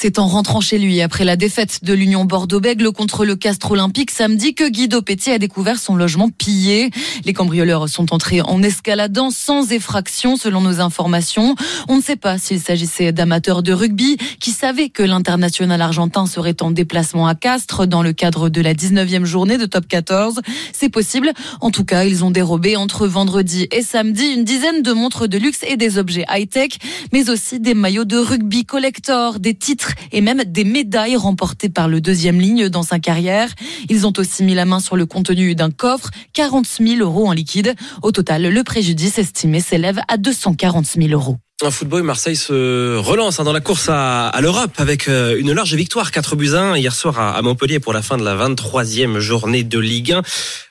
[0.00, 4.12] C'est en rentrant chez lui après la défaite de l'Union Bordeaux-Bègle contre le Castre Olympique
[4.12, 6.92] samedi que Guido Petit a découvert son logement pillé.
[7.24, 11.56] Les cambrioleurs sont entrés en escaladant sans effraction selon nos informations.
[11.88, 16.62] On ne sait pas s'il s'agissait d'amateurs de rugby qui savaient que l'international argentin serait
[16.62, 20.42] en déplacement à Castres dans le cadre de la 19e journée de top 14.
[20.72, 21.32] C'est possible.
[21.60, 25.38] En tout cas, ils ont dérobé entre vendredi et samedi une dizaine de montres de
[25.38, 26.78] luxe et des objets high-tech,
[27.12, 31.88] mais aussi des maillots de rugby collector, des titres et même des médailles remportées par
[31.88, 33.50] le deuxième ligne dans sa carrière.
[33.88, 37.32] Ils ont aussi mis la main sur le contenu d'un coffre, 40 000 euros en
[37.32, 37.74] liquide.
[38.02, 41.38] Au total, le préjudice estimé s'élève à 240 000 euros.
[41.60, 45.74] En football, Marseille se relance hein, dans la course à, l'Europe avec euh, une large
[45.74, 49.64] victoire, 4 buts 1 hier soir à, Montpellier pour la fin de la 23e journée
[49.64, 50.22] de Ligue 1.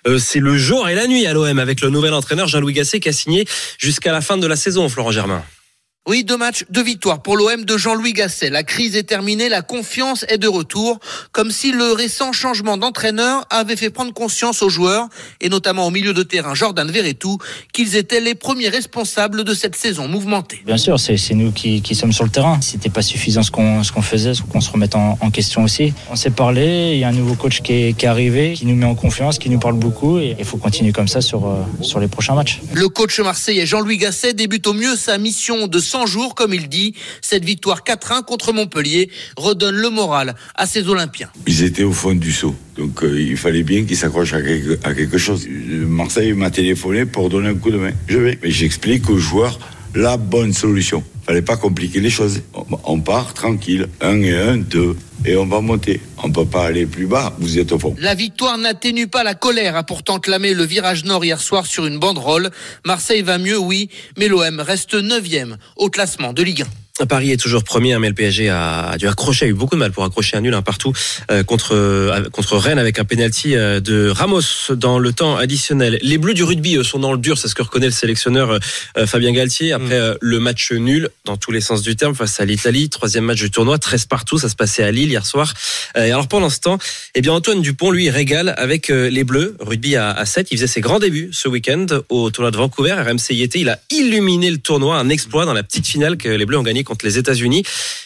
[0.07, 3.01] Euh, c'est le jour et la nuit à l'OM avec le nouvel entraîneur Jean-Louis Gasset
[3.01, 3.45] qui a signé
[3.77, 5.43] jusqu'à la fin de la saison, Florent Germain.
[6.09, 8.49] Oui, deux matchs, deux victoires pour l'OM de Jean-Louis Gasset.
[8.49, 10.99] La crise est terminée, la confiance est de retour,
[11.33, 15.09] comme si le récent changement d'entraîneur avait fait prendre conscience aux joueurs,
[15.41, 17.39] et notamment au milieu de terrain Jordan Verretou,
[17.73, 20.61] qu'ils étaient les premiers responsables de cette saison mouvementée.
[20.65, 22.57] Bien sûr, c'est nous qui, sommes sur le terrain.
[22.61, 25.93] C'était pas suffisant ce qu'on qu'on faisait, qu'on se remette en, question aussi.
[26.09, 28.85] On s'est parlé, il y a un nouveau coach qui est, arrivé, qui nous met
[28.85, 31.99] en confiance, qui nous parle beaucoup, et il faut continuer comme ça sur, euh, sur
[31.99, 32.61] les prochains matchs.
[32.73, 36.69] Le coach marseillais Jean-Louis Gasset débute au mieux sa mission de 100 jours, comme il
[36.69, 36.93] dit.
[37.21, 41.29] Cette victoire 4-1 contre Montpellier redonne le moral à ses Olympiens.
[41.47, 44.37] Ils étaient au fond du saut, donc euh, il fallait bien qu'ils s'accrochent à
[44.83, 45.47] à quelque chose.
[45.49, 47.93] Marseille m'a téléphoné pour donner un coup de main.
[48.07, 49.57] Je vais, mais j'explique aux joueurs
[49.97, 51.03] la bonne solution.
[51.25, 52.43] Fallait pas compliquer les choses.
[52.83, 54.95] On part tranquille, un et un, deux,
[55.25, 55.99] et on va monter.
[56.23, 57.95] On peut pas aller plus bas, vous êtes au fond.
[57.99, 61.87] La victoire n'atténue pas la colère, a pourtant clamé le virage nord hier soir sur
[61.87, 62.51] une banderole.
[62.85, 66.65] Marseille va mieux, oui, mais l'OM reste neuvième au classement de Ligue 1.
[67.05, 69.79] Paris est toujours premier, hein, mais le PSG a dû accrocher, a eu beaucoup de
[69.79, 70.93] mal pour accrocher un nul un partout
[71.31, 74.41] euh, contre euh, contre Rennes avec un penalty euh, de Ramos
[74.71, 75.99] dans le temps additionnel.
[76.01, 78.59] Les Bleus du rugby sont dans le dur, c'est ce que reconnaît le sélectionneur
[79.05, 80.17] Fabien Galtier après mm.
[80.21, 83.51] le match nul dans tous les sens du terme face à l'Italie, troisième match du
[83.51, 85.53] tournoi, 13 partout, ça se passait à Lille hier soir.
[85.95, 86.77] Et alors pendant ce temps,
[87.15, 90.47] eh bien Antoine Dupont lui régale avec les Bleus rugby à, à 7.
[90.51, 92.93] Il faisait ses grands débuts ce week-end au tournoi de Vancouver.
[92.93, 96.29] RMC y était, il a illuminé le tournoi, un exploit dans la petite finale que
[96.29, 97.63] les Bleus ont gagné contre les États-Unis.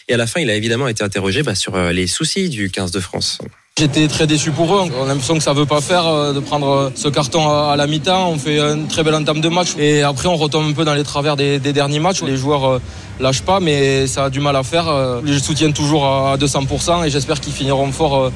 [0.08, 2.70] Et à la fin, il a évidemment été interrogé bah, sur euh, les soucis du
[2.70, 3.38] 15 de France.
[3.78, 4.80] J'étais très déçu pour eux.
[4.98, 7.74] On a l'impression que ça veut pas faire euh, de prendre euh, ce carton à
[7.76, 8.30] la mi-temps.
[8.30, 10.94] On fait une très belle entame de match et après on retombe un peu dans
[10.94, 12.22] les travers des, derniers matchs.
[12.22, 12.80] Les joueurs
[13.18, 15.20] lâchent pas, mais ça a du mal à faire.
[15.24, 18.30] Je soutiens toujours à 200% et j'espère qu'ils finiront fort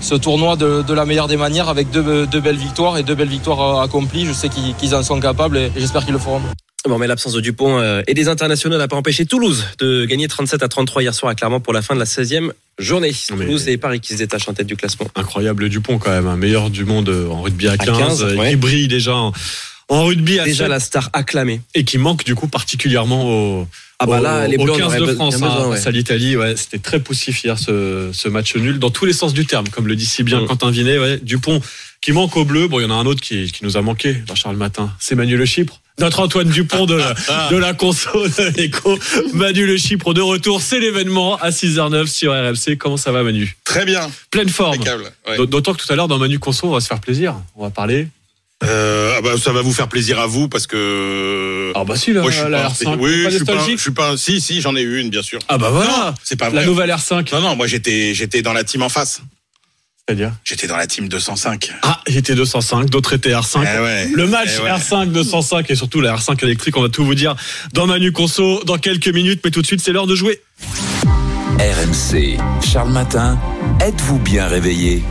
[0.00, 3.80] ce tournoi de, la meilleure des manières avec deux, belles victoires et deux belles victoires
[3.80, 4.26] accomplies.
[4.26, 6.42] Je sais qu'ils en sont capables et j'espère qu'ils le feront.
[6.88, 10.26] Bon, mais l'absence de Dupont euh, et des internationaux n'a pas empêché Toulouse de gagner
[10.26, 13.12] 37 à 33 hier soir à Clermont pour la fin de la 16e journée.
[13.28, 15.06] Toulouse et Paris qui se détachent en tête du classement.
[15.14, 19.14] Incroyable Dupont quand même, un meilleur du monde en rugby à 15, Il brille déjà
[19.14, 19.32] en,
[19.88, 21.60] rugby à Déjà la star acclamée.
[21.74, 23.68] Et qui manque du coup particulièrement au,
[24.02, 27.56] ah bah là, les 15 de France, hein, à l'Italie, ouais, c'était très poussif hier
[27.56, 30.40] ce, ce, match nul, dans tous les sens du terme, comme le dit si bien
[30.40, 30.46] mm.
[30.46, 30.98] Quentin Vinet.
[30.98, 31.60] Ouais, Dupont
[32.00, 33.82] qui manque au bleu, bon, il y en a un autre qui, qui nous a
[33.82, 35.81] manqué dans Charles Matin, c'est Manuel Le Chypre.
[35.98, 37.00] Notre Antoine Dupont de,
[37.50, 38.98] de la console éco.
[39.34, 40.62] Manu Le Chypre de retour.
[40.62, 42.76] C'est l'événement à 6h09 sur RMC.
[42.78, 43.56] Comment ça va, Manu?
[43.64, 44.10] Très bien.
[44.30, 44.78] Pleine forme.
[45.46, 47.36] D'autant que tout à l'heure, dans Manu Conso, on va se faire plaisir.
[47.56, 48.08] On va parler.
[48.64, 51.72] Euh, ah bah, ça va vous faire plaisir à vous parce que.
[51.74, 52.96] Ah bah si, la, Moi, je suis la R5.
[52.98, 54.16] Oui, je suis, pas, je suis pas.
[54.16, 55.40] Si, si, j'en ai eu une, bien sûr.
[55.48, 56.14] Ah bah voilà.
[56.22, 56.60] C'est pas vrai.
[56.60, 57.34] La nouvelle R5.
[57.34, 59.20] Non, non, moi j'étais, j'étais dans la team en face.
[60.08, 61.72] C'est-à-dire J'étais dans la team 205.
[61.82, 63.64] Ah, j'étais 205, d'autres étaient R5.
[63.64, 67.14] Eh le match eh R5 205 et surtout la R5 électrique, on va tout vous
[67.14, 67.36] dire
[67.72, 70.42] dans Manu Conso dans quelques minutes, mais tout de suite c'est l'heure de jouer.
[71.60, 73.38] RMC, Charles Matin,
[73.80, 75.04] êtes-vous bien réveillé?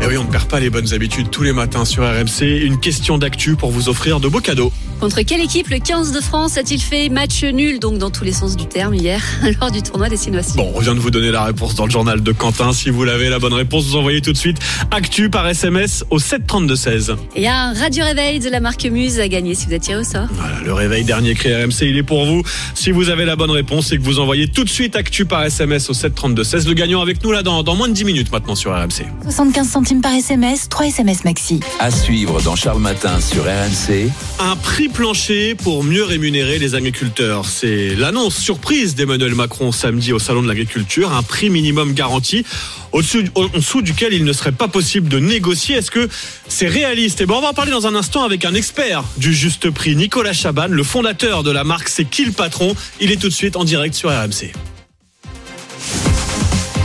[0.00, 2.42] Eh oui, on ne perd pas les bonnes habitudes tous les matins sur RMC.
[2.42, 4.72] Une question d'actu pour vous offrir de beaux cadeaux.
[5.00, 8.32] Contre quelle équipe le 15 de France a-t-il fait match nul, donc dans tous les
[8.32, 9.22] sens du terme, hier,
[9.60, 11.90] lors du tournoi des Sinois Bon, on vient de vous donner la réponse dans le
[11.90, 12.72] journal de Quentin.
[12.72, 14.58] Si vous l'avez, la bonne réponse, vous envoyez tout de suite
[14.90, 17.16] actu par SMS au 732-16.
[17.36, 19.82] Il y a un radio réveil de la marque Muse à gagner si vous êtes
[19.82, 20.28] tiré au sort.
[20.32, 22.42] Voilà, le réveil dernier créé RMC, il est pour vous.
[22.74, 25.44] Si vous avez la bonne réponse et que vous envoyez tout de suite actu par
[25.44, 28.54] SMS au 732-16, le gagnant avec nous là dans, dans moins de 10 minutes maintenant
[28.54, 29.04] sur RMC.
[29.24, 31.60] 75 centimes par SMS, 3 SMS maxi.
[31.80, 34.10] À suivre dans Charles Matin sur RMC.
[34.40, 37.46] Un prix plancher pour mieux rémunérer les agriculteurs.
[37.46, 42.44] C'est l'annonce surprise d'Emmanuel Macron samedi au Salon de l'Agriculture, un prix minimum garanti
[42.92, 45.76] au-dessus, en dessous duquel il ne serait pas possible de négocier.
[45.76, 46.08] Est-ce que
[46.48, 47.20] c'est réaliste?
[47.20, 49.70] Et eh ben, on va en parler dans un instant avec un expert du juste
[49.70, 52.74] prix, Nicolas Chaban, le fondateur de la marque C'est qui le patron?
[53.00, 54.52] Il est tout de suite en direct sur RMC.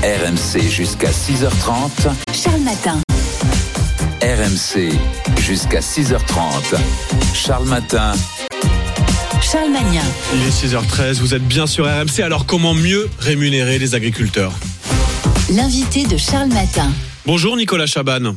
[0.03, 2.11] RMC jusqu'à 6h30.
[2.33, 3.10] Charles Matin.
[4.21, 4.91] RMC
[5.39, 6.77] jusqu'à 6h30.
[7.33, 8.13] Charles Matin.
[9.41, 10.03] Charles Magnin.
[10.35, 14.53] Il est 6h13, vous êtes bien sur RMC, alors comment mieux rémunérer les agriculteurs?
[15.49, 16.91] L'invité de Charles Matin.
[17.25, 18.35] Bonjour Nicolas Chaban.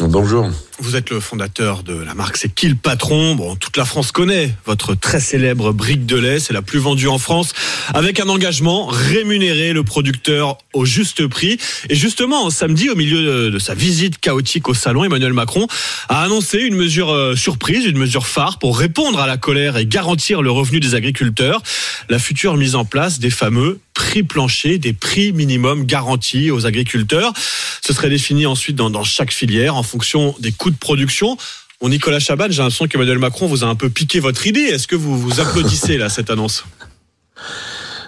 [0.00, 0.48] Bonjour.
[0.80, 3.36] Vous êtes le fondateur de la marque C'est qui le patron?
[3.36, 7.06] Bon, toute la France connaît votre très célèbre brique de lait, c'est la plus vendue
[7.06, 7.52] en France,
[7.94, 11.58] avec un engagement rémunérer le producteur au juste prix.
[11.90, 15.68] Et justement, samedi, au milieu de, sa visite chaotique au salon, Emmanuel Macron
[16.08, 19.86] a annoncé une mesure euh, surprise, une mesure phare pour répondre à la colère et
[19.86, 21.62] garantir le revenu des agriculteurs.
[22.08, 27.32] La future mise en place des fameux prix planchers, des prix minimums garantis aux agriculteurs.
[27.80, 31.36] Ce serait défini ensuite dans, dans chaque filière en fonction des coûts de production.
[31.80, 34.60] Bon, Nicolas Chaban, j'ai l'impression qu'Emmanuel Macron vous a un peu piqué votre idée.
[34.60, 36.64] Est-ce que vous vous applaudissez là cette annonce?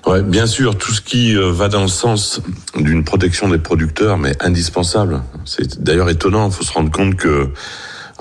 [0.07, 2.41] Ouais, bien sûr, tout ce qui euh, va dans le sens
[2.77, 5.21] d'une protection des producteurs, mais indispensable.
[5.45, 6.49] C'est d'ailleurs étonnant.
[6.49, 7.51] Il faut se rendre compte que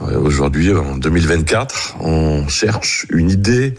[0.02, 3.76] euh, aujourd'hui, en 2024, on cherche une idée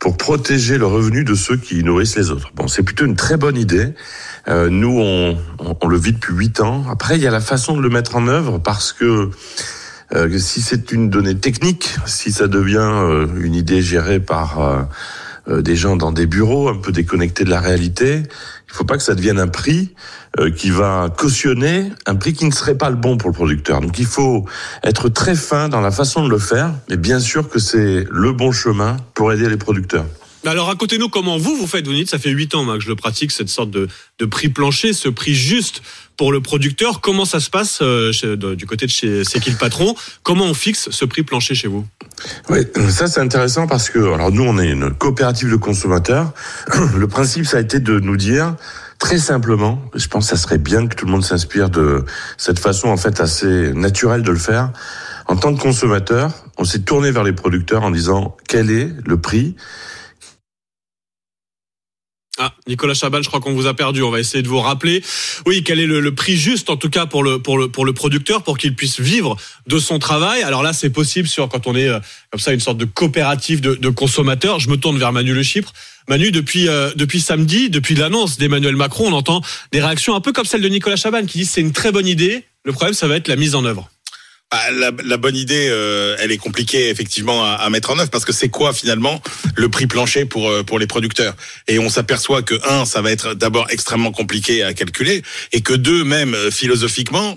[0.00, 2.50] pour protéger le revenu de ceux qui nourrissent les autres.
[2.54, 3.94] Bon, c'est plutôt une très bonne idée.
[4.48, 5.38] Euh, nous, on,
[5.80, 6.84] on le vit depuis huit ans.
[6.90, 9.30] Après, il y a la façon de le mettre en œuvre parce que
[10.14, 14.60] euh, si c'est une donnée technique, si ça devient euh, une idée gérée par
[15.48, 18.22] euh, des gens dans des bureaux un peu déconnectés de la réalité,
[18.68, 19.94] il faut pas que ça devienne un prix
[20.54, 23.80] qui va cautionner un prix qui ne serait pas le bon pour le producteur.
[23.80, 24.44] Donc il faut
[24.82, 28.32] être très fin dans la façon de le faire, mais bien sûr que c'est le
[28.32, 30.04] bon chemin pour aider les producteurs.
[30.44, 31.86] Alors racontez-nous comment vous vous faites.
[31.86, 33.88] Vous dites ça fait huit ans moi, que je le pratique cette sorte de
[34.26, 35.80] prix plancher, ce prix juste
[36.16, 37.00] pour le producteur.
[37.00, 38.12] Comment ça se passe euh,
[38.54, 39.94] du côté de chez C'est qui le patron?
[40.22, 41.86] Comment on fixe ce prix plancher chez vous?
[42.48, 42.60] Oui,
[42.90, 46.32] ça c'est intéressant parce que alors nous on est une coopérative de consommateurs.
[46.96, 48.56] Le principe ça a été de nous dire
[48.98, 52.04] très simplement, je pense que ça serait bien que tout le monde s'inspire de
[52.38, 54.72] cette façon en fait assez naturelle de le faire.
[55.26, 59.20] En tant que consommateur, on s'est tourné vers les producteurs en disant quel est le
[59.20, 59.56] prix?
[62.38, 64.02] Ah, Nicolas Chaban, je crois qu'on vous a perdu.
[64.02, 65.02] On va essayer de vous rappeler.
[65.46, 67.86] Oui, quel est le, le prix juste, en tout cas pour le pour le pour
[67.86, 69.36] le producteur, pour qu'il puisse vivre
[69.66, 70.42] de son travail?
[70.42, 71.98] Alors là, c'est possible sur quand on est euh,
[72.30, 74.60] comme ça une sorte de coopérative de, de consommateurs.
[74.60, 75.72] Je me tourne vers Manu Le Chypre.
[76.08, 79.40] Manu, depuis euh, depuis samedi, depuis l'annonce d'Emmanuel Macron, on entend
[79.72, 82.06] des réactions un peu comme celle de Nicolas Chaban qui dit c'est une très bonne
[82.06, 82.44] idée.
[82.64, 83.88] Le problème, ça va être la mise en œuvre.
[84.52, 88.10] Ah, la, la bonne idée, euh, elle est compliquée effectivement à, à mettre en œuvre
[88.10, 89.20] parce que c'est quoi finalement
[89.56, 91.34] le prix plancher pour euh, pour les producteurs?
[91.66, 95.72] Et on s'aperçoit que un, ça va être d'abord extrêmement compliqué à calculer et que
[95.72, 97.36] deux, même euh, philosophiquement,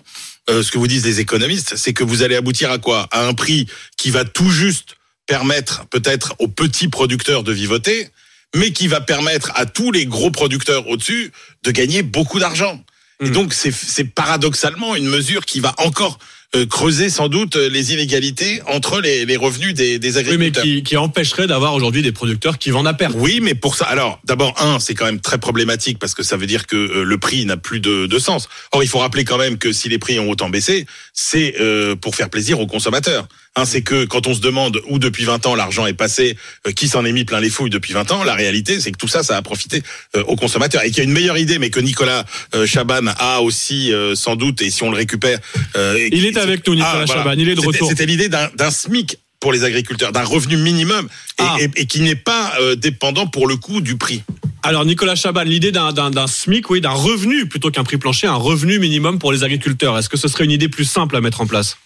[0.51, 3.07] euh, ce que vous disent les économistes, c'est que vous allez aboutir à quoi?
[3.09, 3.65] À un prix
[3.97, 4.95] qui va tout juste
[5.25, 8.09] permettre peut-être aux petits producteurs de vivoter,
[8.55, 11.31] mais qui va permettre à tous les gros producteurs au-dessus
[11.63, 12.83] de gagner beaucoup d'argent.
[13.21, 16.19] Et donc c'est c'est paradoxalement une mesure qui va encore
[16.65, 20.63] creuser sans doute euh, les inégalités entre les, les revenus des, des Oui, mais agriculteurs.
[20.63, 23.13] qui, qui empêcherait d'avoir aujourd'hui des producteurs qui vendent à perte.
[23.17, 26.37] Oui, mais pour ça, alors d'abord un, c'est quand même très problématique parce que ça
[26.37, 28.49] veut dire que euh, le prix n'a plus de, de sens.
[28.71, 31.95] Or, il faut rappeler quand même que si les prix ont autant baissé, c'est euh,
[31.95, 33.27] pour faire plaisir aux consommateurs.
[33.55, 36.71] Hein, c'est que quand on se demande où depuis 20 ans l'argent est passé, euh,
[36.71, 39.07] qui s'en est mis plein les fouilles depuis 20 ans, la réalité c'est que tout
[39.07, 39.81] ça, ça a profité
[40.15, 43.07] euh, aux consommateurs et qu'il y a une meilleure idée, mais que Nicolas euh, Chaban
[43.17, 45.39] a aussi euh, sans doute, et si on le récupère,
[45.75, 47.89] euh, et- Il est avec nous, Nicolas Chaban, il est de retour.
[47.89, 51.07] C'était l'idée d'un SMIC pour les agriculteurs, d'un revenu minimum
[51.39, 51.57] et, Ah.
[51.59, 54.21] et- et qui n'est pas euh, dépendant pour le coup du prix.
[54.61, 58.77] Alors Nicolas Chaban, l'idée d'un SMIC, oui, d'un revenu plutôt qu'un prix plancher, un revenu
[58.79, 59.97] minimum pour les agriculteurs.
[59.97, 61.77] Est-ce que ce serait une idée plus simple à mettre en place?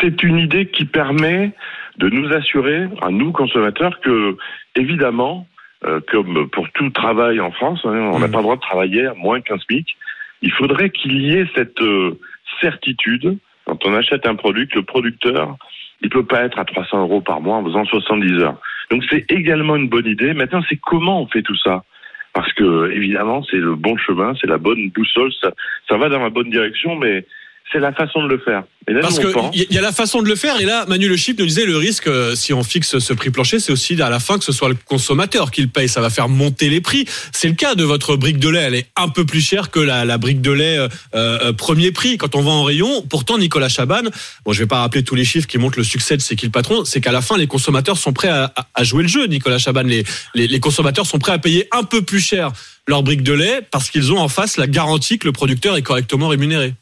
[0.00, 1.52] C'est une idée qui permet
[1.98, 4.36] de nous assurer, à nous consommateurs, que
[4.74, 5.46] évidemment,
[5.84, 9.06] euh, comme pour tout travail en France, hein, on n'a pas le droit de travailler
[9.06, 9.96] à moins qu'un SMIC.
[10.42, 12.18] Il faudrait qu'il y ait cette euh,
[12.60, 15.56] certitude quand on achète un produit que le producteur,
[16.00, 18.60] il peut pas être à 300 euros par mois en faisant 70 heures.
[18.90, 20.32] Donc c'est également une bonne idée.
[20.34, 21.84] Maintenant, c'est comment on fait tout ça?
[22.32, 25.52] Parce que évidemment c'est le bon chemin, c'est la bonne boussole, ça,
[25.88, 27.26] ça va dans la bonne direction, mais
[27.72, 28.62] c'est la façon de le faire.
[28.88, 30.60] Et là, Parce nous, on que pense- il y a la façon de le faire
[30.60, 33.30] et là Manu Le Chip nous disait le risque euh, si on fixe ce prix
[33.30, 35.88] plancher c'est aussi à la fin que ce soit le consommateur qui le paye.
[35.88, 37.04] Ça va faire monter les prix.
[37.32, 38.60] C'est le cas de votre brique de lait.
[38.60, 41.90] Elle est un peu plus chère que la, la brique de lait euh, euh, premier
[41.90, 42.16] prix.
[42.16, 44.02] Quand on va en rayon pourtant Nicolas Chaban
[44.44, 46.46] bon je vais pas rappeler tous les chiffres qui montrent le succès de c'est qui
[46.46, 49.08] le patron c'est qu'à la fin les consommateurs sont prêts à, à- à jouer le
[49.08, 49.82] jeu Nicolas Chaban.
[49.82, 50.04] Les,
[50.36, 52.52] les, les consommateurs sont prêts à payer un peu plus cher
[52.86, 55.82] leur brique de lait parce qu'ils ont en face la garantie que le producteur est
[55.82, 56.74] correctement rémunéré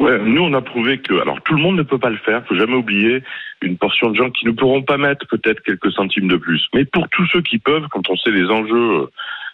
[0.00, 2.44] Ouais, nous on a prouvé que, alors tout le monde ne peut pas le faire,
[2.46, 3.22] faut jamais oublier
[3.60, 6.66] une portion de gens qui ne pourront pas mettre peut-être quelques centimes de plus.
[6.74, 9.08] Mais pour tous ceux qui peuvent, quand on sait les enjeux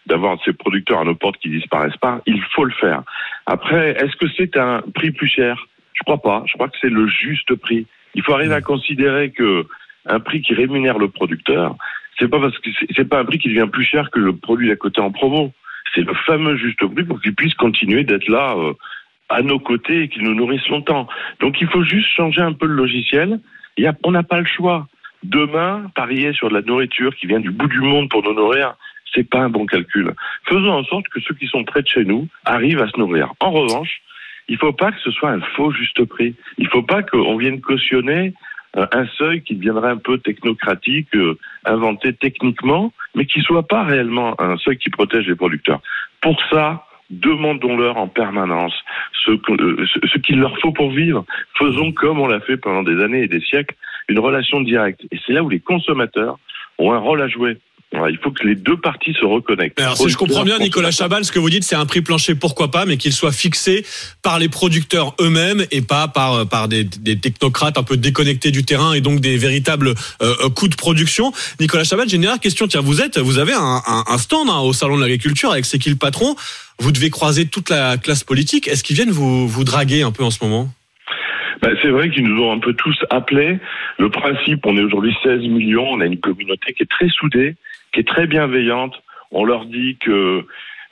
[0.07, 2.21] d'avoir ces producteurs à nos portes qui disparaissent pas.
[2.27, 3.03] Il faut le faire.
[3.47, 5.67] Après, est-ce que c'est un prix plus cher?
[5.95, 6.45] Je crois pas.
[6.47, 7.87] Je crois que c'est le juste prix.
[8.15, 9.67] Il faut arriver à considérer que
[10.07, 11.75] un prix qui rémunère le producteur,
[12.19, 14.35] c'est pas parce que c'est- c'est pas un prix qui devient plus cher que le
[14.35, 15.53] produit à côté en promo.
[15.95, 18.75] C'est le fameux juste prix pour qu'il puisse continuer d'être là euh,
[19.29, 21.09] à nos côtés et qu'il nous nourrisse longtemps.
[21.41, 23.41] Donc il faut juste changer un peu le logiciel.
[23.85, 24.87] A- on n'a pas le choix.
[25.23, 28.75] Demain, parier sur de la nourriture qui vient du bout du monde pour nous nourrir,
[29.13, 30.13] c'est pas un bon calcul.
[30.49, 33.33] Faisons en sorte que ceux qui sont près de chez nous arrivent à se nourrir.
[33.41, 34.01] En revanche,
[34.49, 36.35] il faut pas que ce soit un faux juste prix.
[36.59, 38.35] Il faut pas qu'on vienne cautionner
[38.77, 43.83] euh, un seuil qui deviendrait un peu technocratique, euh, inventé techniquement, mais qui soit pas
[43.83, 45.81] réellement un seuil qui protège les producteurs.
[46.21, 48.73] Pour ça, demandons-leur en permanence
[49.25, 51.25] ce, que- euh, ce- ce qu'il leur faut pour vivre.
[51.59, 53.75] Faisons comme on l'a fait pendant des années et des siècles,
[54.09, 55.01] une relation directe.
[55.13, 56.39] Et c'est là où les consommateurs
[56.79, 57.57] ont un rôle à jouer.
[58.11, 59.81] Il faut que les deux parties se reconnectent.
[59.81, 62.35] Alors, si je comprends bien, Nicolas Chabal, ce que vous dites, c'est un prix plancher,
[62.35, 63.87] pourquoi pas, mais qu'il soit fixé
[64.23, 68.65] par les producteurs eux-mêmes et pas par, par des, des technocrates un peu déconnectés du
[68.65, 71.33] terrain et donc des véritables euh, euh, coûts de production.
[71.61, 72.67] Nicolas Chabal, j'ai une dernière question.
[72.67, 75.65] Tiens, vous êtes, vous avez un, un, un stand hein, au Salon de l'Agriculture avec
[75.65, 76.35] C'est qui le patron
[76.79, 78.69] Vous devez croiser toute la classe politique.
[78.69, 80.69] Est-ce qu'ils viennent vous, vous draguer un peu en ce moment?
[81.63, 83.59] Ben, c'est vrai qu'ils nous ont un peu tous appelés.
[83.99, 87.57] Le principe, on est aujourd'hui 16 millions, on a une communauté qui est très soudée,
[87.93, 88.95] qui est très bienveillante.
[89.31, 90.45] On leur dit que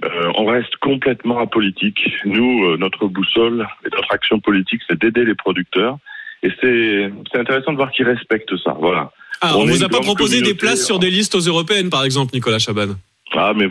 [0.04, 2.00] euh, on reste complètement apolitique.
[2.24, 5.98] Nous, euh, notre boussole et notre action politique, c'est d'aider les producteurs.
[6.42, 8.76] Et c'est c'est intéressant de voir qu'ils respectent ça.
[8.78, 9.12] Voilà.
[9.40, 12.04] ah, On, est vous a pas proposé des places sur des listes aux européennes, par
[12.04, 12.96] exemple, Nicolas Chaban
[13.32, 13.68] Ah, mais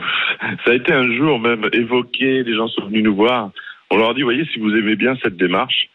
[0.66, 3.52] ça a été un jour même évoqué, les gens sont venus nous voir.
[3.92, 5.90] On leur a dit, voyez, si vous aimez bien cette démarche,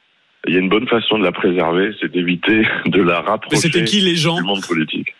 [0.46, 3.60] il y a une bonne façon de la préserver, c'est d'éviter de la rapprocher Mais
[3.60, 5.14] c'était qui les gens du monde politique.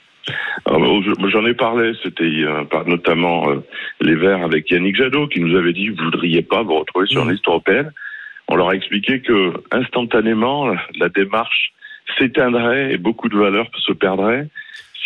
[0.67, 3.65] J'en ai parlé, c'était euh, notamment euh,
[4.01, 7.25] les Verts avec Yannick Jadot qui nous avait dit, vous voudriez pas vous retrouver sur
[7.25, 7.29] Mmh.
[7.29, 7.93] une liste européenne.
[8.49, 11.73] On leur a expliqué que instantanément, la démarche
[12.19, 14.49] s'éteindrait et beaucoup de valeurs se perdraient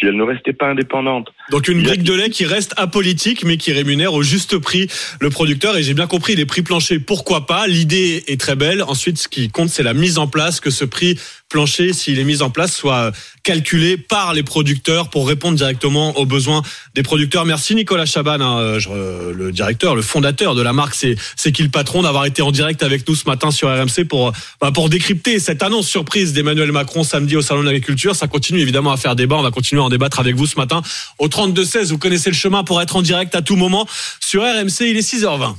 [0.02, 1.28] si elle ne restait pas indépendante.
[1.50, 4.88] Donc une brique de lait qui reste apolitique mais qui rémunère au juste prix
[5.20, 5.76] le producteur.
[5.76, 7.66] Et j'ai bien compris les prix planchers pourquoi pas?
[7.66, 8.82] L'idée est très belle.
[8.82, 11.18] Ensuite ce qui compte c'est la mise en place que ce prix
[11.52, 13.12] plancher s'il est mis en place soit
[13.44, 16.62] calculé par les producteurs pour répondre directement aux besoins
[16.94, 20.94] des producteurs merci Nicolas Chaban hein, euh, euh, le directeur le fondateur de la marque
[20.94, 24.06] c'est c'est qui le patron d'avoir été en direct avec nous ce matin sur RMC
[24.08, 28.16] pour euh, bah, pour décrypter cette annonce surprise d'Emmanuel Macron samedi au salon de l'agriculture
[28.16, 30.56] ça continue évidemment à faire débat on va continuer à en débattre avec vous ce
[30.56, 30.82] matin
[31.18, 31.88] au 32-16.
[31.88, 33.86] Vous connaissez le chemin pour être en direct à tout moment
[34.20, 34.82] sur RMC.
[34.82, 35.54] Il est 6h20.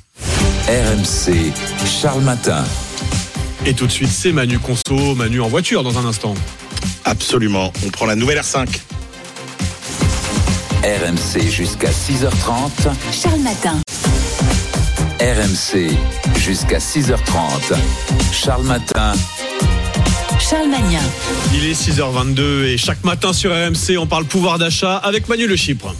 [0.67, 1.53] RMC,
[2.01, 2.63] Charles Matin.
[3.65, 6.33] Et tout de suite, c'est Manu Conso, Manu en voiture dans un instant.
[7.05, 7.71] Absolument.
[7.85, 8.67] On prend la nouvelle R5.
[10.83, 12.91] RMC jusqu'à 6h30.
[13.13, 13.79] Charles Matin.
[15.21, 15.91] RMC
[16.37, 17.77] jusqu'à 6h30.
[18.33, 19.13] Charles Matin.
[20.49, 20.99] Charles Magnin.
[21.53, 25.55] Il est 6h22 et chaque matin sur RMC, on parle pouvoir d'achat avec Manu Le
[25.55, 25.95] Chypre.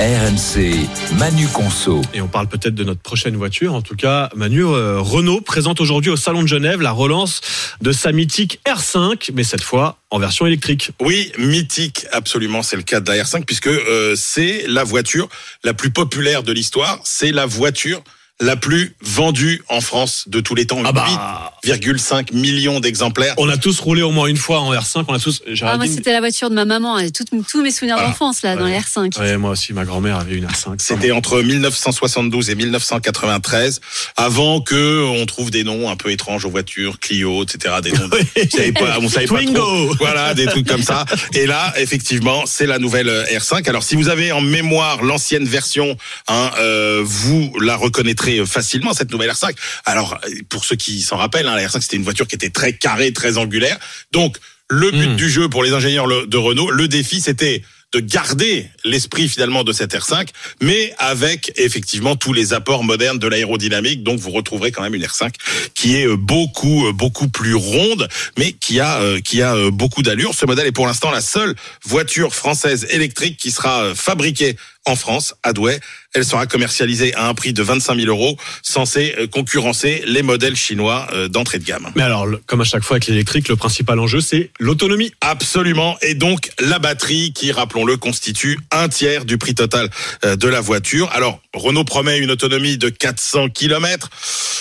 [0.00, 0.86] RMC,
[1.18, 2.00] Manu Conso.
[2.14, 3.74] Et on parle peut-être de notre prochaine voiture.
[3.74, 7.42] En tout cas, Manu, euh, Renault présente aujourd'hui au Salon de Genève la relance
[7.82, 10.92] de sa mythique R5, mais cette fois en version électrique.
[11.00, 15.28] Oui, mythique, absolument, c'est le cas de la R5 puisque euh, c'est la voiture
[15.62, 18.02] la plus populaire de l'histoire, c'est la voiture
[18.40, 21.52] la plus vendue en France de tous les temps, Ah bah.
[21.64, 23.34] 8,5 millions d'exemplaires.
[23.36, 25.04] On a tous roulé au moins une fois en R5.
[25.08, 25.42] On a tous.
[25.62, 26.98] Ah, moi, c'était la voiture de ma maman.
[26.98, 27.24] Et tous
[27.62, 28.08] mes souvenirs Voilà.
[28.10, 29.18] d'enfance, là, dans les R5.
[29.18, 30.76] Ouais, moi aussi, ma grand-mère avait une R5.
[30.78, 33.80] C'était entre 1972 et 1993,
[34.16, 37.74] avant que on trouve des noms un peu étranges aux voitures, Clio, etc.
[37.82, 39.94] Des noms, on savait pas, on savait pas trop.
[39.98, 41.04] Voilà, des trucs comme ça.
[41.34, 43.68] Et là, effectivement, c'est la nouvelle euh, R5.
[43.68, 45.96] Alors, si vous avez en mémoire l'ancienne version,
[46.28, 49.54] hein, euh, vous la reconnaîtrez facilement cette nouvelle R5.
[49.84, 50.18] Alors,
[50.48, 53.12] pour ceux qui s'en rappellent, hein, la R5 c'était une voiture qui était très carrée,
[53.12, 53.78] très angulaire.
[54.12, 54.38] Donc,
[54.70, 59.28] le but du jeu pour les ingénieurs de Renault, le défi, c'était de garder l'esprit
[59.28, 60.28] finalement de cette R5,
[60.60, 64.02] mais avec effectivement tous les apports modernes de l'aérodynamique.
[64.02, 65.32] Donc vous retrouverez quand même une R5
[65.74, 69.70] qui est euh, beaucoup euh, beaucoup plus ronde, mais qui a euh, qui a euh,
[69.70, 70.34] beaucoup d'allure.
[70.34, 74.56] Ce modèle est pour l'instant la seule voiture française électrique qui sera euh, fabriquée
[74.88, 75.80] en France, à Douai.
[76.14, 80.56] Elle sera commercialisée à un prix de 25 000 euros, censé euh, concurrencer les modèles
[80.56, 81.90] chinois euh, d'entrée de gamme.
[81.96, 85.12] Mais alors, comme à chaque fois avec l'électrique, le principal enjeu, c'est l'autonomie.
[85.20, 85.96] Absolument.
[86.00, 89.90] Et donc, la batterie qui, rappelons-le, constitue un tiers du prix total
[90.24, 91.10] euh, de la voiture.
[91.12, 94.08] Alors, Renault promet une autonomie de 400 km.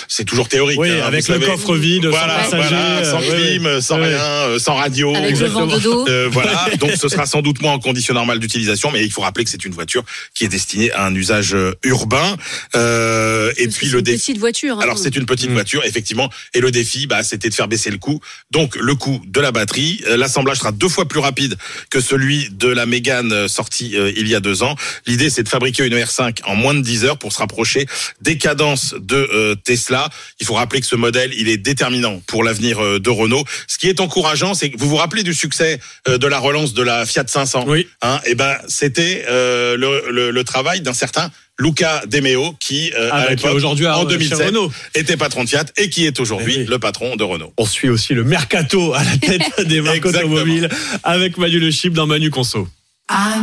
[0.08, 0.80] C'est toujours théorique.
[0.80, 1.46] Oui, hein, avec le savez.
[1.46, 5.16] coffre vide, sans passager, voilà, sans euh, clim, sans rien, euh, sans radio.
[5.16, 6.08] Avec le vent de dos.
[6.08, 6.68] Euh, voilà.
[6.80, 9.50] Donc, ce sera sans doute moins en conditions normales d'utilisation, mais il faut rappeler que
[9.50, 10.04] c'est une voiture
[10.34, 12.38] qui est destiné à un usage euh, urbain.
[12.76, 14.18] Euh, et puis le défi.
[14.18, 14.78] Petite voiture.
[14.80, 14.84] hein.
[14.84, 17.98] Alors c'est une petite voiture effectivement et le défi bah c'était de faire baisser le
[17.98, 18.20] coût.
[18.52, 21.56] Donc le coût de la batterie, Euh, l'assemblage sera deux fois plus rapide
[21.90, 24.76] que celui de la Mégane euh, sortie euh, il y a deux ans.
[25.06, 27.86] L'idée c'est de fabriquer une R5 en moins de 10 heures pour se rapprocher
[28.22, 30.10] des cadences de euh, Tesla.
[30.40, 33.44] Il faut rappeler que ce modèle il est déterminant pour l'avenir euh, de Renault.
[33.68, 36.74] Ce qui est encourageant c'est que vous vous rappelez du succès euh, de la relance
[36.74, 37.66] de la Fiat 500.
[37.68, 37.88] Oui.
[38.02, 41.30] Hein, et ben c'était euh, le, le, le travail d'un certain
[41.60, 44.72] Luca De Meo qui euh, Ah, à bah, aujourd'hui à- en chez 2007 Renault.
[44.96, 47.52] était patron de Fiat et qui est aujourd'hui le patron de Renault.
[47.58, 50.70] On suit aussi le mercato à la tête des marques automobiles
[51.04, 52.68] avec Manu Le Chip dans Manu Conso.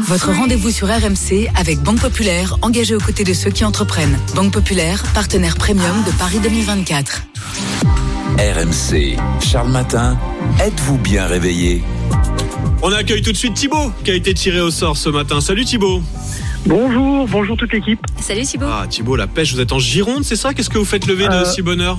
[0.09, 4.19] Votre rendez-vous sur RMC avec Banque Populaire, engagée aux côtés de ceux qui entreprennent.
[4.35, 7.23] Banque Populaire, partenaire premium de Paris 2024.
[8.39, 10.19] RMC, Charles Matin,
[10.61, 11.82] êtes-vous bien réveillé?
[12.82, 15.41] On accueille tout de suite Thibaut qui a été tiré au sort ce matin.
[15.41, 16.03] Salut Thibaut.
[16.66, 18.01] Bonjour, bonjour toute l'équipe.
[18.20, 18.66] Salut Thibaut.
[18.69, 20.55] Ah Thibaut, la pêche, vous êtes en Gironde, c'est ça?
[20.55, 21.99] Qu'est-ce que vous faites lever de Euh, si bonne heure?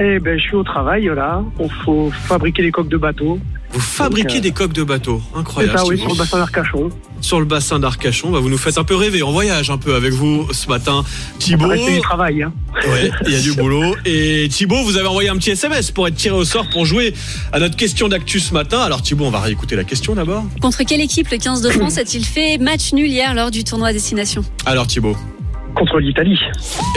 [0.00, 1.42] Eh ben, je suis au travail là.
[1.60, 3.38] Il faut fabriquer les coques de bateaux.
[3.72, 5.22] Vous fabriquez Donc, euh, des coques de bateau.
[5.32, 5.78] C'est Incroyable.
[5.78, 6.90] ça, oui, sur le bassin d'Arcachon.
[7.22, 9.22] Sur le bassin d'Arcachon, bah, vous nous faites un peu rêver.
[9.22, 11.04] On voyage un peu avec vous ce matin.
[11.38, 11.68] Thibaut.
[11.68, 12.42] Rester du travail.
[12.42, 12.52] Hein.
[12.86, 13.94] Ouais, il y a du boulot.
[14.04, 17.14] Et Thibaut, vous avez envoyé un petit SMS pour être tiré au sort pour jouer
[17.52, 18.80] à notre question d'actu ce matin.
[18.80, 20.44] Alors Thibaut, on va réécouter la question d'abord.
[20.60, 23.88] Contre quelle équipe le 15 de France a-t-il fait match nul hier lors du tournoi
[23.88, 24.44] à destination?
[24.66, 25.16] Alors Thibaut.
[25.76, 26.38] Contre l'Italie.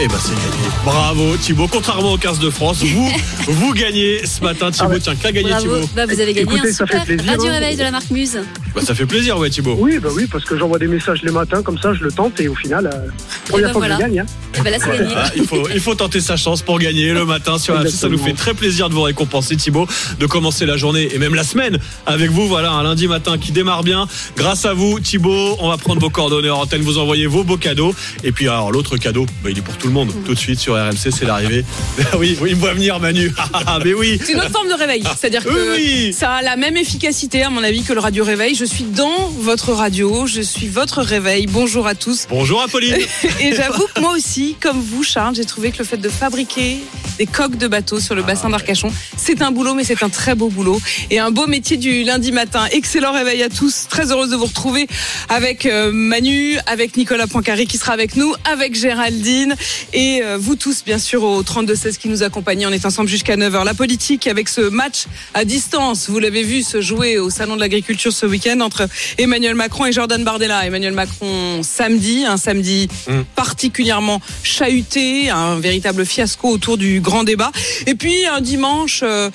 [0.01, 0.69] Eh ben c'est gagné.
[0.83, 1.67] Bravo Thibaut.
[1.71, 3.09] Contrairement au 15 de France, vous
[3.47, 4.69] vous gagnez ce matin.
[4.71, 5.79] Thibaut, tiens, qu'a gagné Bravo.
[5.79, 7.53] Thibaut Bah, vous avez gagné Écoutez, un ça fait super plaisir, radio hein.
[7.53, 8.39] réveil de la marque Muse.
[8.75, 9.77] Bah, ça fait plaisir, ouais Thibaut.
[9.79, 12.39] Oui, bah oui, parce que j'envoie des messages les matins comme ça, je le tente
[12.39, 13.07] et au final, euh,
[13.49, 13.95] première ben fois voilà.
[13.95, 14.19] que je gagne.
[14.19, 14.25] Hein.
[14.57, 15.13] Eh ben là, c'est gagné.
[15.15, 17.75] Ah, il, faut, il faut tenter sa chance pour gagner le matin sur.
[17.89, 19.87] Ça nous fait très plaisir de vous récompenser, Thibaut,
[20.19, 22.47] de commencer la journée et même la semaine avec vous.
[22.47, 24.07] Voilà, un lundi matin qui démarre bien.
[24.35, 27.57] Grâce à vous, Thibaut, on va prendre vos coordonnées en antenne, vous envoyer vos beaux
[27.57, 27.93] cadeaux.
[28.23, 30.11] Et puis, alors, l'autre cadeau, bah, il est pour tout le monde.
[30.25, 31.65] Tout de suite sur RMC, c'est l'arrivée.
[32.11, 33.31] Ah oui, oui, il me voit venir, Manu.
[33.53, 34.19] Ah, mais oui.
[34.23, 35.03] C'est une autre forme de réveil.
[35.17, 38.53] C'est-à-dire que Oui, ça a la même efficacité, à mon avis, que le radio réveil.
[38.55, 41.47] Je suis dans votre radio, je suis votre réveil.
[41.47, 42.27] Bonjour à tous.
[42.29, 42.95] Bonjour Apolline.
[43.41, 46.77] Et j'avoue que moi aussi, comme vous, Charles, j'ai trouvé que le fait de fabriquer
[47.17, 50.09] des coques de bateaux sur le Ah, bassin d'Arcachon, c'est un boulot, mais c'est un
[50.09, 50.79] très beau boulot
[51.09, 52.65] et un beau métier du lundi matin.
[52.71, 53.87] Excellent réveil à tous.
[53.89, 54.87] Très heureuse de vous retrouver
[55.29, 59.55] avec euh, Manu, avec Nicolas Poincaré qui sera avec nous, avec Géraldine
[59.93, 62.67] et euh, vous tous, bien sûr, au 32-16 qui nous accompagnent.
[62.67, 63.63] On est ensemble jusqu'à 9h.
[63.65, 67.61] La politique avec ce match à distance, vous l'avez vu se jouer au Salon de
[67.61, 68.87] l'Agriculture ce week-end entre
[69.17, 70.65] Emmanuel Macron et Jordan Bardella.
[70.65, 72.87] Emmanuel Macron samedi, un samedi
[73.35, 77.51] particulièrement chahuté, un véritable fiasco autour du grand débat.
[77.85, 79.01] Et puis un dimanche...
[79.03, 79.29] euh,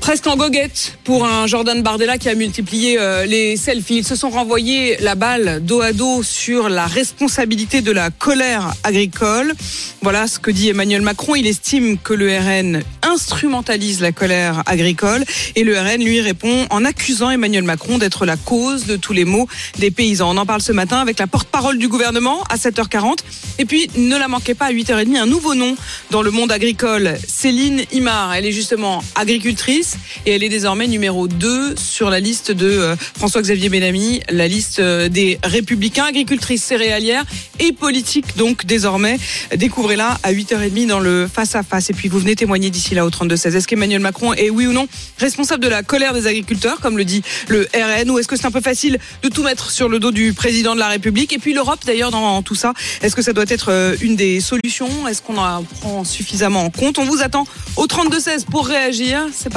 [0.00, 3.98] presque en goguette pour un Jordan Bardella qui a multiplié euh, les selfies.
[3.98, 8.74] Ils se sont renvoyés la balle dos à dos sur la responsabilité de la colère
[8.84, 9.54] agricole.
[10.02, 11.34] Voilà ce que dit Emmanuel Macron.
[11.34, 15.24] Il estime que le RN instrumentalise la colère agricole
[15.56, 19.24] et le RN lui répond en accusant Emmanuel Macron d'être la cause de tous les
[19.24, 19.48] maux
[19.78, 20.30] des paysans.
[20.30, 23.18] On en parle ce matin avec la porte-parole du gouvernement à 7h40.
[23.58, 25.74] Et puis, ne la manquez pas à 8h30, un nouveau nom
[26.10, 27.16] dans le monde agricole.
[27.26, 29.79] Céline Imar, elle est justement agricultrice
[30.26, 34.78] et elle est désormais numéro 2 sur la liste de euh, François-Xavier Bellamy, la liste
[34.78, 37.24] euh, des républicains, agricultrice céréalière
[37.58, 39.18] et politique donc désormais.
[39.54, 41.90] Découvrez-la à 8h30 dans le face-à-face.
[41.90, 43.56] Et puis vous venez témoigner d'ici là au 32-16.
[43.56, 44.86] Est-ce qu'Emmanuel Macron est oui ou non
[45.18, 48.46] responsable de la colère des agriculteurs, comme le dit le RN, ou est-ce que c'est
[48.46, 51.32] un peu facile de tout mettre sur le dos du président de la République?
[51.32, 54.40] Et puis l'Europe d'ailleurs dans tout ça, est-ce que ça doit être euh, une des
[54.40, 55.08] solutions?
[55.08, 56.98] Est-ce qu'on en prend suffisamment en compte?
[56.98, 57.44] On vous attend
[57.76, 59.26] au 32-16 pour réagir.
[59.32, 59.50] C'est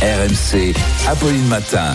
[0.00, 0.72] RMC,
[1.10, 1.90] Apolline Matin.